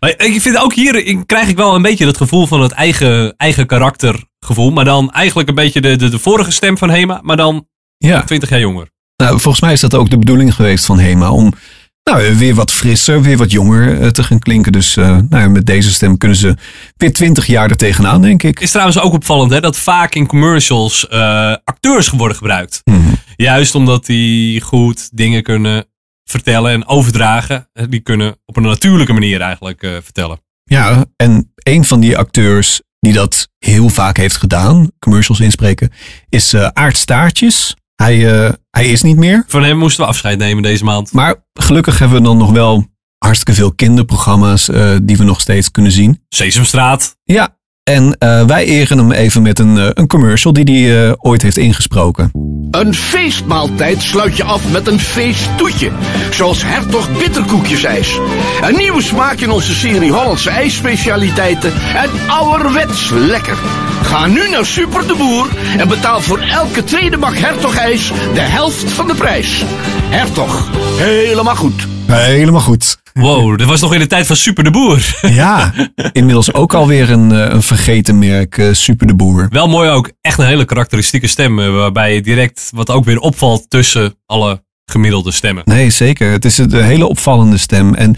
Maar 0.00 0.14
ik 0.16 0.40
vind 0.40 0.56
ook 0.58 0.74
hier 0.74 1.24
krijg 1.26 1.48
ik 1.48 1.56
wel 1.56 1.74
een 1.74 1.82
beetje 1.82 2.06
het 2.06 2.16
gevoel 2.16 2.46
van 2.46 2.60
het 2.60 2.72
eigen, 2.72 3.34
eigen 3.36 3.66
karaktergevoel. 3.66 4.70
Maar 4.70 4.84
dan 4.84 5.12
eigenlijk 5.12 5.48
een 5.48 5.54
beetje 5.54 5.80
de, 5.80 5.96
de, 5.96 6.08
de 6.08 6.18
vorige 6.18 6.50
stem 6.50 6.78
van 6.78 6.90
Hema, 6.90 7.20
maar 7.22 7.36
dan 7.36 7.66
Ja. 7.98 8.22
20 8.22 8.48
jaar 8.48 8.60
jonger. 8.60 8.88
Nou, 9.16 9.40
volgens 9.40 9.60
mij 9.62 9.72
is 9.72 9.80
dat 9.80 9.94
ook 9.94 10.10
de 10.10 10.18
bedoeling 10.18 10.54
geweest 10.54 10.84
van 10.84 10.98
Hema. 10.98 11.30
Om 11.30 11.52
nou, 12.10 12.36
weer 12.36 12.54
wat 12.54 12.72
frisser, 12.72 13.22
weer 13.22 13.36
wat 13.36 13.50
jonger 13.50 14.00
eh, 14.00 14.08
te 14.08 14.22
gaan 14.22 14.38
klinken. 14.38 14.72
Dus 14.72 14.96
eh, 14.96 15.06
nou, 15.08 15.42
ja, 15.42 15.48
met 15.48 15.66
deze 15.66 15.92
stem 15.92 16.18
kunnen 16.18 16.36
ze 16.36 16.56
weer 16.96 17.12
20 17.12 17.46
jaar 17.46 17.70
er 17.70 17.76
tegenaan, 17.76 18.22
denk 18.22 18.42
ik. 18.42 18.60
Is 18.60 18.70
trouwens 18.70 18.98
ook 18.98 19.12
opvallend 19.12 19.50
hè, 19.50 19.60
dat 19.60 19.76
vaak 19.76 20.14
in 20.14 20.26
commercials 20.26 21.08
eh, 21.08 21.54
acteurs 21.64 22.08
worden 22.08 22.36
gebruikt. 22.36 22.80
Mhm. 22.84 23.14
Juist 23.36 23.74
omdat 23.74 24.06
die 24.06 24.60
goed 24.60 25.16
dingen 25.16 25.42
kunnen 25.42 25.84
vertellen 26.24 26.72
en 26.72 26.86
overdragen. 26.86 27.68
Die 27.88 28.00
kunnen 28.00 28.36
op 28.44 28.56
een 28.56 28.62
natuurlijke 28.62 29.12
manier 29.12 29.40
eigenlijk 29.40 29.80
vertellen. 30.02 30.40
Ja, 30.64 31.04
en 31.16 31.52
een 31.56 31.84
van 31.84 32.00
die 32.00 32.18
acteurs 32.18 32.80
die 33.00 33.12
dat 33.12 33.48
heel 33.58 33.88
vaak 33.88 34.16
heeft 34.16 34.36
gedaan, 34.36 34.90
commercials 34.98 35.40
inspreken, 35.40 35.92
is 36.28 36.54
Aart 36.54 36.96
Staartjes. 36.96 37.76
Hij, 37.96 38.44
eh, 38.44 38.52
hij 38.70 38.86
is 38.86 39.02
niet 39.02 39.16
meer. 39.16 39.44
Van 39.46 39.62
hem 39.62 39.78
moesten 39.78 40.04
we 40.04 40.10
afscheid 40.10 40.38
nemen 40.38 40.62
deze 40.62 40.84
maand. 40.84 41.12
Maar 41.12 41.34
gelukkig 41.52 41.98
hebben 41.98 42.18
we 42.18 42.24
dan 42.24 42.36
nog 42.36 42.50
wel 42.50 42.86
hartstikke 43.18 43.54
veel 43.54 43.72
kinderprogramma's 43.72 44.68
eh, 44.68 44.96
die 45.02 45.16
we 45.16 45.24
nog 45.24 45.40
steeds 45.40 45.70
kunnen 45.70 45.92
zien. 45.92 46.24
Sesamstraat. 46.28 47.16
Ja, 47.24 47.56
en 47.86 48.16
eh, 48.18 48.44
wij 48.44 48.64
eren 48.64 48.98
hem 48.98 49.12
even 49.12 49.42
met 49.42 49.58
een, 49.58 49.78
eh, 49.78 49.88
een 49.92 50.06
commercial 50.06 50.52
die 50.52 50.64
hij 50.64 51.06
eh, 51.06 51.12
ooit 51.18 51.42
heeft 51.42 51.56
ingesproken. 51.56 52.30
Een 52.70 52.94
feestmaaltijd 52.94 54.02
sluit 54.02 54.36
je 54.36 54.44
af 54.44 54.72
met 54.72 54.86
een 54.86 55.00
feesttoetje. 55.00 55.90
Zoals 56.30 56.62
Hertog 56.62 57.18
Bitterkoekjesijs. 57.18 58.18
Een 58.62 58.76
nieuwe 58.76 59.02
smaak 59.02 59.38
in 59.38 59.50
onze 59.50 59.74
serie 59.74 60.12
Hollandse 60.12 60.50
ijsspecialiteiten. 60.50 61.72
En 61.94 62.10
ouderwets 62.26 63.10
lekker. 63.10 63.56
Ga 64.02 64.26
nu 64.26 64.50
naar 64.50 64.66
Super 64.66 65.06
de 65.06 65.14
Boer 65.14 65.48
en 65.78 65.88
betaal 65.88 66.20
voor 66.20 66.38
elke 66.38 66.84
tweede 66.84 67.18
bak 67.18 67.36
Hertog 67.36 67.76
ijs 67.76 68.12
de 68.34 68.40
helft 68.40 68.92
van 68.92 69.06
de 69.06 69.14
prijs. 69.14 69.64
Hertog, 70.08 70.70
helemaal 70.96 71.56
goed. 71.56 71.86
Helemaal 72.06 72.60
goed. 72.60 72.98
Wow, 73.20 73.58
dat 73.58 73.66
was 73.68 73.80
nog 73.80 73.92
in 73.94 73.98
de 74.00 74.06
tijd 74.06 74.26
van 74.26 74.36
Super 74.36 74.64
de 74.64 74.70
Boer. 74.70 75.18
Ja, 75.30 75.72
inmiddels 76.12 76.52
ook 76.52 76.74
alweer 76.74 77.10
een, 77.10 77.32
eh, 77.32 77.52
een 77.52 77.62
vergeten 77.62 78.18
merk, 78.18 78.58
eh, 78.58 78.72
Super 78.72 79.06
de 79.06 79.14
Boer. 79.14 79.46
Wel 79.50 79.68
mooi 79.68 79.90
ook. 79.90 80.10
Echt 80.20 80.38
een 80.38 80.46
hele 80.46 80.64
karakteristieke 80.64 81.26
stem. 81.26 81.60
eh, 81.60 81.70
Waarbij 81.70 82.14
je 82.14 82.20
direct 82.22 82.70
wat 82.74 82.90
ook 82.90 83.04
weer 83.04 83.18
opvalt 83.18 83.70
tussen 83.70 84.14
alle 84.26 84.64
gemiddelde 84.90 85.30
stemmen. 85.30 85.62
Nee, 85.66 85.90
zeker. 85.90 86.30
Het 86.30 86.44
is 86.44 86.58
een 86.58 86.82
hele 86.82 87.06
opvallende 87.06 87.56
stem. 87.58 87.94
En 87.94 88.16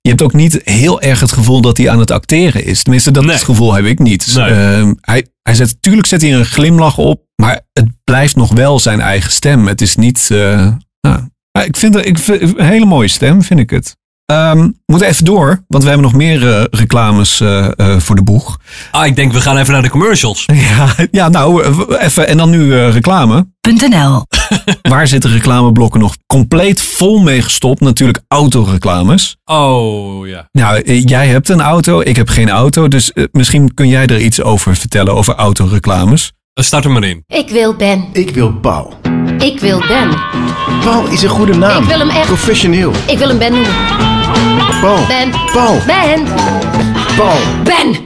je 0.00 0.08
hebt 0.08 0.22
ook 0.22 0.32
niet 0.32 0.60
heel 0.64 1.00
erg 1.00 1.20
het 1.20 1.32
gevoel 1.32 1.60
dat 1.60 1.76
hij 1.76 1.90
aan 1.90 1.98
het 1.98 2.10
acteren 2.10 2.64
is. 2.64 2.82
Tenminste, 2.82 3.10
dat 3.10 3.42
gevoel 3.42 3.72
heb 3.74 3.84
ik 3.84 3.98
niet. 3.98 4.34
Nee. 4.34 4.44
Ehm, 4.50 4.92
hij, 5.00 5.26
hij 5.42 5.54
zet, 5.54 5.76
tuurlijk 5.80 6.06
zet 6.06 6.20
hij 6.22 6.34
een 6.34 6.44
glimlach 6.44 6.98
op, 6.98 7.22
maar 7.36 7.60
het 7.72 7.86
blijft 8.04 8.36
nog 8.36 8.52
wel 8.52 8.78
zijn 8.78 9.00
eigen 9.00 9.32
stem. 9.32 9.66
Het 9.66 9.80
is 9.80 9.96
niet. 9.96 10.26
nou, 10.30 11.28
ik 11.66 11.76
vind 11.76 11.94
het 11.94 12.06
ik 12.06 12.18
vind, 12.18 12.42
een 12.58 12.64
hele 12.64 12.84
mooie 12.86 13.08
stem, 13.08 13.42
vind 13.42 13.60
ik 13.60 13.70
het. 13.70 13.96
Ehm, 14.26 14.58
we 14.58 14.72
moeten 14.86 15.08
even 15.08 15.24
door, 15.24 15.64
want 15.68 15.82
we 15.82 15.88
hebben 15.88 16.06
nog 16.06 16.16
meer 16.16 16.48
eh, 16.54 16.64
reclames 16.70 17.40
eh, 17.40 17.66
eh, 17.76 17.98
voor 17.98 18.16
de 18.16 18.22
boeg. 18.22 18.58
Ah, 18.90 19.06
ik 19.06 19.16
denk 19.16 19.32
we 19.32 19.40
gaan 19.40 19.56
even 19.56 19.72
naar 19.72 19.82
de 19.82 19.90
commercials. 19.90 20.46
Ja, 20.76 20.94
ja 21.10 21.28
nou, 21.28 21.62
even. 21.98 22.28
En 22.28 22.36
dan 22.36 22.50
nu 22.50 22.74
eh, 22.78 22.92
reclame. 22.92 23.46
.nl 23.88 24.24
Waar 24.92 25.06
zitten 25.08 25.30
reclameblokken 25.30 26.00
nog 26.00 26.16
compleet 26.26 26.82
vol 26.82 27.18
mee 27.22 27.42
gestopt? 27.42 27.80
Natuurlijk 27.80 28.20
autoreclames. 28.28 29.36
Oh 29.44 30.26
ja. 30.26 30.48
Nou, 30.52 30.92
jij 31.00 31.26
hebt 31.26 31.48
een 31.48 31.60
auto, 31.60 32.00
ik 32.00 32.16
heb 32.16 32.28
geen 32.28 32.50
auto. 32.50 32.88
Dus 32.88 33.12
misschien 33.32 33.74
kun 33.74 33.88
jij 33.88 34.06
er 34.06 34.20
iets 34.20 34.42
over 34.42 34.76
vertellen, 34.76 35.14
over 35.14 35.34
autoreclames. 35.34 36.32
Start 36.54 36.84
er 36.84 36.90
maar 36.90 37.04
in. 37.04 37.24
Ik 37.26 37.48
wil 37.48 37.74
Ben. 37.76 38.04
Ik 38.12 38.30
wil 38.30 38.52
Paul. 38.52 38.94
Ik 39.44 39.60
wil 39.60 39.78
Ben. 39.78 40.10
Paul 40.80 41.06
is 41.06 41.22
een 41.22 41.28
goede 41.28 41.54
naam. 41.54 41.82
Ik 41.82 41.88
wil 41.88 41.98
hem 41.98 42.08
echt. 42.08 42.26
Professioneel. 42.26 42.92
Ik 43.06 43.18
wil 43.18 43.28
hem 43.28 43.38
Ben 43.38 43.52
noemen. 43.52 43.72
Paul. 44.80 45.06
Ben. 45.06 45.30
Paul. 45.52 45.80
Ben. 45.86 46.24
Paul. 47.16 47.38
Ben. 47.64 47.96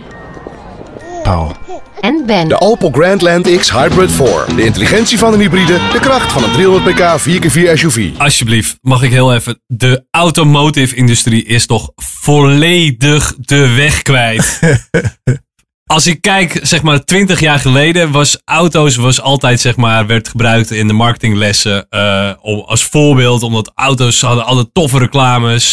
Paul. 1.22 1.56
En 2.00 2.22
Ben. 2.26 2.48
De 2.48 2.60
Opel 2.60 2.90
Grandland 2.90 3.56
X 3.56 3.72
Hybrid 3.72 4.12
4. 4.12 4.44
De 4.56 4.64
intelligentie 4.64 5.18
van 5.18 5.32
een 5.32 5.40
hybride, 5.40 5.78
de 5.92 6.00
kracht 6.00 6.32
van 6.32 6.44
een 6.44 6.52
300 6.52 6.84
pk 6.84 7.20
4x4 7.20 7.72
SUV. 7.74 8.10
Alsjeblieft, 8.16 8.78
mag 8.82 9.02
ik 9.02 9.10
heel 9.10 9.34
even. 9.34 9.62
De 9.66 10.04
automotive 10.10 10.94
industrie 10.94 11.44
is 11.44 11.66
toch 11.66 11.92
volledig 11.96 13.34
de 13.38 13.74
weg 13.74 14.02
kwijt. 14.02 14.60
Als 15.88 16.06
ik 16.06 16.20
kijk, 16.20 16.58
zeg 16.62 16.82
maar, 16.82 17.04
20 17.04 17.40
jaar 17.40 17.58
geleden 17.58 18.10
was 18.10 18.40
auto's 18.44 18.96
was 18.96 19.20
altijd, 19.20 19.60
zeg 19.60 19.76
maar, 19.76 20.06
werd 20.06 20.28
gebruikt 20.28 20.70
in 20.70 20.86
de 20.86 20.92
marketinglessen 20.92 21.86
eh, 21.88 22.30
om, 22.40 22.58
als 22.66 22.84
voorbeeld, 22.84 23.42
omdat 23.42 23.72
auto's 23.74 24.20
hadden 24.20 24.44
altijd 24.44 24.68
toffe 24.72 24.98
reclames. 24.98 25.72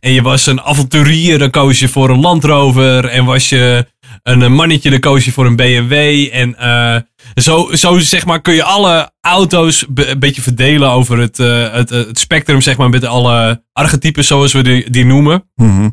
En 0.00 0.12
je 0.12 0.22
was 0.22 0.46
een 0.46 0.60
avonturier, 0.62 1.38
dan 1.38 1.50
koos 1.50 1.78
je 1.78 1.88
voor 1.88 2.10
een 2.10 2.20
Land 2.20 2.44
Rover. 2.44 3.04
En 3.04 3.24
was 3.24 3.48
je 3.48 3.86
een 4.22 4.42
eh, 4.42 4.48
mannetje, 4.48 4.90
dan 4.90 5.00
koos 5.00 5.24
je 5.24 5.32
voor 5.32 5.46
een 5.46 5.56
BMW. 5.56 5.92
En 6.32 6.58
eh, 6.58 6.96
zo, 7.34 7.68
zo, 7.74 7.98
zeg 7.98 8.26
maar, 8.26 8.40
kun 8.40 8.54
je 8.54 8.62
alle 8.64 9.10
auto's 9.20 9.84
be- 9.88 10.06
een 10.08 10.18
beetje 10.18 10.42
verdelen 10.42 10.90
over 10.90 11.18
het, 11.18 11.36
het, 11.72 11.90
het 11.90 12.18
spectrum, 12.18 12.60
zeg 12.60 12.76
maar, 12.76 12.88
met 12.88 13.04
alle 13.04 13.62
archetypes, 13.72 14.26
zoals 14.26 14.52
we 14.52 14.62
die, 14.62 14.90
die 14.90 15.04
noemen. 15.04 15.50
Mhm. 15.54 15.88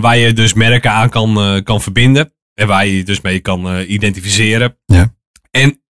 Waar 0.00 0.16
je 0.16 0.32
dus 0.32 0.52
merken 0.54 0.90
aan 0.92 1.08
kan, 1.08 1.60
kan 1.64 1.80
verbinden. 1.80 2.32
En 2.58 2.66
waar 2.66 2.86
je 2.86 2.96
je 2.96 3.04
dus 3.04 3.20
mee 3.20 3.40
kan 3.40 3.68
eh, 3.68 3.90
identificeren. 3.90 4.78
Ja. 4.86 5.14
En 5.50 5.82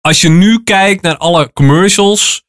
als 0.00 0.20
je 0.20 0.28
nu 0.28 0.62
kijkt 0.62 1.02
naar 1.02 1.16
alle 1.16 1.52
commercials. 1.52 2.44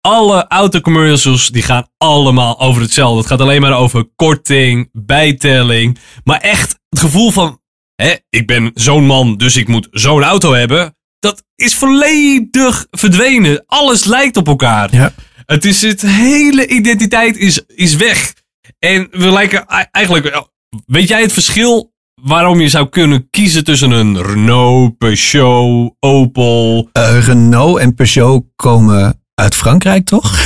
Alle 0.00 0.46
autocommercials 0.48 1.48
die 1.50 1.62
gaan 1.62 1.88
allemaal 1.96 2.60
over 2.60 2.82
hetzelfde. 2.82 3.18
Het 3.18 3.26
gaat 3.26 3.40
alleen 3.40 3.60
maar 3.60 3.76
over 3.76 4.04
korting, 4.16 4.88
bijtelling. 4.92 5.98
Maar 6.24 6.40
echt 6.40 6.78
het 6.88 6.98
gevoel 6.98 7.30
van... 7.30 7.60
Hè, 7.94 8.14
ik 8.30 8.46
ben 8.46 8.70
zo'n 8.74 9.06
man, 9.06 9.36
dus 9.36 9.56
ik 9.56 9.68
moet 9.68 9.88
zo'n 9.90 10.22
auto 10.22 10.52
hebben. 10.52 10.96
Dat 11.18 11.44
is 11.56 11.74
volledig 11.74 12.86
verdwenen. 12.90 13.64
Alles 13.66 14.04
lijkt 14.04 14.36
op 14.36 14.46
elkaar. 14.46 14.94
Ja. 14.94 15.12
Het 15.46 15.64
is 15.64 15.82
het 15.82 16.02
hele 16.02 16.66
identiteit 16.66 17.36
is, 17.36 17.60
is 17.66 17.96
weg. 17.96 18.34
En 18.78 19.08
we 19.10 19.32
lijken 19.32 19.66
ei- 19.66 19.86
eigenlijk. 19.90 20.46
Weet 20.86 21.08
jij 21.08 21.20
het 21.22 21.32
verschil 21.32 21.93
waarom 22.24 22.60
je 22.60 22.68
zou 22.68 22.88
kunnen 22.88 23.28
kiezen 23.30 23.64
tussen 23.64 23.90
een 23.90 24.22
Renault, 24.22 24.98
Peugeot, 24.98 25.94
Opel? 26.00 26.88
Eh, 26.92 27.26
Renault 27.26 27.78
en 27.78 27.94
Peugeot 27.94 28.44
komen 28.56 29.20
uit 29.34 29.54
Frankrijk, 29.54 30.04
toch? 30.06 30.32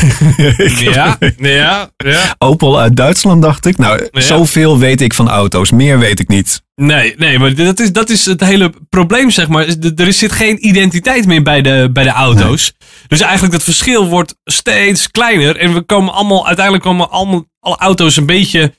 Ja, 0.80 1.18
ja, 1.38 1.90
ja. 1.96 2.34
Opel 2.38 2.80
uit 2.80 2.96
Duitsland, 2.96 3.42
dacht 3.42 3.66
ik. 3.66 3.78
Nou, 3.78 4.08
Ja. 4.12 4.20
zoveel 4.20 4.78
weet 4.78 5.00
ik 5.00 5.14
van 5.14 5.28
auto's. 5.28 5.70
Meer 5.70 5.98
weet 5.98 6.20
ik 6.20 6.28
niet. 6.28 6.62
Nee, 6.74 7.14
nee, 7.16 7.38
maar 7.38 7.54
dat 7.54 7.80
is, 7.80 7.92
dat 7.92 8.10
is 8.10 8.24
het 8.26 8.40
hele 8.40 8.72
probleem, 8.88 9.30
zeg 9.30 9.48
maar. 9.48 9.66
Er 9.96 10.12
zit 10.12 10.32
geen 10.32 10.66
identiteit 10.66 11.26
meer 11.26 11.42
bij 11.42 11.62
de, 11.62 11.90
bij 11.92 12.04
de 12.04 12.10
auto's. 12.10 12.72
Dus 13.06 13.20
eigenlijk 13.20 13.52
het 13.54 13.62
verschil 13.62 14.06
wordt 14.08 14.34
steeds 14.44 15.10
kleiner. 15.10 15.56
En 15.56 15.74
we 15.74 15.80
komen 15.82 16.12
allemaal, 16.14 16.46
uiteindelijk 16.46 16.84
komen 16.84 17.10
allemaal 17.10 17.44
alle 17.60 17.76
auto's 17.76 18.16
een 18.16 18.26
beetje 18.26 18.74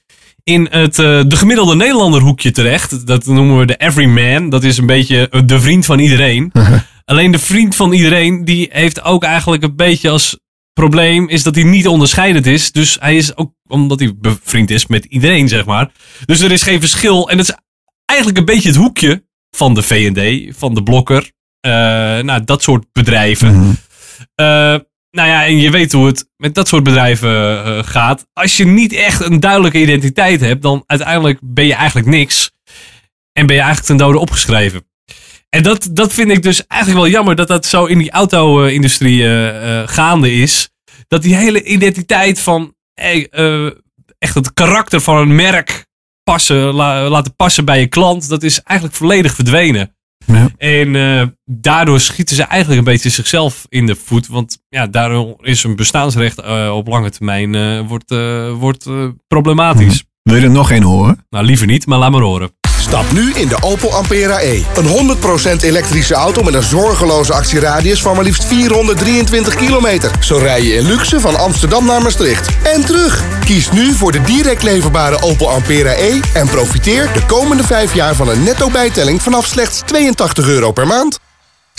in 0.50 0.68
het 0.70 1.00
eh, 1.00 1.22
de 1.28 1.36
gemiddelde 1.36 1.76
Nederlander 1.76 2.22
hoekje 2.22 2.52
terecht. 2.52 3.08
Dat 3.08 3.26
noemen 3.26 3.58
we 3.58 3.66
de 3.66 3.76
everyman. 3.78 4.50
Dat 4.50 4.64
is 4.64 4.78
een 4.78 4.86
beetje 4.86 5.44
de 5.46 5.60
vriend 5.60 5.86
van 5.86 6.00
iedereen. 6.00 6.52
Alleen 7.06 7.32
de 7.32 7.40
vriend 7.40 7.76
van 7.76 7.92
iedereen, 7.94 8.46
die 8.46 8.68
heeft 8.72 9.04
ook 9.04 9.24
eigenlijk 9.24 9.64
een 9.64 9.76
beetje 9.76 10.10
als 10.10 10.40
probleem 10.74 11.30
is 11.30 11.44
dat 11.44 11.56
hij 11.56 11.64
niet 11.64 11.88
onderscheidend 11.88 12.46
is. 12.46 12.72
Dus 12.72 12.98
hij 13.00 13.16
is 13.16 13.36
ook, 13.38 13.54
omdat 13.68 14.00
hij 14.00 14.14
bevriend 14.18 14.70
is 14.70 14.88
met 14.88 15.06
iedereen, 15.06 15.48
zeg 15.48 15.66
maar. 15.66 15.92
Dus 16.26 16.40
er 16.42 16.52
is 16.52 16.64
geen 16.64 16.80
verschil. 16.80 17.30
En 17.30 17.38
het 17.38 17.50
is 17.50 17.56
eigenlijk 18.06 18.40
een 18.40 18.46
beetje 18.46 18.70
het 18.70 18.78
hoekje 18.78 19.24
van 19.52 19.74
de 19.74 19.82
V&D, 19.82 20.54
van 20.58 20.74
de 20.74 20.84
Blokker. 20.84 21.32
eh, 21.60 21.72
nou, 22.20 22.44
dat 22.44 22.64
soort 22.64 22.86
bedrijven. 22.92 23.78
Eh, 24.36 24.76
nou 25.12 25.28
ja, 25.28 25.46
en 25.46 25.58
je 25.58 25.70
weet 25.72 25.92
hoe 25.92 26.06
het 26.06 26.30
met 26.38 26.56
dat 26.56 26.68
soort 26.68 26.84
bedrijven 26.84 27.64
eh, 27.66 27.84
gaat. 27.84 28.28
Als 28.34 28.58
je 28.58 28.66
niet 28.66 28.94
echt 28.94 29.22
een 29.22 29.40
duidelijke 29.40 29.82
identiteit 29.82 30.42
hebt, 30.42 30.62
dan 30.62 30.84
uiteindelijk 30.86 31.40
ben 31.42 31.66
je 31.66 31.74
eigenlijk 31.74 32.08
niks. 32.08 32.52
En 33.32 33.46
ben 33.46 33.56
je 33.56 33.62
eigenlijk 33.62 33.86
ten 33.86 33.98
dode 34.08 34.20
opgeschreven. 34.20 34.88
En 35.50 35.64
dat, 35.64 35.90
dat 35.92 36.14
vind 36.14 36.32
ik 36.32 36.44
dus 36.44 36.68
eigenlijk 36.68 37.02
wel 37.02 37.12
jammer 37.12 37.36
dat 37.36 37.48
dat 37.48 37.66
zo 37.66 37.86
in 37.86 37.98
die 37.98 38.12
auto-industrie 38.12 39.24
eh, 39.24 39.82
eh, 39.82 39.88
gaande 39.88 40.34
is. 40.34 40.70
Dat 41.08 41.22
die 41.22 41.36
hele 41.36 41.64
identiteit 41.64 42.40
van 42.40 42.76
echt 44.18 44.34
het 44.36 44.54
karakter 44.54 45.02
van 45.02 45.18
een 45.18 45.36
merk 45.36 45.86
passen, 46.24 46.58
la- 46.58 47.10
laten 47.10 47.36
passen 47.36 47.66
bij 47.66 47.80
je 47.80 47.88
klant, 47.88 48.30
dat 48.30 48.44
is 48.44 48.62
eigenlijk 48.62 48.98
volledig 48.98 49.36
verdwenen. 49.36 49.96
En 50.58 50.96
eh, 50.96 51.28
daardoor 51.46 52.00
schieten 52.00 52.36
ze 52.36 52.44
eigenlijk 52.44 52.80
een 52.80 52.94
beetje 52.94 53.10
zichzelf 53.10 53.66
in 53.70 53.86
de 53.86 53.96
voet. 53.96 54.28
Want 54.28 54.58
ja, 54.70 54.88
daardoor 54.88 55.36
is 55.42 55.64
een 55.64 55.76
bestaansrecht 55.76 56.40
eh, 56.40 56.76
op 56.76 56.88
lange 56.88 57.10
termijn 57.10 57.56
eh, 57.56 57.88
wordt, 57.88 58.16
wordt 58.60 58.90
problematisch. 59.28 60.04
Wil 60.24 60.36
je 60.38 60.44
er 60.44 60.52
nog 60.52 60.72
één 60.72 60.84
horen? 60.84 61.26
Nou, 61.30 61.46
liever 61.46 61.68
niet, 61.68 61.86
maar 61.86 62.00
laat 62.00 62.12
maar 62.12 62.22
horen. 62.22 62.52
Stap 62.90 63.12
nu 63.12 63.34
in 63.34 63.48
de 63.48 63.58
Opel 63.62 63.94
Ampera 63.94 64.40
E. 64.40 64.64
Een 64.76 65.18
100% 65.60 65.64
elektrische 65.64 66.14
auto 66.14 66.44
met 66.44 66.54
een 66.54 66.64
zorgeloze 66.64 67.34
actieradius 67.34 68.02
van 68.02 68.16
maar 68.16 68.24
liefst 68.24 68.46
423 68.46 69.56
kilometer. 69.56 70.12
Zo 70.20 70.38
rij 70.38 70.64
je 70.64 70.74
in 70.74 70.86
luxe 70.86 71.20
van 71.20 71.36
Amsterdam 71.36 71.86
naar 71.86 72.02
Maastricht. 72.02 72.50
En 72.64 72.86
terug. 72.86 73.24
Kies 73.46 73.72
nu 73.72 73.94
voor 73.94 74.12
de 74.12 74.22
direct 74.22 74.64
leverbare 74.64 75.22
Opel 75.22 75.50
Ampera 75.50 75.92
E... 75.92 76.20
en 76.34 76.48
profiteer 76.48 77.14
de 77.14 77.26
komende 77.26 77.64
5 77.64 77.94
jaar 77.94 78.16
van 78.16 78.30
een 78.30 78.44
netto 78.44 78.70
bijtelling 78.70 79.22
vanaf 79.22 79.46
slechts 79.46 79.82
82 79.86 80.48
euro 80.48 80.72
per 80.72 80.88
maand. 80.88 81.20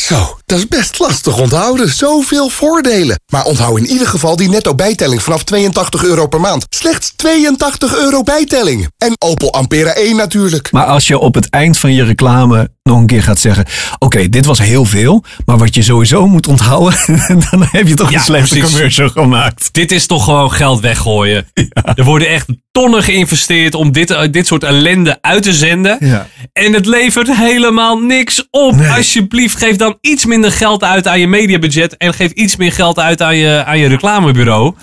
Zo, 0.07 0.38
dat 0.46 0.59
is 0.59 0.68
best 0.68 0.98
lastig 0.98 1.38
onthouden. 1.38 1.88
Zoveel 1.88 2.48
voordelen. 2.48 3.20
Maar 3.32 3.44
onthoud 3.44 3.78
in 3.78 3.86
ieder 3.86 4.07
geval 4.07 4.36
die 4.36 4.48
netto 4.48 4.74
bijtelling 4.74 5.22
vanaf 5.22 5.44
82 5.44 6.05
euro 6.05 6.26
per 6.26 6.40
maand. 6.40 6.66
Slechts 6.68 7.12
82 7.16 7.96
euro 7.96 8.22
bijtelling. 8.22 8.88
En 8.98 9.14
Opel 9.18 9.53
Ampera 9.53 9.90
1 9.94 10.16
natuurlijk. 10.16 10.72
Maar 10.72 10.84
als 10.86 11.07
je 11.07 11.18
op 11.18 11.34
het 11.34 11.48
eind 11.51 11.78
van 11.78 11.94
je 11.94 12.05
reclame 12.05 12.70
nog 12.82 12.98
een 12.98 13.07
keer 13.07 13.22
gaat 13.22 13.38
zeggen: 13.38 13.64
Oké, 13.98 14.28
dit 14.28 14.44
was 14.44 14.59
heel 14.59 14.84
veel, 14.84 15.24
maar 15.44 15.59
wat 15.59 15.74
je 15.74 15.82
sowieso 15.82 16.26
moet 16.26 16.46
onthouden, 16.48 16.98
dan 17.51 17.66
heb 17.70 17.86
je 17.88 17.94
toch 17.94 18.11
Ja, 18.11 18.18
een 18.18 18.24
slechte 18.24 18.55
precies. 18.55 18.72
commercial 18.72 19.09
gemaakt. 19.09 19.68
Dit 19.72 19.92
is 19.92 20.07
toch 20.07 20.24
gewoon 20.24 20.53
geld 20.53 20.80
weggooien. 20.80 21.46
Er 21.94 22.05
worden 22.05 22.28
echt 22.28 22.46
tonnen 22.80 23.02
geïnvesteerd 23.02 23.74
om 23.74 23.92
dit, 23.92 24.10
eh, 24.10 24.20
dit 24.30 24.46
soort 24.46 24.62
ellende 24.62 25.18
uit 25.20 25.42
te 25.42 25.52
zenden. 25.52 25.96
Ja. 26.00 26.26
En 26.52 26.72
het 26.72 26.86
levert 26.86 27.36
helemaal 27.36 27.98
niks 27.98 28.48
op. 28.50 28.74
Alsjeblieft, 28.96 29.56
geef 29.56 29.76
dan 29.76 29.98
iets 30.00 30.24
minder 30.26 30.52
geld 30.52 30.84
uit 30.84 31.06
aan 31.06 31.20
je 31.20 31.26
mediabudget. 31.26 31.96
En 31.96 32.14
geef 32.14 32.30
iets 32.30 32.56
meer 32.56 32.72
geld 32.72 32.98
uit 32.98 33.22
aan 33.22 33.36
je, 33.36 33.62
aan 33.66 33.78
je 33.78 33.88
reclamebureau. 33.88 34.74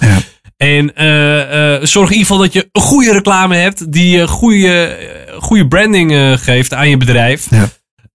En 0.58 0.96
eh, 0.96 1.76
eh, 1.76 1.84
zorg 1.84 2.10
in 2.10 2.18
ieder 2.18 2.28
geval 2.28 2.44
dat 2.44 2.54
je 2.54 2.70
een 2.72 2.82
goede 2.82 3.12
reclame 3.12 3.56
hebt. 3.56 3.92
Die 3.92 4.28
goede, 4.28 4.98
goede 5.40 5.68
branding 5.68 6.40
geeft 6.40 6.74
aan 6.74 6.90
je 6.90 6.98
bedrijf. 6.98 7.48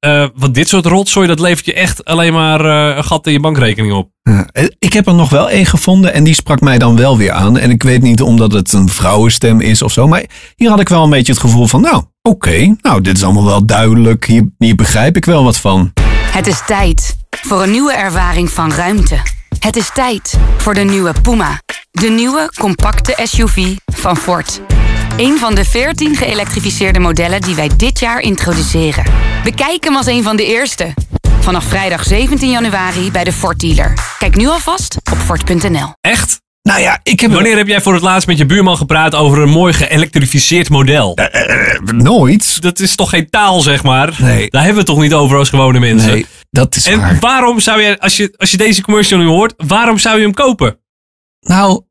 Eh, 0.03 0.27
want 0.35 0.55
dit 0.55 0.69
soort 0.69 0.87
rotzooi, 0.87 1.27
dat 1.27 1.41
levert 1.41 1.67
je 1.67 1.75
echt 1.75 2.05
alleen 2.05 2.33
maar 2.33 2.65
eh, 2.65 2.97
een 2.97 3.05
gat 3.05 3.27
in 3.27 3.33
je 3.33 3.41
bankrekening 3.41 3.93
op. 3.93 4.11
Ja, 4.23 4.47
eh, 4.53 4.65
ik 4.79 4.93
heb 4.93 5.07
er 5.07 5.15
nog 5.15 5.31
wel 5.31 5.51
één 5.51 5.67
gevonden 5.67 6.13
en 6.13 6.25
die 6.25 6.35
sprak 6.35 6.61
mij 6.61 6.79
dan 6.79 6.97
wel 6.97 7.17
weer 7.17 7.33
aan. 7.33 7.59
En 7.59 7.71
ik 7.71 7.83
weet 7.83 8.03
niet 8.03 8.23
omdat 8.23 8.53
het 8.53 8.73
een 8.73 8.89
vrouwenstem 8.89 9.61
is 9.61 9.83
of 9.83 9.93
zo, 9.93 10.09
maar 10.09 10.25
hier 10.57 10.71
had 10.71 10.81
ik 10.81 10.89
wel 10.89 11.05
een 11.05 11.11
beetje 11.11 11.33
het 11.33 11.41
gevoel 11.41 11.67
van: 11.67 11.81
Nou, 11.81 12.03
oké, 12.23 12.77
nou, 12.81 13.01
dit 13.01 13.17
is 13.17 13.25
allemaal 13.25 13.45
wel 13.45 13.67
duidelijk. 13.67 14.25
Hier, 14.25 14.49
hier 14.59 14.75
begrijp 14.75 15.17
ik 15.17 15.25
wel 15.25 15.45
wat 15.45 15.57
van. 15.57 15.93
Het 16.31 16.47
is 16.47 16.63
tijd 16.67 17.17
voor 17.31 17.63
een 17.63 17.71
nieuwe 17.71 17.93
ervaring 17.93 18.51
van 18.51 18.73
ruimte. 18.73 19.17
Het 19.59 19.77
is 19.77 19.91
tijd 19.95 20.39
voor 20.57 20.75
de 20.75 20.85
nieuwe 20.85 21.15
Puma. 21.23 21.61
De 21.91 22.09
nieuwe 22.09 22.53
compacte 22.59 23.19
SUV 23.23 23.77
van 23.87 24.17
Ford. 24.17 24.61
Een 25.17 25.39
van 25.39 25.55
de 25.55 25.65
14 25.65 26.17
geëlektrificeerde 26.17 26.99
modellen 26.99 27.41
die 27.41 27.55
wij 27.55 27.71
dit 27.77 27.99
jaar 27.99 28.21
introduceren. 28.21 29.05
Bekijk 29.45 29.85
hem 29.85 29.97
als 29.97 30.07
een 30.07 30.23
van 30.23 30.37
de 30.37 30.45
eerste. 30.47 30.95
Vanaf 31.41 31.65
vrijdag 31.65 32.05
17 32.05 32.51
januari 32.51 33.11
bij 33.11 33.25
de 33.25 33.33
Ford 33.33 33.61
dealer. 33.61 34.15
Kijk 34.19 34.37
nu 34.37 34.47
alvast 34.47 34.97
op 35.11 35.19
Ford.nl. 35.19 35.93
Echt? 36.01 36.41
Nou 36.63 36.81
ja, 36.81 37.01
ik 37.03 37.21
heb. 37.21 37.33
Wanneer 37.33 37.57
heb 37.57 37.67
jij 37.67 37.81
voor 37.81 37.93
het 37.93 38.03
laatst 38.03 38.27
met 38.29 38.39
je 38.39 38.47
buurman 38.47 38.77
gepraat 38.77 39.15
over 39.15 39.39
een 39.39 39.49
mooi 39.49 39.73
geëlektrificeerd 39.73 40.69
model? 40.69 41.19
nooit. 41.85 42.63
Dat 42.63 42.79
is 42.79 42.95
toch 42.95 43.11
geen 43.11 43.31
taal, 43.31 43.61
zeg 43.61 43.83
maar? 43.83 44.17
Nee. 44.19 44.51
Daar 44.51 44.65
hebben 44.65 44.85
we 44.85 44.91
het 44.91 44.97
toch 44.97 45.05
niet 45.05 45.15
over 45.15 45.39
als 45.39 45.49
gewone 45.49 45.79
mensen? 45.79 46.11
Nee, 46.11 46.27
dat 46.51 46.77
is 46.77 46.87
en 46.87 47.01
waar. 47.01 47.19
waarom 47.21 47.61
zou 47.61 47.83
je, 47.83 48.01
als 48.01 48.17
je, 48.17 48.35
als 48.37 48.51
je 48.51 48.57
deze 48.57 48.83
commercial 48.83 49.21
nu 49.21 49.27
hoort, 49.27 49.55
waarom 49.57 49.99
zou 49.99 50.17
je 50.17 50.23
hem 50.23 50.35
kopen? 50.35 50.79
Nou, 51.41 51.83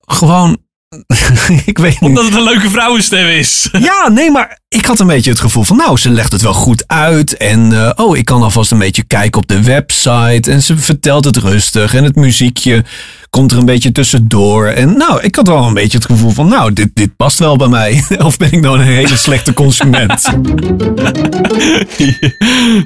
gewoon. 0.00 0.63
ik 1.64 1.78
weet 1.78 2.00
niet. 2.00 2.10
Omdat 2.10 2.24
het 2.24 2.34
een 2.34 2.42
leuke 2.42 2.70
vrouwenstem 2.70 3.26
is. 3.26 3.68
Ja, 3.78 4.08
nee, 4.08 4.30
maar 4.30 4.58
ik 4.68 4.84
had 4.84 5.00
een 5.00 5.06
beetje 5.06 5.30
het 5.30 5.40
gevoel 5.40 5.62
van, 5.62 5.76
nou, 5.76 5.96
ze 5.96 6.10
legt 6.10 6.32
het 6.32 6.42
wel 6.42 6.52
goed 6.52 6.84
uit. 6.86 7.36
En, 7.36 7.72
eh, 7.72 7.90
oh, 8.04 8.16
ik 8.16 8.24
kan 8.24 8.42
alvast 8.42 8.70
een 8.70 8.78
beetje 8.78 9.02
kijken 9.02 9.40
op 9.40 9.48
de 9.48 9.62
website. 9.62 10.50
En 10.50 10.62
ze 10.62 10.78
vertelt 10.78 11.24
het 11.24 11.36
rustig. 11.36 11.94
En 11.94 12.04
het 12.04 12.16
muziekje 12.16 12.84
komt 13.30 13.52
er 13.52 13.58
een 13.58 13.64
beetje 13.64 13.92
tussendoor. 13.92 14.66
En 14.66 14.96
nou, 14.96 15.22
ik 15.22 15.34
had 15.34 15.48
wel 15.48 15.66
een 15.66 15.74
beetje 15.74 15.98
het 15.98 16.06
gevoel 16.06 16.30
van, 16.30 16.48
nou, 16.48 16.72
dit, 16.72 16.90
dit 16.94 17.16
past 17.16 17.38
wel 17.38 17.56
bij 17.56 17.68
mij. 17.68 18.04
Of 18.18 18.36
ben 18.36 18.52
ik 18.52 18.60
nou 18.60 18.78
een 18.78 18.86
hele 18.86 19.16
slechte 19.16 19.52
consument? 19.52 20.22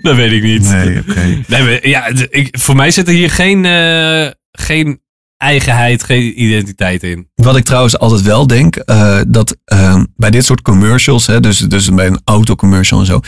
dat 0.03 0.17
weet 0.17 0.33
ik 0.33 0.43
niet. 0.43 0.63
Nee, 0.63 0.99
oké. 1.09 1.43
Nee, 1.47 1.89
ja, 1.89 2.11
ik, 2.31 2.57
voor 2.59 2.77
mij 2.77 2.91
zit 2.91 3.09
er 3.09 3.15
hier 3.15 3.31
geen, 3.31 3.65
eh, 3.65 4.31
geen 4.53 5.01
eigenheid, 5.39 6.03
geen 6.05 6.43
identiteit 6.43 7.03
in. 7.03 7.29
Wat 7.35 7.57
ik 7.57 7.65
trouwens 7.65 7.99
altijd 7.99 8.23
wel 8.23 8.47
denk, 8.47 8.77
eh, 8.77 9.19
dat 9.29 9.57
eh, 9.65 10.03
bij 10.17 10.31
dit 10.31 10.45
soort 10.45 10.63
commercials, 10.63 11.27
hè, 11.27 11.41
dus, 11.41 11.59
dus 11.59 11.95
bij 11.95 12.07
een 12.07 12.21
autocommercial 12.25 13.01
en 13.01 13.07
zo. 13.07 13.21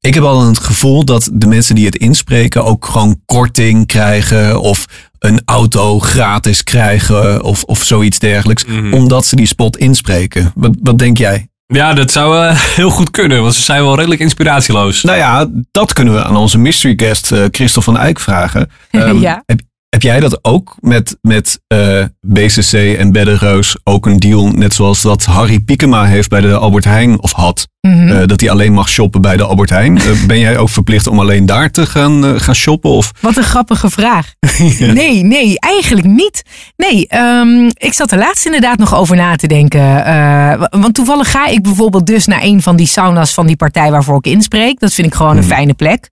Ik 0.00 0.14
heb 0.14 0.22
al 0.22 0.46
het 0.46 0.58
gevoel 0.58 1.04
dat 1.04 1.30
de 1.32 1.46
mensen 1.46 1.74
die 1.74 1.86
het 1.86 1.96
inspreken 1.96 2.64
ook 2.64 2.86
gewoon 2.86 3.20
korting 3.24 3.86
krijgen 3.86 4.60
of 4.60 4.84
een 5.18 5.42
auto 5.44 5.98
gratis 5.98 6.64
krijgen 6.64 7.42
of, 7.42 7.62
of 7.62 7.82
zoiets 7.82 8.18
dergelijks. 8.18 8.64
Omdat 8.90 9.26
ze 9.26 9.36
die 9.36 9.46
spot 9.46 9.76
inspreken. 9.76 10.52
Wat, 10.54 10.76
wat 10.82 10.98
denk 10.98 11.18
jij? 11.18 11.48
Ja, 11.66 11.94
dat 11.94 12.10
zou 12.12 12.44
eh, 12.46 12.60
heel 12.76 12.90
goed 12.90 13.10
kunnen, 13.10 13.42
want 13.42 13.54
ze 13.54 13.62
zijn 13.62 13.82
wel 13.82 13.96
redelijk 13.96 14.20
inspiratieloos. 14.20 15.02
Nou 15.02 15.18
ja, 15.18 15.46
dat 15.70 15.92
kunnen 15.92 16.14
we 16.14 16.24
aan 16.24 16.36
onze 16.36 16.58
mystery 16.58 16.94
guest 16.96 17.32
eh 17.32 17.44
Christel 17.50 17.82
van 17.82 17.98
Eyck 17.98 18.20
vragen. 18.20 18.70
Ehm, 18.90 19.18
Ja. 19.18 19.42
heb, 19.46 19.60
heb 19.88 20.02
jij 20.02 20.20
dat 20.20 20.38
ook 20.44 20.76
met, 20.80 21.16
met 21.22 21.60
eh, 21.66 22.04
BCC 22.20 22.72
en 22.72 23.12
Beddenreus 23.12 23.76
ook 23.84 24.06
een 24.06 24.18
deal, 24.18 24.48
net 24.48 24.74
zoals 24.74 25.02
dat 25.02 25.24
Harry 25.24 25.58
Piekema 25.60 26.04
heeft 26.04 26.28
bij 26.28 26.40
de 26.40 26.56
Albert 26.56 26.84
Heijn 26.84 27.20
of 27.22 27.32
had? 27.32 27.68
Mhm. 27.80 28.08
Eh, 28.08 28.26
dat 28.26 28.40
hij 28.40 28.50
alleen 28.50 28.72
mag 28.72 28.88
shoppen 28.88 29.20
bij 29.20 29.36
de 29.36 29.42
Albert 29.44 29.70
Heijn. 29.70 29.98
Eh, 29.98 30.04
ben 30.26 30.38
jij 30.38 30.58
ook 30.58 30.68
verplicht 30.68 31.06
om 31.06 31.18
alleen 31.20 31.46
daar 31.46 31.70
te 31.70 31.86
gaan, 31.86 32.40
gaan 32.40 32.54
shoppen? 32.54 32.90
Of? 32.90 33.12
Wat 33.20 33.36
een 33.36 33.42
grappige 33.42 33.90
vraag. 33.90 34.32
Nee, 34.78 35.22
nee, 35.24 35.60
eigenlijk 35.60 36.06
niet. 36.06 36.42
Nee, 36.76 37.06
ehm, 37.06 37.66
ik 37.74 37.92
zat 37.92 38.10
er 38.12 38.18
laatst 38.18 38.44
inderdaad 38.46 38.78
nog 38.78 38.94
over 38.94 39.16
na 39.16 39.36
te 39.36 39.46
denken. 39.46 39.80
Wa- 39.80 40.70
want 40.70 40.94
toevallig 40.94 41.30
ga 41.30 41.46
ik 41.46 41.62
bijvoorbeeld 41.62 42.06
dus 42.06 42.26
naar 42.26 42.42
een 42.42 42.62
van 42.62 42.76
die 42.76 42.86
sauna's 42.86 43.34
van 43.34 43.46
die 43.46 43.56
partij 43.56 43.90
waarvoor 43.90 44.16
ik 44.18 44.26
inspreek. 44.26 44.80
Dat 44.80 44.92
vind 44.92 45.06
ik 45.06 45.14
gewoon 45.14 45.36
een 45.36 45.44
fijne 45.44 45.74
plek. 45.74 46.08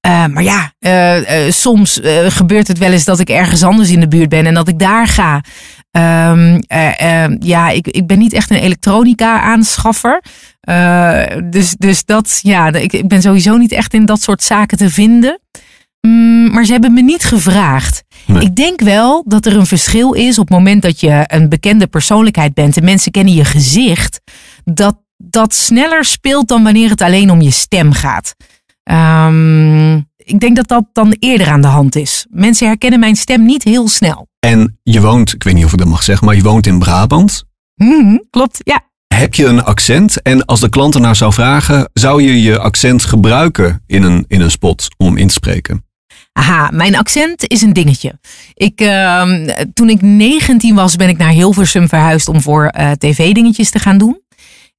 Eh, 0.00 0.26
maar 0.26 0.42
ja, 0.42 0.72
eh, 0.78 1.46
eh, 1.46 1.52
soms 1.52 2.00
gebeurt 2.28 2.68
het 2.68 2.78
wel 2.78 2.92
eens 2.92 3.04
dat 3.04 3.18
ik 3.18 3.28
ergens 3.28 3.62
anders 3.62 3.90
in 3.90 4.00
de 4.00 4.08
buurt 4.08 4.28
ben 4.28 4.46
en 4.46 4.54
dat 4.54 4.68
ik 4.68 4.78
daar 4.78 5.06
ga. 5.06 5.40
Ehm, 5.90 6.60
eh, 6.66 7.24
eh, 7.24 7.32
ja, 7.40 7.68
ik, 7.68 7.86
ik 7.86 8.06
ben 8.06 8.18
niet 8.18 8.32
echt 8.32 8.50
een 8.50 8.60
elektronica 8.60 9.40
aanschaffer. 9.40 10.22
Eh, 10.60 11.22
dus, 11.44 11.74
dus 11.78 12.04
dat, 12.04 12.40
ja, 12.42 12.72
ik, 12.72 12.92
ik 12.92 13.08
ben 13.08 13.22
sowieso 13.22 13.56
niet 13.56 13.72
echt 13.72 13.94
in 13.94 14.06
dat 14.06 14.22
soort 14.22 14.42
zaken 14.42 14.78
te 14.78 14.90
vinden. 14.90 15.40
Mm, 16.00 16.50
maar 16.50 16.64
ze 16.64 16.72
hebben 16.72 16.92
me 16.92 17.02
niet 17.02 17.24
gevraagd. 17.24 18.02
Ik 18.40 18.56
denk 18.56 18.80
wel 18.80 19.24
dat 19.26 19.46
er 19.46 19.56
een 19.56 19.66
verschil 19.66 20.12
is 20.12 20.38
op 20.38 20.48
het 20.48 20.58
moment 20.58 20.82
dat 20.82 21.00
je 21.00 21.24
een 21.26 21.48
bekende 21.48 21.86
persoonlijkheid 21.86 22.54
bent 22.54 22.76
en 22.76 22.84
mensen 22.84 23.12
kennen 23.12 23.34
je 23.34 23.44
gezicht, 23.44 24.20
dat 24.64 24.96
dat 25.16 25.54
sneller 25.54 26.04
speelt 26.04 26.48
dan 26.48 26.62
wanneer 26.62 26.90
het 26.90 27.00
alleen 27.00 27.30
om 27.30 27.40
je 27.40 27.50
stem 27.50 27.92
gaat. 27.92 28.34
Ehm, 28.88 29.96
ik 30.16 30.40
denk 30.40 30.56
dat 30.56 30.68
dat 30.68 30.84
dan 30.92 31.16
eerder 31.18 31.48
aan 31.48 31.60
de 31.60 31.66
hand 31.66 31.96
is. 31.96 32.26
Mensen 32.30 32.66
herkennen 32.66 33.00
mijn 33.00 33.16
stem 33.16 33.44
niet 33.44 33.62
heel 33.62 33.88
snel. 33.88 34.28
En 34.38 34.78
je 34.82 35.00
woont, 35.00 35.34
ik 35.34 35.42
weet 35.42 35.54
niet 35.54 35.64
of 35.64 35.72
ik 35.72 35.78
dat 35.78 35.88
mag 35.88 36.02
zeggen, 36.02 36.26
maar 36.26 36.36
je 36.36 36.42
woont 36.42 36.66
in 36.66 36.78
Brabant. 36.78 37.44
Mhm, 37.74 38.16
klopt, 38.30 38.60
ja. 38.64 38.80
Heb 39.14 39.34
je 39.34 39.46
een 39.46 39.64
accent? 39.64 40.22
En 40.22 40.44
als 40.44 40.60
de 40.60 40.68
klant 40.68 40.94
ernaar 40.94 41.16
zou 41.16 41.32
vragen, 41.32 41.90
zou 41.92 42.22
je 42.22 42.42
je 42.42 42.58
accent 42.58 43.04
gebruiken 43.04 43.82
in 43.86 44.02
een, 44.02 44.24
in 44.28 44.40
een 44.40 44.50
spot 44.50 44.88
om 44.96 45.16
in 45.16 45.26
te 45.26 45.32
spreken? 45.32 45.84
Aha, 46.32 46.70
mijn 46.72 46.96
accent 46.96 47.48
is 47.48 47.62
een 47.62 47.72
dingetje. 47.72 48.18
Ik, 48.54 48.80
ehm, 48.80 49.48
toen 49.74 49.88
ik 49.88 50.02
19 50.02 50.74
was, 50.74 50.96
ben 50.96 51.08
ik 51.08 51.18
naar 51.18 51.32
Hilversum 51.32 51.88
verhuisd 51.88 52.28
om 52.28 52.40
voor 52.40 52.66
eh, 52.66 52.90
tv-dingetjes 52.90 53.70
te 53.70 53.78
gaan 53.78 53.98
doen. 53.98 54.20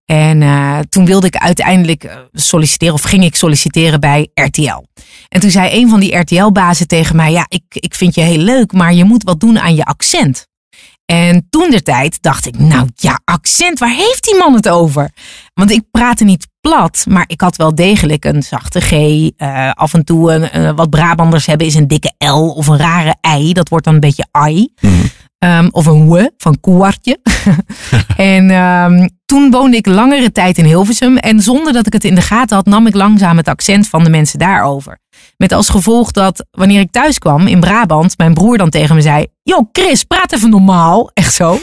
En 0.09 0.41
eh, 0.41 0.79
toen 0.89 1.05
wilde 1.05 1.27
ik 1.27 1.35
uiteindelijk 1.35 2.03
eh, 2.03 2.17
solliciteren, 2.33 2.93
of 2.93 3.01
ging 3.01 3.23
ik 3.23 3.35
solliciteren 3.35 3.99
bij 3.99 4.29
RTL. 4.33 4.83
En 5.27 5.39
toen 5.39 5.49
zei 5.49 5.81
een 5.81 5.89
van 5.89 5.99
die 5.99 6.15
RTL-bazen 6.15 6.87
tegen 6.87 7.15
mij: 7.15 7.31
Ja, 7.31 7.45
ik, 7.47 7.63
ik 7.69 7.95
vind 7.95 8.15
je 8.15 8.21
heel 8.21 8.37
leuk, 8.37 8.71
maar 8.71 8.93
je 8.93 9.03
moet 9.03 9.23
wat 9.23 9.39
doen 9.39 9.59
aan 9.59 9.75
je 9.75 9.85
accent. 9.85 10.47
En 11.05 11.47
toen 11.49 11.69
de 11.69 11.81
tijd 11.81 12.21
dacht 12.21 12.45
ik, 12.45 12.59
nou 12.59 12.87
ja, 12.95 13.19
accent, 13.23 13.79
waar 13.79 13.95
heeft 13.95 14.23
die 14.23 14.37
man 14.37 14.53
het 14.53 14.69
over? 14.69 15.09
Want 15.53 15.71
ik 15.71 15.83
praatte 15.91 16.23
niet 16.23 16.47
plat, 16.61 17.05
maar 17.09 17.23
ik 17.27 17.41
had 17.41 17.55
wel 17.55 17.75
degelijk 17.75 18.25
een 18.25 18.43
zachte 18.43 18.81
G. 18.81 18.91
eh, 18.91 19.71
af 19.71 19.93
en 19.93 20.05
toe 20.05 20.31
een, 20.31 20.75
wat 20.75 20.89
Brabanders 20.89 21.45
hebben 21.45 21.67
is 21.67 21.75
een 21.75 21.87
dikke 21.87 22.13
L 22.17 22.53
of 22.55 22.67
een 22.67 22.77
rare 22.77 23.15
I. 23.37 23.53
Dat 23.53 23.69
wordt 23.69 23.85
dan 23.85 23.93
een 23.93 23.99
beetje 23.99 24.27
I. 24.47 24.73
Ehm, 25.39 25.67
of 25.71 25.85
een 25.85 26.09
we 26.09 26.31
van 26.37 26.59
koeartje. 26.59 27.19
en 28.17 28.49
ehm, 28.49 29.07
toen 29.25 29.51
woonde 29.51 29.77
ik 29.77 29.85
langere 29.85 30.31
tijd 30.31 30.57
in 30.57 30.65
Hilversum. 30.65 31.17
En 31.17 31.41
zonder 31.41 31.73
dat 31.73 31.87
ik 31.87 31.93
het 31.93 32.03
in 32.03 32.15
de 32.15 32.21
gaten 32.21 32.55
had, 32.55 32.65
nam 32.65 32.87
ik 32.87 32.95
langzaam 32.95 33.37
het 33.37 33.47
accent 33.47 33.87
van 33.87 34.03
de 34.03 34.09
mensen 34.09 34.39
daarover. 34.39 34.99
Met 35.37 35.51
als 35.51 35.69
gevolg 35.69 36.11
dat 36.11 36.45
wanneer 36.51 36.79
ik 36.79 36.91
thuis 36.91 37.19
kwam 37.19 37.47
in 37.47 37.59
Brabant, 37.59 38.17
mijn 38.17 38.33
broer 38.33 38.57
dan 38.57 38.69
tegen 38.69 38.95
me 38.95 39.01
zei: 39.01 39.27
Yo, 39.43 39.69
Chris, 39.71 40.03
praat 40.03 40.31
even 40.31 40.49
normaal. 40.49 41.09
Echt 41.13 41.33
zo. 41.33 41.59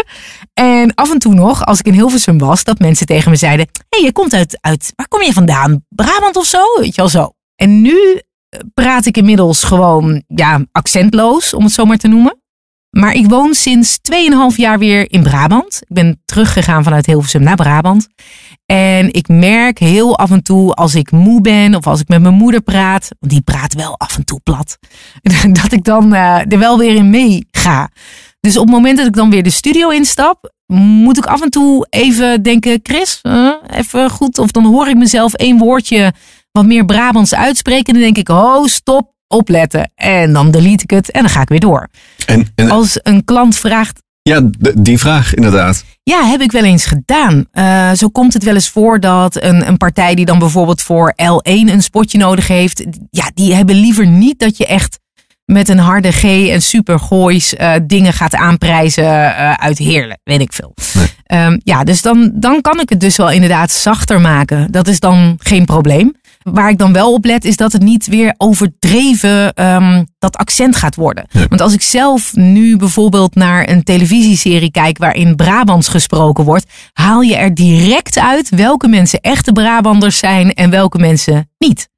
en 0.54 0.94
af 0.94 1.12
en 1.12 1.18
toe 1.18 1.34
nog, 1.34 1.64
als 1.64 1.78
ik 1.78 1.86
in 1.86 1.92
Hilversum 1.92 2.38
was, 2.38 2.64
dat 2.64 2.78
mensen 2.78 3.06
tegen 3.06 3.30
me 3.30 3.36
zeiden: 3.36 3.66
Hé, 3.72 3.98
hey, 3.98 4.06
je 4.06 4.12
komt 4.12 4.34
uit, 4.34 4.58
uit, 4.60 4.92
waar 4.96 5.08
kom 5.08 5.22
je 5.22 5.32
vandaan? 5.32 5.84
Brabant 5.88 6.36
of 6.36 6.46
zo? 6.46 6.62
Weet 6.76 6.94
je 6.94 7.00
wel 7.00 7.08
zo. 7.08 7.32
En 7.56 7.80
nu 7.80 8.20
eh, 8.48 8.60
praat 8.74 9.06
ik 9.06 9.16
inmiddels 9.16 9.62
gewoon, 9.62 10.22
ja, 10.26 10.66
accentloos, 10.72 11.54
om 11.54 11.64
het 11.64 11.72
zo 11.72 11.84
maar 11.84 11.96
te 11.96 12.08
noemen. 12.08 12.38
Maar 12.90 13.14
ik 13.14 13.28
woon 13.28 13.54
sinds 13.54 13.98
2,5 14.52 14.56
jaar 14.56 14.78
weer 14.78 15.12
in 15.12 15.22
Brabant. 15.22 15.78
Ik 15.80 15.94
ben 15.94 16.22
teruggegaan 16.24 16.84
vanuit 16.84 17.06
Hilversum 17.06 17.42
naar 17.42 17.56
Brabant. 17.56 18.08
En 18.66 19.12
ik 19.12 19.28
merk 19.28 19.78
heel 19.78 20.18
af 20.18 20.30
en 20.30 20.42
toe 20.42 20.72
als 20.72 20.94
ik 20.94 21.10
moe 21.10 21.40
ben 21.40 21.74
of 21.74 21.86
als 21.86 22.00
ik 22.00 22.08
met 22.08 22.22
mijn 22.22 22.34
moeder 22.34 22.60
praat, 22.60 23.08
want 23.18 23.32
die 23.32 23.42
praat 23.42 23.74
wel 23.74 23.98
af 23.98 24.16
en 24.16 24.24
toe 24.24 24.40
plat, 24.42 24.78
dat 25.62 25.72
ik 25.72 25.84
dan 25.84 26.14
eh, 26.14 26.52
er 26.52 26.58
wel 26.58 26.78
weer 26.78 26.94
in 26.94 27.10
mee 27.10 27.46
ga. 27.50 27.90
Dus 28.40 28.56
op 28.56 28.66
het 28.66 28.74
moment 28.74 28.96
dat 28.96 29.06
ik 29.06 29.14
dan 29.14 29.30
weer 29.30 29.42
de 29.42 29.50
studio 29.50 29.88
instap, 29.88 30.52
moet 30.72 31.16
ik 31.16 31.26
af 31.26 31.42
en 31.42 31.50
toe 31.50 31.86
even 31.90 32.42
denken, 32.42 32.80
Chris, 32.82 33.18
eh, 33.22 33.52
even 33.70 34.10
goed. 34.10 34.38
Of 34.38 34.50
dan 34.50 34.64
hoor 34.64 34.88
ik 34.88 34.96
mezelf 34.96 35.34
één 35.34 35.58
woordje 35.58 36.12
wat 36.52 36.64
meer 36.64 36.84
Brabants 36.84 37.34
uitspreken. 37.34 37.86
En 37.86 37.92
dan 37.92 38.02
denk 38.02 38.16
ik, 38.16 38.28
oh, 38.28 38.66
stop, 38.66 39.12
opletten. 39.30 39.90
En 39.94 40.32
dan 40.32 40.50
delete 40.50 40.82
ik 40.82 40.90
het 40.90 41.10
en 41.10 41.20
dan 41.20 41.30
ga 41.30 41.40
ik 41.40 41.48
weer 41.48 41.60
door. 41.60 41.88
En, 42.26 42.48
en 42.54 42.70
Als 42.70 42.98
een 43.02 43.24
klant 43.24 43.56
vraagt, 43.56 44.02
ja, 44.22 44.40
die 44.78 44.98
vraag 44.98 45.34
inderdaad. 45.34 45.84
ja, 46.02 46.24
heb 46.24 46.40
ik 46.40 46.52
wel 46.52 46.64
eens 46.64 46.84
gedaan. 46.84 47.44
Eh, 47.52 47.92
zo 47.92 48.08
komt 48.08 48.32
het 48.32 48.44
wel 48.44 48.54
eens 48.54 48.68
voor 48.68 49.00
dat 49.00 49.42
een, 49.42 49.68
een 49.68 49.76
partij 49.76 50.14
die 50.14 50.24
dan 50.24 50.38
bijvoorbeeld 50.38 50.82
voor 50.82 51.14
L1 51.22 51.50
een 51.50 51.82
spotje 51.82 52.18
nodig 52.18 52.48
heeft, 52.48 52.84
ja, 53.10 53.30
die 53.34 53.54
hebben 53.54 53.74
liever 53.74 54.06
niet 54.06 54.38
dat 54.38 54.56
je 54.56 54.66
echt 54.66 54.98
met 55.44 55.68
een 55.68 55.78
harde 55.78 56.12
G 56.12 56.22
en 56.24 56.62
supergoois 56.62 57.54
eh 57.56 57.72
dingen 57.82 58.12
gaat 58.12 58.34
aanprijzen 58.34 59.04
eh, 59.36 59.52
uit 59.52 59.78
Heerlen, 59.78 60.20
weet 60.24 60.40
ik 60.40 60.52
veel. 60.52 60.74
Ehm, 61.24 61.58
ja, 61.64 61.84
dus 61.84 62.02
dan, 62.02 62.30
dan 62.34 62.60
kan 62.60 62.80
ik 62.80 62.88
het 62.88 63.00
dus 63.00 63.16
wel 63.16 63.30
inderdaad 63.30 63.70
zachter 63.70 64.20
maken. 64.20 64.70
Dat 64.70 64.88
is 64.88 65.00
dan 65.00 65.38
geen 65.42 65.64
probleem. 65.64 66.14
Waar 66.42 66.70
ik 66.70 66.78
dan 66.78 66.92
wel 66.92 67.12
op 67.12 67.24
let, 67.24 67.44
is 67.44 67.56
dat 67.56 67.72
het 67.72 67.82
niet 67.82 68.06
weer 68.06 68.34
overdreven 68.36 69.54
ehm, 69.54 70.04
dat 70.18 70.36
accent 70.36 70.76
gaat 70.76 70.94
worden. 70.94 71.26
Want 71.48 71.60
als 71.60 71.72
ik 71.72 71.82
zelf 71.82 72.34
nu 72.34 72.76
bijvoorbeeld 72.76 73.34
naar 73.34 73.68
een 73.68 73.82
televisieserie 73.82 74.70
kijk 74.70 74.98
waarin 74.98 75.36
Brabants 75.36 75.88
gesproken 75.88 76.44
wordt, 76.44 76.66
haal 76.92 77.20
je 77.20 77.36
er 77.36 77.54
direct 77.54 78.18
uit 78.18 78.48
welke 78.48 78.88
mensen 78.88 79.20
echte 79.20 79.52
Brabanders 79.52 80.18
zijn 80.18 80.54
en 80.54 80.70
welke 80.70 80.98
mensen 80.98 81.50
niet. 81.58 81.88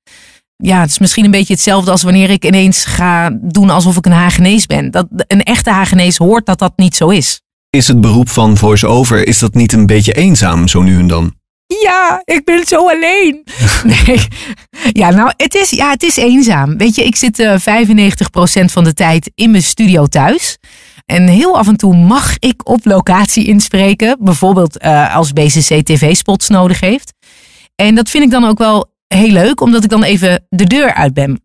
Ja, 0.57 0.81
het 0.81 0.91
is 0.91 0.99
misschien 0.99 1.25
een 1.25 1.31
beetje 1.31 1.53
hetzelfde 1.53 1.91
als 1.91 2.03
wanneer 2.03 2.31
ik 2.31 2.45
ineens 2.45 2.85
ga 2.85 3.31
doen 3.43 3.71
alsof 3.71 3.97
ik 3.97 4.07
een 4.07 4.13
Hagenees 4.13 4.67
ben. 4.67 4.91
Dat, 4.91 5.07
een 5.11 5.43
echte 5.43 5.71
Hagenees 5.71 6.17
hoort 6.17 6.47
dat 6.47 6.59
dat 6.59 6.73
niet 6.77 6.97
zo 6.97 7.09
is. 7.09 7.41
Is 7.71 7.89
het 7.89 8.01
beroep 8.01 8.29
van 8.29 8.57
voice-over, 8.57 9.27
is 9.27 9.39
dat 9.39 9.55
niet 9.55 9.73
een 9.73 9.87
beetje 9.87 10.13
eenzaam 10.13 10.69
zo 10.69 10.83
nu 10.83 10.99
en 10.99 11.07
dan? 11.07 11.35
Ja, 11.81 12.23
ik 12.25 12.45
ben 12.45 12.67
zo 12.67 12.89
alleen. 12.89 13.45
Nee. 13.85 14.21
Ja, 14.93 15.11
nou, 15.11 15.33
het 15.37 15.55
is, 15.55 15.71
ja, 15.71 15.91
het 15.91 16.03
is 16.03 16.17
eenzaam. 16.17 16.77
Weet 16.77 16.95
je, 16.95 17.05
ik 17.05 17.17
zit 17.17 17.39
eh 17.39 17.55
95% 17.59 18.65
van 18.65 18.85
de 18.85 18.95
tijd 18.95 19.31
in 19.35 19.51
mijn 19.51 19.63
studio 19.63 20.07
thuis. 20.07 20.59
En 21.07 21.29
heel 21.29 21.59
af 21.59 21.69
en 21.69 21.77
toe 21.77 21.97
mag 21.97 22.37
ik 22.39 22.69
op 22.69 22.85
locatie 22.85 23.47
inspreken. 23.47 24.17
Bijvoorbeeld 24.21 24.79
eh, 24.79 25.17
als 25.17 25.33
BCC 25.33 25.85
tv-spots 25.85 26.49
nodig 26.49 26.81
heeft. 26.81 27.13
En 27.75 27.95
dat 27.95 28.11
vind 28.11 28.25
ik 28.25 28.31
dan 28.31 28.45
ook 28.45 28.59
wel 28.59 28.91
heel 29.07 29.31
leuk, 29.31 29.61
omdat 29.61 29.85
ik 29.85 29.91
dan 29.91 30.03
even 30.03 30.47
de 30.49 30.65
deur 30.65 30.95
uit 30.95 31.15
ben. 31.15 31.41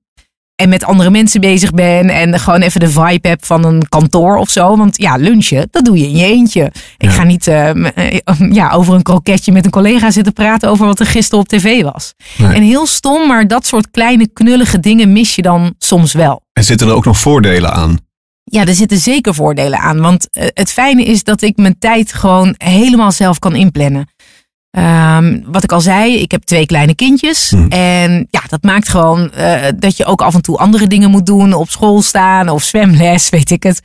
En 0.61 0.69
met 0.69 0.83
andere 0.83 1.09
mensen 1.09 1.41
bezig 1.41 1.71
ben. 1.71 2.09
En 2.09 2.39
gewoon 2.39 2.61
even 2.61 2.79
de 2.79 2.89
vibe 2.89 3.27
heb 3.27 3.45
van 3.45 3.65
een 3.65 3.87
kantoor 3.89 4.37
of 4.37 4.49
zo. 4.49 4.77
Want 4.77 5.01
ja, 5.01 5.15
lunchen, 5.15 5.67
dat 5.71 5.85
doe 5.85 5.97
je 5.97 6.07
in 6.07 6.15
je 6.15 6.25
eentje. 6.25 6.71
Ik 6.97 7.09
ga 7.09 7.23
niet 7.23 7.47
eh, 7.47 7.69
eh, 7.69 8.51
ja, 8.51 8.71
over 8.71 8.93
een 8.93 9.01
kroketje 9.01 9.51
met 9.51 9.65
een 9.65 9.71
collega 9.71 10.11
zitten 10.11 10.33
praten 10.33 10.69
over 10.69 10.85
wat 10.85 10.99
er 10.99 11.05
gisteren 11.05 11.39
op 11.39 11.47
tv 11.47 11.83
was. 11.83 12.13
Nee. 12.37 12.53
En 12.53 12.61
heel 12.63 12.85
stom, 12.85 13.27
maar 13.27 13.47
dat 13.47 13.65
soort 13.65 13.91
kleine 13.91 14.29
knullige 14.33 14.79
dingen 14.79 15.11
mis 15.11 15.35
je 15.35 15.41
dan 15.41 15.73
soms 15.77 16.13
wel. 16.13 16.41
En 16.53 16.63
zitten 16.63 16.87
er 16.87 16.93
ook 16.93 17.05
nog 17.05 17.19
voordelen 17.19 17.73
aan? 17.73 17.97
Ja, 18.43 18.65
er 18.65 18.73
zitten 18.73 18.97
zeker 18.97 19.33
voordelen 19.33 19.79
aan. 19.79 19.99
Want 19.99 20.27
eh, 20.31 20.47
het 20.53 20.71
fijne 20.71 21.03
is 21.03 21.23
dat 21.23 21.41
ik 21.41 21.57
mijn 21.57 21.79
tijd 21.79 22.13
gewoon 22.13 22.55
helemaal 22.57 23.11
zelf 23.11 23.39
kan 23.39 23.55
inplannen. 23.55 24.07
Ehm, 24.77 25.39
wat 25.45 25.63
ik 25.63 25.71
al 25.71 25.81
zei, 25.81 26.17
ik 26.17 26.31
heb 26.31 26.43
twee 26.43 26.65
kleine 26.65 26.95
kindjes. 26.95 27.53
En 27.69 28.27
ja, 28.29 28.41
dat 28.47 28.63
maakt 28.63 28.89
gewoon 28.89 29.31
eh, 29.31 29.63
dat 29.75 29.97
je 29.97 30.05
ook 30.05 30.21
af 30.21 30.33
en 30.33 30.41
toe 30.41 30.57
andere 30.57 30.87
dingen 30.87 31.09
moet 31.09 31.25
doen. 31.25 31.53
Op 31.53 31.69
school 31.69 32.01
staan 32.01 32.49
of 32.49 32.63
zwemles, 32.63 33.29
weet 33.35 33.51
ik 33.51 33.63
het. 33.63 33.81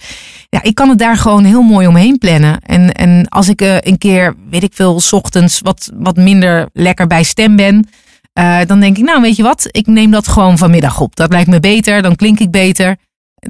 Ja, 0.48 0.62
ik 0.62 0.74
kan 0.74 0.88
het 0.88 0.98
daar 0.98 1.16
gewoon 1.16 1.44
heel 1.44 1.62
mooi 1.62 1.86
omheen 1.86 2.18
plannen. 2.18 2.60
En, 2.60 2.92
en 2.92 3.28
als 3.28 3.48
ik 3.48 3.60
eh, 3.60 3.76
een 3.80 3.98
keer, 3.98 4.34
weet 4.50 4.62
ik 4.62 4.72
veel, 4.74 5.00
's 5.00 5.12
ochtends 5.12 5.60
wat, 5.60 5.90
wat 5.94 6.16
minder 6.16 6.68
lekker 6.72 7.06
bij 7.06 7.22
stem 7.22 7.56
ben. 7.56 7.88
eh, 8.32 8.58
dan 8.66 8.80
denk 8.80 8.98
ik, 8.98 9.04
nou 9.04 9.20
weet 9.20 9.36
je 9.36 9.42
wat, 9.42 9.68
ik 9.70 9.86
neem 9.86 10.10
dat 10.10 10.28
gewoon 10.28 10.58
vanmiddag 10.58 11.00
op. 11.00 11.16
Dat 11.16 11.32
lijkt 11.32 11.48
me 11.50 11.60
beter, 11.60 12.02
dan 12.02 12.16
klink 12.16 12.38
ik 12.40 12.50
beter. 12.50 12.96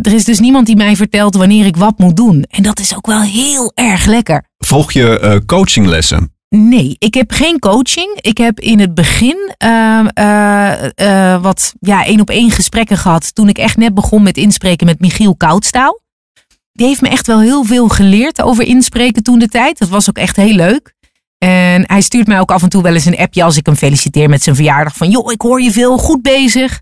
Er 0.02 0.12
is 0.14 0.24
dus 0.24 0.40
niemand 0.40 0.66
die 0.66 0.76
mij 0.76 0.96
vertelt 0.96 1.34
wanneer 1.36 1.66
ik 1.66 1.76
wat 1.76 1.98
moet 1.98 2.16
doen. 2.16 2.44
En 2.48 2.62
dat 2.62 2.80
is 2.80 2.96
ook 2.96 3.06
wel 3.06 3.22
heel 3.22 3.72
erg 3.74 4.04
lekker. 4.06 4.44
Volg 4.58 4.92
je 4.92 5.42
coachinglessen? 5.46 6.32
Nee, 6.54 6.96
ik 6.98 7.14
heb 7.14 7.32
geen 7.32 7.58
coaching. 7.58 8.18
Ik 8.20 8.38
heb 8.38 8.60
in 8.60 8.80
het 8.80 8.94
begin 8.94 9.52
ehm, 9.56 10.06
eh, 10.06 11.32
eh, 11.34 11.42
wat 11.42 11.74
ja, 11.80 12.04
één 12.04 12.20
op 12.20 12.30
één 12.30 12.50
gesprekken 12.50 12.96
gehad. 12.96 13.34
Toen 13.34 13.48
ik 13.48 13.58
echt 13.58 13.76
net 13.76 13.94
begon 13.94 14.22
met 14.22 14.36
inspreken 14.36 14.86
met 14.86 15.00
Michiel 15.00 15.36
Koudstaal. 15.36 16.00
Die 16.72 16.86
heeft 16.86 17.00
me 17.00 17.08
echt 17.08 17.26
wel 17.26 17.40
heel 17.40 17.64
veel 17.64 17.88
geleerd 17.88 18.42
over 18.42 18.64
inspreken 18.64 19.22
toen 19.22 19.38
de 19.38 19.48
tijd. 19.48 19.78
Dat 19.78 19.88
was 19.88 20.08
ook 20.08 20.16
echt 20.16 20.36
heel 20.36 20.54
leuk. 20.54 20.94
En 21.38 21.84
hij 21.86 22.00
stuurt 22.00 22.26
mij 22.26 22.40
ook 22.40 22.50
af 22.50 22.62
en 22.62 22.68
toe 22.68 22.82
wel 22.82 22.94
eens 22.94 23.04
een 23.04 23.18
appje 23.18 23.42
als 23.42 23.56
ik 23.56 23.66
hem 23.66 23.76
feliciteer 23.76 24.28
met 24.28 24.42
zijn 24.42 24.56
verjaardag. 24.56 24.96
Van 24.96 25.10
joh, 25.10 25.32
ik 25.32 25.40
hoor 25.40 25.62
je 25.62 25.72
veel, 25.72 25.98
goed 25.98 26.22
bezig. 26.22 26.80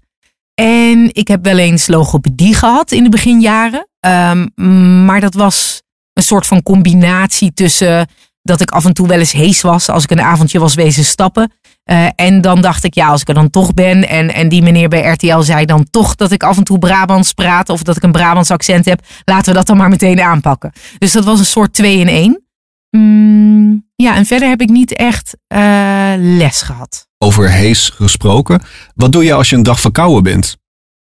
En 0.55 1.09
ik 1.13 1.29
heb 1.29 1.45
wel 1.45 1.59
eens 1.59 1.87
logopedie 1.87 2.55
gehad 2.55 2.93
in 2.93 3.03
de 3.03 3.09
beginjaren. 3.09 3.89
Ehm, 4.01 5.05
maar 5.05 5.21
dat 5.21 5.35
was 5.35 5.83
een 6.13 6.23
soort 6.23 6.47
van 6.47 6.63
combinatie 6.63 7.53
tussen 7.55 8.07
dat 8.51 8.61
ik 8.61 8.71
af 8.71 8.85
en 8.85 8.93
toe 8.93 9.07
wel 9.07 9.19
eens 9.19 9.33
hees 9.33 9.61
was 9.61 9.89
als 9.89 10.03
ik 10.03 10.11
een 10.11 10.21
avondje 10.21 10.59
was 10.59 10.75
wezen 10.75 11.05
stappen. 11.05 11.53
Eh, 11.85 12.07
en 12.17 12.41
dan 12.41 12.61
dacht 12.61 12.85
ik, 12.85 12.95
ja, 12.95 13.09
als 13.09 13.21
ik 13.21 13.29
er 13.29 13.35
dan 13.35 13.51
toch 13.51 13.75
ben 13.75 14.09
en, 14.09 14.35
en 14.35 14.49
die 14.49 14.63
meneer 14.63 14.89
bij 14.89 15.11
RTL 15.13 15.41
zei 15.41 15.65
dan 15.65 15.87
toch 15.91 16.15
dat 16.15 16.31
ik 16.31 16.43
af 16.43 16.57
en 16.57 16.65
toe 16.65 16.79
Brabants 16.79 17.33
praat 17.33 17.69
of 17.69 17.83
dat 17.83 17.97
ik 17.97 18.03
een 18.03 18.13
Brabants 18.13 18.51
accent 18.51 18.85
heb, 18.85 19.01
laten 19.25 19.53
we 19.53 19.59
dat 19.59 19.67
dan 19.67 19.77
maar 19.77 19.89
meteen 19.89 20.21
aanpakken. 20.21 20.73
Dus 20.99 21.13
dat 21.13 21.25
was 21.25 21.39
een 21.39 21.45
soort 21.45 21.73
twee 21.73 21.99
in 21.99 22.09
één. 22.09 22.45
Mm, 22.91 23.87
ja, 23.97 24.17
en 24.17 24.27
verder 24.27 24.49
heb 24.49 24.61
ik 24.61 24.69
niet 24.69 24.95
echt 24.95 25.37
eh, 25.47 26.13
les 26.17 26.63
gehad. 26.63 27.09
Over 27.19 27.51
hees 27.51 27.89
gesproken. 27.89 28.63
Wat 28.95 29.13
doe 29.13 29.25
je 29.25 29.33
als 29.33 29.51
je 29.51 29.57
een 29.57 29.63
dag 29.63 29.81
verkouden 29.81 30.23
bent? 30.23 30.57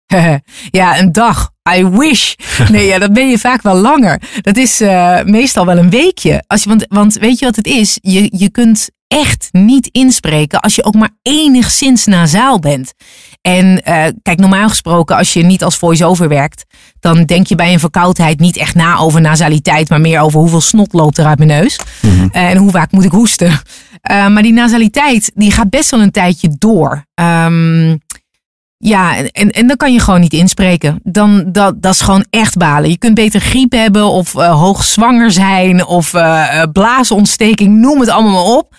ja, 0.80 1.00
een 1.00 1.12
dag. 1.12 1.54
I 1.78 1.86
wish. 1.86 2.34
Nee, 2.72 2.86
ja, 2.86 3.00
dat 3.00 3.14
ben 3.14 3.30
je 3.30 3.40
vaak 3.40 3.62
wel 3.62 3.76
langer. 3.76 4.22
Dat 4.42 4.58
is 4.58 4.82
eh, 4.82 5.24
meestal 5.24 5.66
wel 5.66 5.78
een 5.78 5.90
weekje. 5.90 6.44
Als 6.48 6.64
je, 6.64 6.70
want, 6.70 6.86
want 6.90 7.14
weet 7.14 7.40
je 7.40 7.46
wat 7.46 7.56
het 7.56 7.68
is? 7.68 8.00
Je, 8.02 8.30
je 8.38 8.50
kunt 8.50 8.90
echt 9.08 9.50
niet 9.52 9.90
inspreken 9.92 10.60
als 10.60 10.76
je 10.76 10.84
ook 10.84 10.96
maar 10.96 11.10
enigszins 11.22 12.06
nasaal 12.06 12.60
bent. 12.60 12.94
En 13.42 13.84
eh, 13.84 14.04
kijk, 14.22 14.40
normaal 14.40 14.70
gesproken, 14.70 15.16
als 15.16 15.34
je 15.34 15.44
niet 15.44 15.64
als 15.64 15.78
voice-over 15.78 16.28
werkt, 16.28 16.64
dan 17.00 17.24
denk 17.24 17.48
je 17.48 17.56
bij 17.56 17.74
een 17.74 17.80
verkoudheid 17.80 18.40
niet 18.40 18.58
echt 18.58 18.76
na 18.76 18.98
over 18.98 19.22
nasaliteit, 19.22 19.90
maar 19.90 20.02
meer 20.02 20.20
over 20.20 20.40
hoeveel 20.40 20.62
snot 20.62 20.94
loopt 20.94 21.18
er 21.18 21.26
uit 21.26 21.38
mijn 21.38 21.50
neus. 21.50 21.80
Eh, 22.32 22.50
en 22.50 22.58
hoe 22.58 22.72
vaak 22.72 22.92
moet 22.92 23.04
ik 23.04 23.12
hoesten. 23.12 23.62
Eh, 24.02 24.28
maar 24.28 24.44
die 24.44 24.54
nasaliteit, 24.54 25.32
die 25.36 25.52
gaat 25.52 25.70
best 25.70 25.92
wel 25.92 26.02
een 26.02 26.12
tijdje 26.12 26.56
door. 26.58 27.06
Ehm, 27.14 27.96
Ja, 28.78 29.18
en- 29.18 29.50
en, 29.52 29.68
dan 29.68 29.78
kan 29.78 29.94
je 29.94 30.00
gewoon 30.00 30.20
niet 30.20 30.34
inspreken. 30.34 31.00
Dan, 31.04 31.44
dat, 31.52 31.82
dat 31.82 31.94
is 31.94 32.02
gewoon 32.02 32.26
echt 32.30 32.58
balen. 32.58 32.90
Je 32.90 32.98
kunt 32.98 33.14
beter 33.16 33.40
griep 33.40 33.72
hebben 33.72 34.06
of 34.10 34.36
eh, 34.36 34.60
hoogzwanger 34.60 35.32
zijn 35.32 35.86
of 35.86 36.14
eh, 36.14 36.62
eh, 36.62 36.70
blaasontsteking, 36.72 37.78
noem 37.80 38.00
het 38.00 38.10
allemaal 38.10 38.32
maar 38.44 38.58
op. 38.58 38.76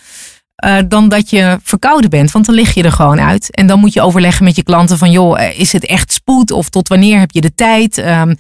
dan 0.89 1.09
dat 1.09 1.31
je 1.31 1.59
verkouden 1.63 2.11
bent, 2.11 2.31
want 2.31 2.47
dan 2.47 2.55
lig 2.55 2.75
je 2.75 2.83
er 2.83 2.93
gewoon 2.93 3.21
uit. 3.21 3.51
En 3.55 3.67
dan 3.67 3.79
moet 3.81 3.93
je 3.93 4.03
overleggen 4.03 4.45
met 4.45 4.57
je 4.57 4.63
klanten 4.63 4.99
van, 4.99 5.11
joh, 5.11 5.41
is 5.57 5.73
het 5.73 5.87
echt 5.87 6.13
spoed 6.13 6.51
of 6.51 6.69
tot 6.69 6.89
wanneer 6.89 7.19
heb 7.19 7.31
je 7.31 7.41
de 7.41 7.55
tijd? 7.55 7.99
Ehm, 7.99 8.35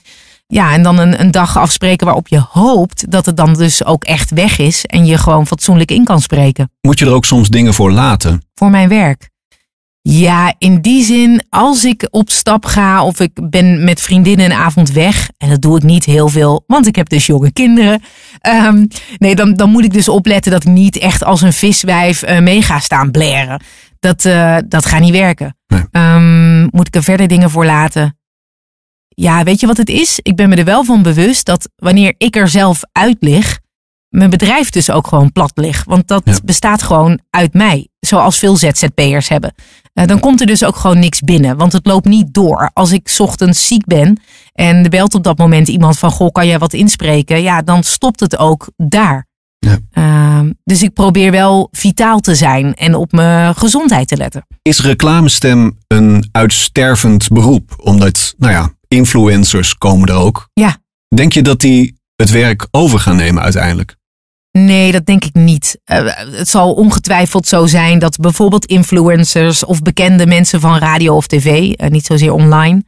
ja, 0.46 0.72
en 0.72 0.82
dan 0.82 0.98
een, 0.98 1.20
een 1.20 1.30
dag 1.30 1.58
afspreken 1.58 2.06
waarop 2.06 2.28
je 2.28 2.42
hoopt 2.50 3.10
dat 3.10 3.26
het 3.26 3.36
dan 3.36 3.54
dus 3.54 3.84
ook 3.84 4.04
echt 4.04 4.30
weg 4.30 4.58
is 4.58 4.84
en 4.84 5.06
je 5.06 5.18
gewoon 5.18 5.46
fatsoenlijk 5.46 5.90
in 5.90 6.04
kan 6.04 6.20
spreken. 6.20 6.70
Moet 6.80 6.98
je 6.98 7.04
er 7.04 7.12
ook 7.12 7.24
soms 7.24 7.48
dingen 7.48 7.74
voor 7.74 7.92
laten? 7.92 8.42
Voor 8.54 8.70
mijn 8.70 8.88
werk. 8.88 9.28
Ja, 10.08 10.54
in 10.58 10.80
die 10.80 11.04
zin, 11.04 11.42
als 11.48 11.84
ik 11.84 12.08
op 12.10 12.30
stap 12.30 12.64
ga 12.64 13.04
of 13.04 13.20
ik 13.20 13.50
ben 13.50 13.84
met 13.84 14.00
vriendinnen 14.00 14.46
een 14.46 14.56
avond 14.56 14.90
weg, 14.90 15.30
en 15.38 15.48
dat 15.48 15.62
doe 15.62 15.76
ik 15.76 15.82
niet 15.82 16.04
heel 16.04 16.28
veel, 16.28 16.64
want 16.66 16.86
ik 16.86 16.96
heb 16.96 17.08
dus 17.08 17.26
jonge 17.26 17.52
kinderen. 17.52 18.02
Ehm, 18.40 18.84
nee, 19.18 19.34
dan, 19.34 19.54
dan 19.54 19.70
moet 19.70 19.84
ik 19.84 19.92
dus 19.92 20.08
opletten 20.08 20.52
dat 20.52 20.62
ik 20.62 20.72
niet 20.72 20.98
echt 20.98 21.24
als 21.24 21.42
een 21.42 21.52
viswijf 21.52 22.22
eh, 22.22 22.38
mee 22.38 22.62
ga 22.62 22.78
staan 22.78 23.10
blaren. 23.10 23.62
Dat, 24.00 24.24
eh, 24.24 24.56
dat 24.68 24.86
gaat 24.86 25.00
niet 25.00 25.12
werken. 25.12 25.56
Ehm, 25.90 26.62
moet 26.62 26.86
ik 26.86 26.94
er 26.94 27.02
verder 27.02 27.28
dingen 27.28 27.50
voor 27.50 27.64
laten? 27.64 28.18
Ja, 29.08 29.42
weet 29.42 29.60
je 29.60 29.66
wat 29.66 29.76
het 29.76 29.88
is? 29.88 30.18
Ik 30.22 30.36
ben 30.36 30.48
me 30.48 30.56
er 30.56 30.64
wel 30.64 30.84
van 30.84 31.02
bewust 31.02 31.46
dat 31.46 31.68
wanneer 31.76 32.14
ik 32.18 32.36
er 32.36 32.48
zelf 32.48 32.80
uit 32.92 33.16
lig, 33.20 33.58
mijn 34.08 34.30
bedrijf 34.30 34.70
dus 34.70 34.90
ook 34.90 35.06
gewoon 35.06 35.32
plat 35.32 35.52
ligt. 35.54 35.86
Want 35.86 36.08
dat 36.08 36.40
bestaat 36.44 36.82
gewoon 36.82 37.20
uit 37.30 37.52
mij. 37.52 37.88
Zoals 38.00 38.38
veel 38.38 38.56
ZZP'ers 38.56 39.28
hebben. 39.28 39.54
Eh, 39.96 40.06
dan 40.06 40.20
komt 40.20 40.40
er 40.40 40.46
dus 40.46 40.64
ook 40.64 40.76
gewoon 40.76 40.98
niks 40.98 41.20
binnen. 41.20 41.56
Want 41.56 41.72
het 41.72 41.86
loopt 41.86 42.06
niet 42.06 42.34
door. 42.34 42.70
Als 42.72 42.92
ik 42.92 43.08
's 43.08 43.20
ochtends 43.20 43.66
ziek 43.66 43.84
ben 43.84 44.20
en 44.52 44.84
er 44.84 44.90
belt 44.90 45.14
op 45.14 45.22
dat 45.22 45.38
moment 45.38 45.68
iemand 45.68 45.98
van... 45.98 46.10
Goh, 46.10 46.32
kan 46.32 46.46
jij 46.46 46.58
wat 46.58 46.72
inspreken? 46.72 47.42
Ja, 47.42 47.62
dan 47.62 47.82
stopt 47.82 48.20
het 48.20 48.38
ook 48.38 48.70
daar. 48.76 49.26
Ehm, 49.90 50.50
dus 50.64 50.82
ik 50.82 50.92
probeer 50.92 51.30
wel 51.30 51.68
vitaal 51.70 52.20
te 52.20 52.34
zijn 52.34 52.74
en 52.74 52.94
op 52.94 53.12
mijn 53.12 53.54
gezondheid 53.54 54.08
te 54.08 54.16
letten. 54.16 54.46
Is 54.62 54.80
reclamestem 54.80 55.78
een 55.86 56.28
uitstervend 56.32 57.28
beroep? 57.28 57.74
Omdat, 57.76 58.34
nou 58.38 58.52
ja, 58.52 58.70
influencers 58.88 59.74
komen 59.74 60.08
er 60.08 60.14
ook. 60.14 60.48
Ja. 60.52 60.76
Denk 61.14 61.32
je 61.32 61.42
dat 61.42 61.60
die 61.60 61.98
het 62.16 62.30
werk 62.30 62.66
over 62.70 62.98
gaan 62.98 63.16
nemen 63.16 63.42
uiteindelijk? 63.42 63.96
Nee, 64.56 64.92
dat 64.92 65.06
denk 65.06 65.24
ik 65.24 65.34
niet. 65.34 65.80
Eh, 65.84 66.06
het 66.16 66.48
zal 66.48 66.72
ongetwijfeld 66.72 67.46
zo 67.46 67.66
zijn 67.66 67.98
dat 67.98 68.16
bijvoorbeeld 68.16 68.64
influencers 68.64 69.64
of 69.64 69.82
bekende 69.82 70.26
mensen 70.26 70.60
van 70.60 70.78
radio 70.78 71.16
of 71.16 71.26
tv, 71.26 71.72
eh, 71.72 71.90
niet 71.90 72.06
zozeer 72.06 72.32
online. 72.32 72.84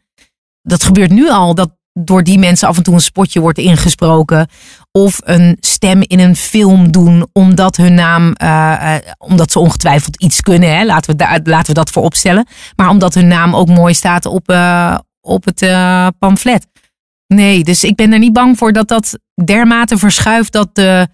Dat 0.62 0.84
gebeurt 0.84 1.10
nu 1.10 1.30
al, 1.30 1.54
dat 1.54 1.76
door 1.92 2.22
die 2.22 2.38
mensen 2.38 2.68
af 2.68 2.76
en 2.76 2.82
toe 2.82 2.94
een 2.94 3.00
spotje 3.00 3.40
wordt 3.40 3.58
ingesproken. 3.58 4.48
Of 4.92 5.20
een 5.24 5.56
stem 5.60 6.02
in 6.06 6.18
een 6.18 6.36
film 6.36 6.90
doen, 6.90 7.26
omdat 7.32 7.76
hun 7.76 7.94
naam, 7.94 8.32
eh, 8.32 8.94
omdat 9.18 9.52
ze 9.52 9.58
ongetwijfeld 9.58 10.22
iets 10.22 10.40
kunnen. 10.40 10.76
Hè? 10.76 10.84
Laten, 10.84 11.16
we 11.16 11.40
laten 11.44 11.66
we 11.66 11.72
dat 11.72 11.90
voor 11.90 12.02
opstellen. 12.02 12.46
Maar 12.76 12.88
omdat 12.88 13.14
hun 13.14 13.28
naam 13.28 13.56
ook 13.56 13.68
mooi 13.68 13.94
staat 13.94 14.26
op, 14.26 14.54
op 15.20 15.44
het 15.44 15.60
pamflet. 16.18 16.66
Nee, 17.26 17.64
dus 17.64 17.84
ik 17.84 17.96
ben 17.96 18.12
er 18.12 18.18
niet 18.18 18.32
bang 18.32 18.58
voor 18.58 18.72
dat 18.72 18.88
dat 18.88 19.18
dermate 19.44 19.98
verschuift 19.98 20.52
dat 20.52 20.68
de 20.72 21.08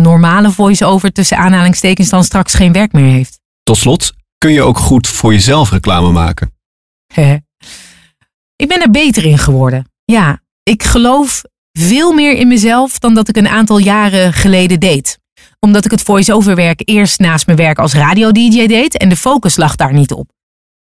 normale 0.00 0.50
voice-over 0.50 1.12
tussen 1.12 1.36
aanhalingstekens 1.36 2.08
dan 2.08 2.24
straks 2.24 2.54
geen 2.54 2.72
werk 2.72 2.92
meer 2.92 3.12
heeft. 3.12 3.40
Tot 3.62 3.76
slot, 3.76 4.12
kun 4.38 4.52
je 4.52 4.62
ook 4.62 4.78
goed 4.78 5.06
voor 5.08 5.32
jezelf 5.32 5.70
reclame 5.70 6.12
maken? 6.12 6.54
ik 8.56 8.68
ben 8.68 8.82
er 8.82 8.90
beter 8.90 9.24
in 9.24 9.38
geworden. 9.38 9.90
Ja, 10.04 10.40
ik 10.62 10.82
geloof 10.82 11.42
veel 11.72 12.12
meer 12.12 12.32
in 12.32 12.48
mezelf 12.48 12.98
dan 12.98 13.14
dat 13.14 13.28
ik 13.28 13.36
een 13.36 13.48
aantal 13.48 13.78
jaren 13.78 14.32
geleden 14.32 14.80
deed. 14.80 15.18
Omdat 15.60 15.84
ik 15.84 15.90
het 15.90 16.02
voice-over 16.02 16.54
werk 16.54 16.82
eerst 16.84 17.18
naast 17.18 17.46
mijn 17.46 17.58
werk 17.58 17.78
als 17.78 17.92
radio-dj 17.92 18.66
deed 18.66 18.96
en 18.96 19.08
de 19.08 19.16
focus 19.16 19.56
lag 19.56 19.76
daar 19.76 19.92
niet 19.92 20.12
op. 20.12 20.30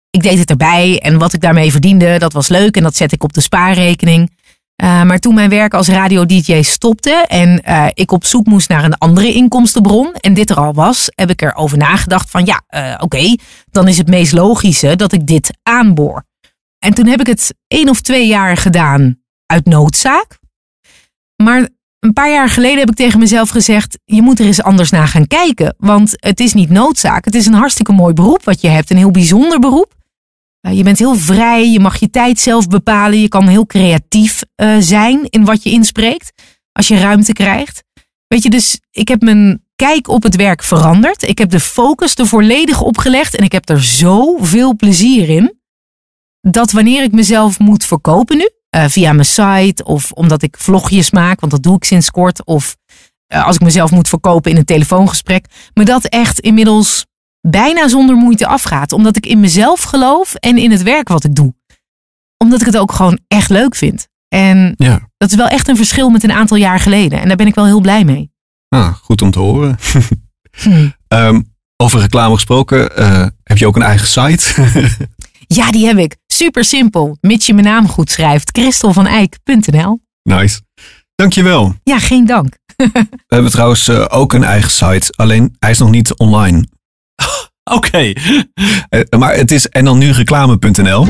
Ik 0.10 0.22
deed 0.24 0.38
het 0.38 0.50
erbij 0.50 1.00
en 1.00 1.18
wat 1.18 1.34
ik 1.34 1.42
daarmee 1.42 1.72
verdiende, 1.72 2.20
dat 2.20 2.34
was 2.34 2.48
leuk 2.48 2.76
en 2.76 2.84
dat 2.84 2.96
zet 2.96 3.12
ik 3.12 3.24
op 3.24 3.34
de 3.34 3.42
spaarrekening. 3.42 4.37
Uh, 4.84 5.04
maar 5.04 5.20
toen 5.20 5.34
mijn 5.34 5.50
werk 5.50 5.74
als 5.74 5.88
radio-dj 5.88 6.62
stopte 6.62 7.26
en 7.28 7.62
uh, 7.68 7.88
ik 7.94 8.12
op 8.12 8.26
zoek 8.26 8.46
moest 8.46 8.70
naar 8.70 8.84
een 8.84 8.98
andere 8.98 9.34
inkomstenbron 9.34 10.14
en 10.14 10.34
dit 10.34 10.50
er 10.50 10.58
al 10.58 10.74
was, 10.74 11.12
heb 11.16 11.30
ik 11.30 11.42
erover 11.42 11.78
nagedacht 11.78 12.30
van 12.30 12.46
ja, 12.46 12.62
uh, 12.70 12.94
oké, 13.00 13.36
dan 13.72 13.88
is 13.88 13.98
het 13.98 14.08
meest 14.08 14.34
logische 14.34 14.96
dat 14.96 15.12
ik 15.12 15.28
dit 15.28 15.58
aanboor. 15.64 16.26
En 16.80 16.94
toen 16.94 17.08
heb 17.08 17.20
ik 17.20 17.28
het 17.28 17.54
één 17.68 17.90
of 17.90 18.02
twee 18.02 18.28
jaar 18.28 18.58
gedaan 18.58 19.20
uit 19.46 19.66
noodzaak. 19.66 20.40
Maar 21.44 21.70
een 22.00 22.14
paar 22.14 22.32
jaar 22.32 22.50
geleden 22.50 22.80
heb 22.80 22.90
ik 22.90 22.96
tegen 22.96 23.20
mezelf 23.20 23.50
gezegd: 23.50 24.00
je 24.06 24.22
moet 24.22 24.40
er 24.40 24.46
eens 24.46 24.64
anders 24.64 24.90
naar 24.90 25.08
gaan 25.08 25.28
kijken. 25.28 25.76
Want 25.78 26.14
het 26.16 26.40
is 26.40 26.54
niet 26.54 26.70
noodzaak. 26.70 27.26
Het 27.26 27.36
is 27.36 27.46
een 27.46 27.54
hartstikke 27.54 27.92
mooi 27.92 28.14
beroep 28.14 28.44
wat 28.44 28.62
je 28.62 28.68
hebt. 28.68 28.90
Een 28.90 28.98
heel 28.98 29.12
bijzonder 29.12 29.60
beroep. 29.60 29.97
Je 30.72 30.84
bent 30.84 31.00
heel 31.00 31.16
vrij. 31.16 31.72
Je 31.72 31.80
mag 31.80 32.00
je 32.00 32.10
tijd 32.10 32.40
zelf 32.40 32.68
bepalen. 32.68 33.22
Je 33.22 33.28
kan 33.28 33.48
heel 33.48 33.66
creatief 33.66 34.44
uh, 34.56 34.76
zijn 34.80 35.26
in 35.30 35.46
wat 35.46 35.64
je 35.64 35.70
inspreekt. 35.70 36.32
Als 36.72 36.88
je 36.88 37.00
ruimte 37.00 37.34
krijgt. 37.34 37.84
Weet 38.28 38.44
je, 38.44 38.50
dus 38.50 38.80
ik 38.92 39.08
heb 39.08 39.22
mijn 39.22 39.66
kijk 39.76 40.08
op 40.08 40.24
het 40.24 40.36
werk 40.36 40.64
veranderd. 40.64 41.24
Ik 41.24 41.38
heb 41.38 41.50
de 41.50 41.60
focus 41.60 42.16
er 42.16 42.28
volledig 42.28 42.82
op 42.82 42.98
gelegd. 42.98 43.36
En 43.36 43.44
ik 43.44 43.52
heb 43.52 43.70
er 43.70 43.84
zoveel 43.84 44.76
plezier 44.76 45.30
in. 45.30 45.56
Dat 46.42 46.72
wanneer 46.72 47.04
ik 47.04 47.12
mezelf 47.12 47.60
moet 47.60 47.86
verkopen 47.86 48.38
nu, 48.38 48.50
uh, 48.76 48.86
via 48.88 49.14
mijn 49.14 49.26
site 49.26 49.84
of 49.84 50.12
omdat 50.12 50.42
ik 50.42 50.58
vlogjes 50.58 51.12
maak, 51.12 51.40
want 51.40 51.52
dat 51.52 51.64
doe 51.64 51.76
ik 51.76 51.84
sinds 51.84 52.12
kort, 52.12 52.46
of 52.46 52.78
uh, 53.34 53.46
als 53.46 53.56
ik 53.56 53.62
mezelf 53.62 53.92
moet 53.92 54.08
verkopen 54.08 54.52
in 54.52 54.58
een 54.58 54.66
telefoongesprek, 54.66 55.46
me 55.74 55.86
dat 55.86 56.06
echt 56.06 56.40
inmiddels 56.40 57.06
bijna 57.50 57.88
zonder 57.88 58.16
moeite 58.16 58.48
afgaat, 58.48 58.92
omdat 58.92 59.16
ik 59.16 59.26
in 59.26 59.40
mezelf 59.40 59.82
geloof 59.82 60.34
en 60.34 60.58
in 60.58 60.72
het 60.72 60.84
werk 60.84 61.08
wat 61.08 61.24
ik 61.24 61.36
doe. 61.36 61.56
Omdat 62.38 62.60
ik 62.60 62.66
het 62.66 62.78
ook 62.78 62.92
gewoon 62.92 63.20
echt 63.28 63.50
leuk 63.50 63.76
vind. 63.76 64.08
En 64.28 64.74
ja. 64.78 65.10
dat 65.18 65.30
is 65.30 65.36
wel 65.36 65.48
echt 65.48 65.68
een 65.68 65.76
verschil 65.76 66.10
met 66.10 66.24
een 66.24 66.32
aantal 66.32 66.58
jaar 66.58 66.80
geleden. 66.80 67.22
En 67.22 67.28
daar 67.28 67.38
ben 67.38 67.48
ik 67.48 67.56
wel 67.56 67.66
heel 67.66 67.82
blij 67.82 68.04
mee. 68.04 68.32
Ah, 68.70 68.94
goed 68.94 69.22
om 69.22 69.32
te 69.32 69.40
horen. 69.40 69.78
hm. 70.64 70.90
um, 71.08 71.56
over 71.78 72.00
reclame 72.00 72.34
gesproken, 72.34 73.00
uh, 73.00 73.26
heb 73.44 73.58
je 73.58 73.68
ook 73.68 73.76
een 73.76 73.82
eigen 73.82 74.08
site? 74.08 74.46
Ja, 75.48 75.72
die 75.72 75.86
heb 75.86 75.98
ik. 75.98 76.16
Super 76.28 76.64
simpel. 76.64 77.18
Mits 77.22 77.46
je 77.46 77.54
mijn 77.54 77.66
naam 77.66 77.88
goed 77.88 78.12
schrijft. 78.12 78.50
Christelvaneyck.nl 78.58 80.00
Nice. 80.24 80.62
Dankjewel. 81.16 81.76
Ja, 81.84 82.00
geen 82.00 82.26
dank. 82.26 82.58
We 83.28 83.36
hebben 83.36 83.52
trouwens 83.52 83.88
uh, 83.88 84.06
ook 84.10 84.34
een 84.34 84.44
eigen 84.44 84.72
site. 84.72 85.14
Alleen 85.16 85.56
hij 85.60 85.70
is 85.70 85.78
nog 85.78 85.90
niet 85.90 86.18
online. 86.18 86.68
Oké. 87.76 87.88
Okay. 87.88 88.18
Uh, 88.90 89.20
maar 89.20 89.36
het 89.36 89.52
is 89.52 89.68
en 89.68 89.86
dan 89.86 89.98
nu 89.98 90.12
reclame.nl. 90.12 91.06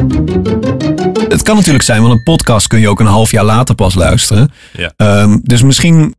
Het 1.27 1.41
kan 1.41 1.55
natuurlijk 1.55 1.83
zijn, 1.83 2.01
want 2.01 2.13
een 2.13 2.23
podcast 2.23 2.67
kun 2.67 2.79
je 2.79 2.89
ook 2.89 2.99
een 2.99 3.05
half 3.05 3.31
jaar 3.31 3.43
later 3.43 3.75
pas 3.75 3.93
luisteren. 3.95 4.51
Ja. 4.73 5.21
Um, 5.21 5.41
dus 5.43 5.61
misschien 5.61 6.15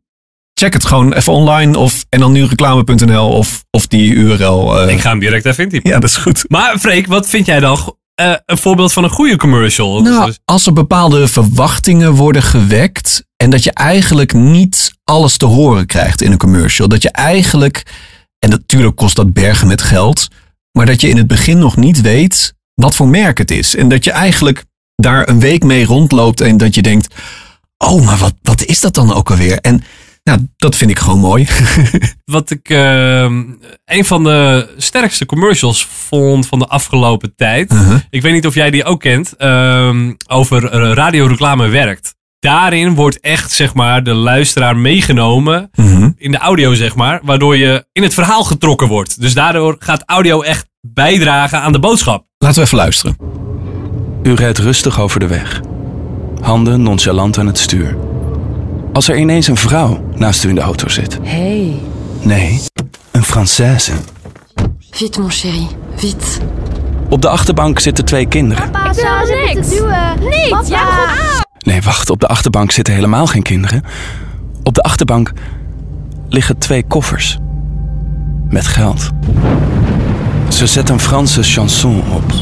check 0.54 0.72
het 0.72 0.84
gewoon 0.84 1.12
even 1.12 1.32
online 1.32 1.78
of 1.78 2.04
en 2.08 2.20
dan 2.20 2.32
nu 2.32 2.44
reclame.nl 2.44 3.28
of, 3.28 3.64
of 3.70 3.86
die 3.86 4.12
URL. 4.12 4.82
Uh... 4.82 4.92
Ik 4.92 5.00
ga 5.00 5.10
hem 5.10 5.18
direct 5.18 5.44
even 5.44 5.64
intypen. 5.64 5.90
Ja, 5.90 5.98
dat 5.98 6.10
is 6.10 6.16
goed. 6.16 6.44
Maar 6.48 6.78
Freek, 6.78 7.06
wat 7.06 7.28
vind 7.28 7.46
jij 7.46 7.60
dan 7.60 7.96
uh, 8.20 8.34
een 8.46 8.58
voorbeeld 8.58 8.92
van 8.92 9.04
een 9.04 9.10
goede 9.10 9.36
commercial? 9.36 10.02
Nou, 10.02 10.32
als 10.44 10.66
er 10.66 10.72
bepaalde 10.72 11.28
verwachtingen 11.28 12.12
worden 12.12 12.42
gewekt 12.42 13.26
en 13.36 13.50
dat 13.50 13.64
je 13.64 13.72
eigenlijk 13.72 14.32
niet 14.32 14.92
alles 15.04 15.36
te 15.36 15.46
horen 15.46 15.86
krijgt 15.86 16.22
in 16.22 16.32
een 16.32 16.38
commercial. 16.38 16.88
Dat 16.88 17.02
je 17.02 17.10
eigenlijk, 17.10 17.82
en 18.38 18.50
natuurlijk 18.50 18.96
kost 18.96 19.16
dat 19.16 19.32
bergen 19.32 19.68
met 19.68 19.82
geld, 19.82 20.28
maar 20.72 20.86
dat 20.86 21.00
je 21.00 21.08
in 21.08 21.16
het 21.16 21.26
begin 21.26 21.58
nog 21.58 21.76
niet 21.76 22.00
weet 22.00 22.54
wat 22.74 22.94
voor 22.94 23.08
merk 23.08 23.38
het 23.38 23.50
is. 23.50 23.76
En 23.76 23.88
dat 23.88 24.04
je 24.04 24.10
eigenlijk 24.10 24.64
daar 24.96 25.28
een 25.28 25.40
week 25.40 25.64
mee 25.64 25.84
rondloopt 25.84 26.40
en 26.40 26.56
dat 26.56 26.74
je 26.74 26.82
denkt, 26.82 27.14
oh, 27.78 28.04
maar 28.04 28.16
wat, 28.16 28.34
wat 28.42 28.64
is 28.64 28.80
dat 28.80 28.94
dan 28.94 29.12
ook 29.12 29.30
alweer? 29.30 29.58
En 29.58 29.82
nou, 30.22 30.46
dat 30.56 30.76
vind 30.76 30.90
ik 30.90 30.98
gewoon 30.98 31.18
mooi. 31.18 31.46
Wat 32.24 32.50
ik 32.50 32.70
uh, 32.70 33.22
een 33.84 34.04
van 34.04 34.24
de 34.24 34.68
sterkste 34.76 35.26
commercials 35.26 35.86
vond 35.86 36.46
van 36.46 36.58
de 36.58 36.66
afgelopen 36.66 37.34
tijd. 37.36 37.72
Uh-huh. 37.72 38.00
Ik 38.10 38.22
weet 38.22 38.32
niet 38.32 38.46
of 38.46 38.54
jij 38.54 38.70
die 38.70 38.84
ook 38.84 39.00
kent. 39.00 39.34
Uh, 39.38 40.10
over 40.26 40.62
radioreclame 40.94 41.68
werkt. 41.68 42.14
Daarin 42.40 42.94
wordt 42.94 43.20
echt, 43.20 43.52
zeg 43.52 43.74
maar, 43.74 44.02
de 44.02 44.14
luisteraar 44.14 44.76
meegenomen. 44.76 45.70
Uh-huh. 45.74 46.10
In 46.16 46.30
de 46.30 46.38
audio, 46.38 46.74
zeg 46.74 46.94
maar. 46.94 47.20
Waardoor 47.22 47.56
je 47.56 47.86
in 47.92 48.02
het 48.02 48.14
verhaal 48.14 48.44
getrokken 48.44 48.88
wordt. 48.88 49.20
Dus 49.20 49.34
daardoor 49.34 49.76
gaat 49.78 50.02
audio 50.06 50.42
echt 50.42 50.66
bijdragen 50.80 51.60
aan 51.60 51.72
de 51.72 51.78
boodschap. 51.78 52.24
Laten 52.38 52.58
we 52.58 52.64
even 52.64 52.78
luisteren. 52.78 53.16
U 54.22 54.34
rijdt 54.34 54.58
rustig 54.58 55.00
over 55.00 55.20
de 55.20 55.26
weg. 55.26 55.60
Handen 56.40 56.82
nonchalant 56.82 57.38
aan 57.38 57.46
het 57.46 57.58
stuur. 57.58 57.96
Als 58.92 59.08
er 59.08 59.18
ineens 59.18 59.46
een 59.46 59.56
vrouw 59.56 60.04
naast 60.14 60.44
u 60.44 60.48
in 60.48 60.54
de 60.54 60.60
auto 60.60 60.88
zit. 60.88 61.18
Hey. 61.22 61.80
Nee, 62.20 62.60
een 63.10 63.24
Française. 63.24 63.92
Vite, 64.90 65.20
mon 65.20 65.30
chéri, 65.30 65.66
vite. 65.96 66.26
Op 67.08 67.22
de 67.22 67.28
achterbank 67.28 67.78
zitten 67.78 68.04
twee 68.04 68.26
kinderen. 68.26 68.64
Ik 68.64 68.92
wil 68.92 69.36
niks. 69.54 69.68
Niet, 70.20 70.48
Papa. 70.48 70.66
ja. 70.68 71.46
Nee, 71.68 71.82
wacht, 71.82 72.10
op 72.10 72.20
de 72.20 72.26
achterbank 72.26 72.70
zitten 72.70 72.94
helemaal 72.94 73.26
geen 73.26 73.42
kinderen. 73.42 73.82
Op 74.62 74.74
de 74.74 74.82
achterbank 74.82 75.32
liggen 76.28 76.58
twee 76.58 76.84
koffers. 76.86 77.38
Met 78.48 78.66
geld. 78.66 79.10
Ze 80.48 80.66
zet 80.66 80.88
een 80.88 81.00
Franse 81.00 81.42
chanson 81.42 82.02
op. 82.14 82.32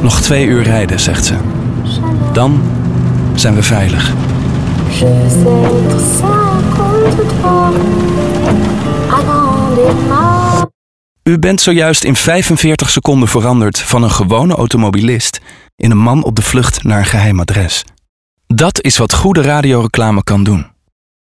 Nog 0.00 0.20
twee 0.20 0.46
uur 0.46 0.62
rijden, 0.62 1.00
zegt 1.00 1.24
ze. 1.24 1.34
Dan 2.32 2.62
zijn 3.34 3.54
we 3.54 3.62
veilig. 3.62 4.12
U 11.24 11.38
bent 11.38 11.60
zojuist 11.60 12.04
in 12.04 12.16
45 12.16 12.90
seconden 12.90 13.28
veranderd 13.28 13.78
van 13.78 14.02
een 14.02 14.10
gewone 14.10 14.54
automobilist 14.54 15.40
in 15.76 15.90
een 15.90 15.98
man 15.98 16.24
op 16.24 16.36
de 16.36 16.42
vlucht 16.42 16.82
naar 16.82 16.98
een 16.98 17.04
geheim 17.04 17.40
adres. 17.40 17.84
Dat 18.46 18.82
is 18.82 18.96
wat 18.96 19.12
goede 19.12 19.42
radioreclame 19.42 20.22
kan 20.24 20.44
doen. 20.44 20.66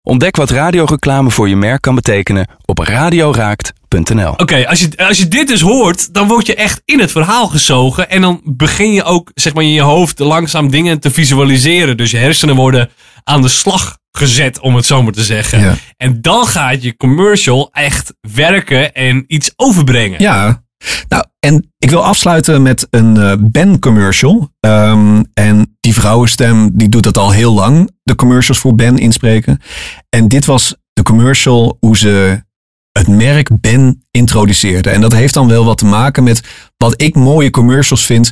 Ontdek 0.01 0.35
wat 0.35 0.49
radioreclame 0.49 1.31
voor 1.31 1.49
je 1.49 1.55
merk 1.55 1.81
kan 1.81 1.95
betekenen 1.95 2.47
op 2.65 2.77
radioraakt.nl. 2.77 4.31
Oké, 4.31 4.67
als, 4.67 4.79
je, 4.79 4.97
als 4.97 5.17
je 5.17 5.27
dit 5.27 5.47
dus 5.47 5.61
hoort, 5.61 6.13
dan 6.13 6.27
word 6.27 6.45
je 6.45 6.55
echt 6.55 6.81
in 6.85 6.99
het 6.99 7.11
verhaal 7.11 7.47
gezogen. 7.47 8.09
En 8.09 8.21
dan 8.21 8.41
begin 8.43 8.93
je 8.93 9.03
ook, 9.03 9.31
zeg 9.33 9.53
maar, 9.53 9.63
in 9.63 9.71
je 9.71 9.81
hoofd 9.81 10.19
langzaam 10.19 10.69
dingen 10.69 10.99
te 10.99 11.11
visualiseren. 11.11 11.97
Dus 11.97 12.11
je 12.11 12.17
hersenen 12.17 12.55
worden 12.55 12.89
aan 13.23 13.41
de 13.41 13.47
slag 13.47 13.97
gezet, 14.17 14.59
om 14.59 14.75
het 14.75 14.85
zo 14.85 15.03
maar 15.03 15.13
te 15.13 15.23
zeggen. 15.23 15.59
Ja. 15.59 15.75
En 15.97 16.21
dan 16.21 16.47
gaat 16.47 16.83
je 16.83 16.97
commercial 16.97 17.69
echt 17.71 18.13
werken 18.33 18.93
en 18.93 19.23
iets 19.27 19.51
overbrengen. 19.55 20.21
Ja. 20.21 20.63
Nou, 21.07 21.25
en 21.39 21.73
ik 21.77 21.89
wil 21.89 22.05
afsluiten 22.05 22.61
met 22.61 22.87
een 22.89 23.17
eh, 23.17 23.33
Ben 23.39 23.79
commercial. 23.79 24.51
Ehm, 24.59 25.23
en 25.33 25.77
die 25.79 25.93
vrouwenstem 25.93 26.69
die 26.73 26.89
doet 26.89 27.03
dat 27.03 27.17
al 27.17 27.31
heel 27.31 27.53
lang. 27.53 27.89
De 28.03 28.15
commercials 28.15 28.59
voor 28.59 28.75
Ben 28.75 28.97
inspreken. 28.97 29.61
En 30.09 30.27
dit 30.27 30.45
was 30.45 30.75
de 30.93 31.03
commercial 31.03 31.77
hoe 31.79 31.97
ze 31.97 32.43
het 32.91 33.07
merk 33.07 33.49
Ben 33.61 34.05
introduceerde. 34.11 34.89
En 34.89 35.01
dat 35.01 35.13
heeft 35.13 35.33
dan 35.33 35.47
wel 35.47 35.65
wat 35.65 35.77
te 35.77 35.85
maken 35.85 36.23
met 36.23 36.43
wat 36.77 37.01
ik 37.01 37.15
mooie 37.15 37.49
commercials 37.49 38.05
vind. 38.05 38.31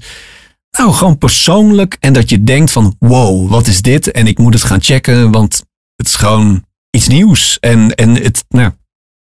Nou, 0.78 0.94
gewoon 0.94 1.18
persoonlijk. 1.18 1.98
En 2.00 2.14
dat 2.14 2.30
je 2.30 2.44
denkt 2.44 2.72
van 2.72 2.96
wow, 3.00 3.50
wat 3.50 3.68
is 3.68 3.82
dit? 3.82 4.12
En 4.12 4.28
ik 4.28 4.38
moet 4.38 4.54
het 4.54 4.64
gaan 4.64 4.82
checken, 4.82 5.32
want 5.32 5.64
het 6.04 6.12
is 6.12 6.18
gewoon 6.18 6.64
iets 6.90 7.08
nieuws. 7.08 7.58
En, 7.60 7.96
en 7.96 8.16
het, 8.16 8.44
nou, 8.50 8.72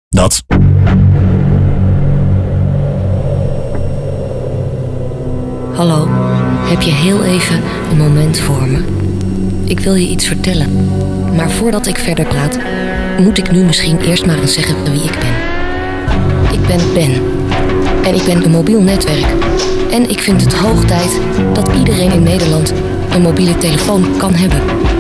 dat. 0.10 0.44
Hallo, 5.76 6.08
heb 6.70 6.82
je 6.82 6.92
heel 6.92 7.24
even 7.24 7.62
een 7.92 7.98
moment 7.98 8.40
voor 8.40 8.68
me? 8.68 8.84
Ik 9.66 9.80
wil 9.80 9.96
je 9.96 10.08
iets 10.08 10.28
vertellen. 10.28 10.86
Maar 11.36 11.50
voordat 11.50 11.88
ik 11.88 11.98
verder 11.98 12.26
praat, 12.26 12.60
moet 13.20 13.38
ik 13.38 13.52
nu 13.52 13.64
misschien 13.64 14.00
eerst 14.00 14.26
maar 14.26 14.40
eens 14.40 14.54
zeggen 14.54 14.92
wie 14.92 15.04
ik 15.04 15.20
ben. 15.20 15.36
Ik 16.52 16.68
ben 16.68 16.94
Ben. 16.94 17.12
En 18.04 18.16
ik 18.16 18.24
ben 18.26 18.44
een 18.44 18.52
mobiel 18.52 18.82
netwerk. 18.82 19.28
En 19.92 20.10
ik 20.10 20.20
vind 20.20 20.42
het 20.42 20.54
hoog 20.54 20.86
tijd 20.86 21.20
dat 21.54 21.76
iedereen 21.78 22.12
in 22.12 22.24
Nederland 22.24 22.74
een 23.10 23.22
mobiele 23.22 23.58
telefoon 23.58 24.18
kan 24.18 24.34
hebben. 24.34 24.91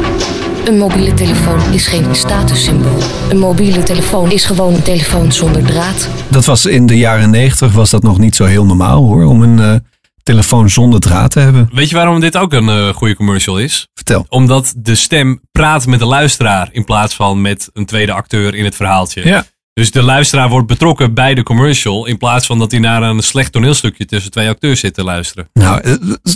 Een 0.65 0.77
mobiele 0.77 1.13
telefoon 1.13 1.73
is 1.73 1.87
geen 1.87 2.15
statussymbool. 2.15 3.01
Een 3.29 3.39
mobiele 3.39 3.83
telefoon 3.83 4.31
is 4.31 4.45
gewoon 4.45 4.73
een 4.73 4.81
telefoon 4.81 5.31
zonder 5.31 5.63
draad. 5.63 6.09
Dat 6.27 6.45
was 6.45 6.65
in 6.65 6.85
de 6.85 6.97
jaren 6.97 7.29
negentig 7.29 7.73
was 7.73 7.89
dat 7.89 8.03
nog 8.03 8.17
niet 8.17 8.35
zo 8.35 8.45
heel 8.45 8.65
normaal 8.65 9.03
hoor. 9.03 9.23
Om 9.23 9.41
een 9.41 9.59
eh, 9.59 9.75
telefoon 10.23 10.69
zonder 10.69 10.99
draad 10.99 11.31
te 11.31 11.39
hebben. 11.39 11.69
Weet 11.73 11.89
je 11.89 11.95
waarom 11.95 12.19
dit 12.19 12.37
ook 12.37 12.53
een 12.53 12.69
eh, 12.69 12.89
goede 12.89 13.15
commercial 13.15 13.59
is? 13.59 13.87
Vertel. 13.93 14.25
Omdat 14.29 14.73
de 14.77 14.95
stem 14.95 15.41
praat 15.51 15.85
met 15.85 15.99
de 15.99 16.05
luisteraar 16.05 16.69
in 16.71 16.83
plaats 16.83 17.15
van 17.15 17.41
met 17.41 17.69
een 17.73 17.85
tweede 17.85 18.11
acteur 18.11 18.55
in 18.55 18.65
het 18.65 18.75
verhaaltje. 18.75 19.25
Ja. 19.25 19.45
Dus 19.73 19.91
de 19.91 20.03
luisteraar 20.03 20.49
wordt 20.49 20.67
betrokken 20.67 21.13
bij 21.13 21.33
de 21.33 21.43
commercial 21.43 22.05
in 22.05 22.17
plaats 22.17 22.45
van 22.45 22.59
dat 22.59 22.71
hij 22.71 22.79
naar 22.79 23.03
een 23.03 23.21
slecht 23.21 23.51
toneelstukje 23.51 24.05
tussen 24.05 24.31
twee 24.31 24.49
acteurs 24.49 24.79
zit 24.79 24.93
te 24.93 25.03
luisteren. 25.03 25.49
Nou, 25.53 25.81
eh, 25.81 25.93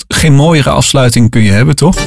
geen 0.08 0.34
mooiere 0.34 0.70
afsluiting 0.70 1.30
kun 1.30 1.42
je 1.42 1.52
hebben, 1.52 1.76
toch? 1.76 1.98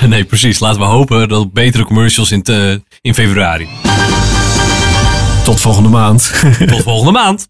Nee, 0.08 0.24
precies. 0.24 0.58
Laten 0.58 0.80
we 0.80 0.86
hopen 0.86 1.28
dat 1.28 1.52
betere 1.52 1.84
commercials 1.84 2.30
in, 2.32 2.42
te- 2.42 2.82
in 3.00 3.14
februari. 3.14 3.68
Tot 5.44 5.60
volgende 5.60 5.88
maand. 5.88 6.42
Tot 6.66 6.82
volgende 6.82 7.12
maand. 7.12 7.48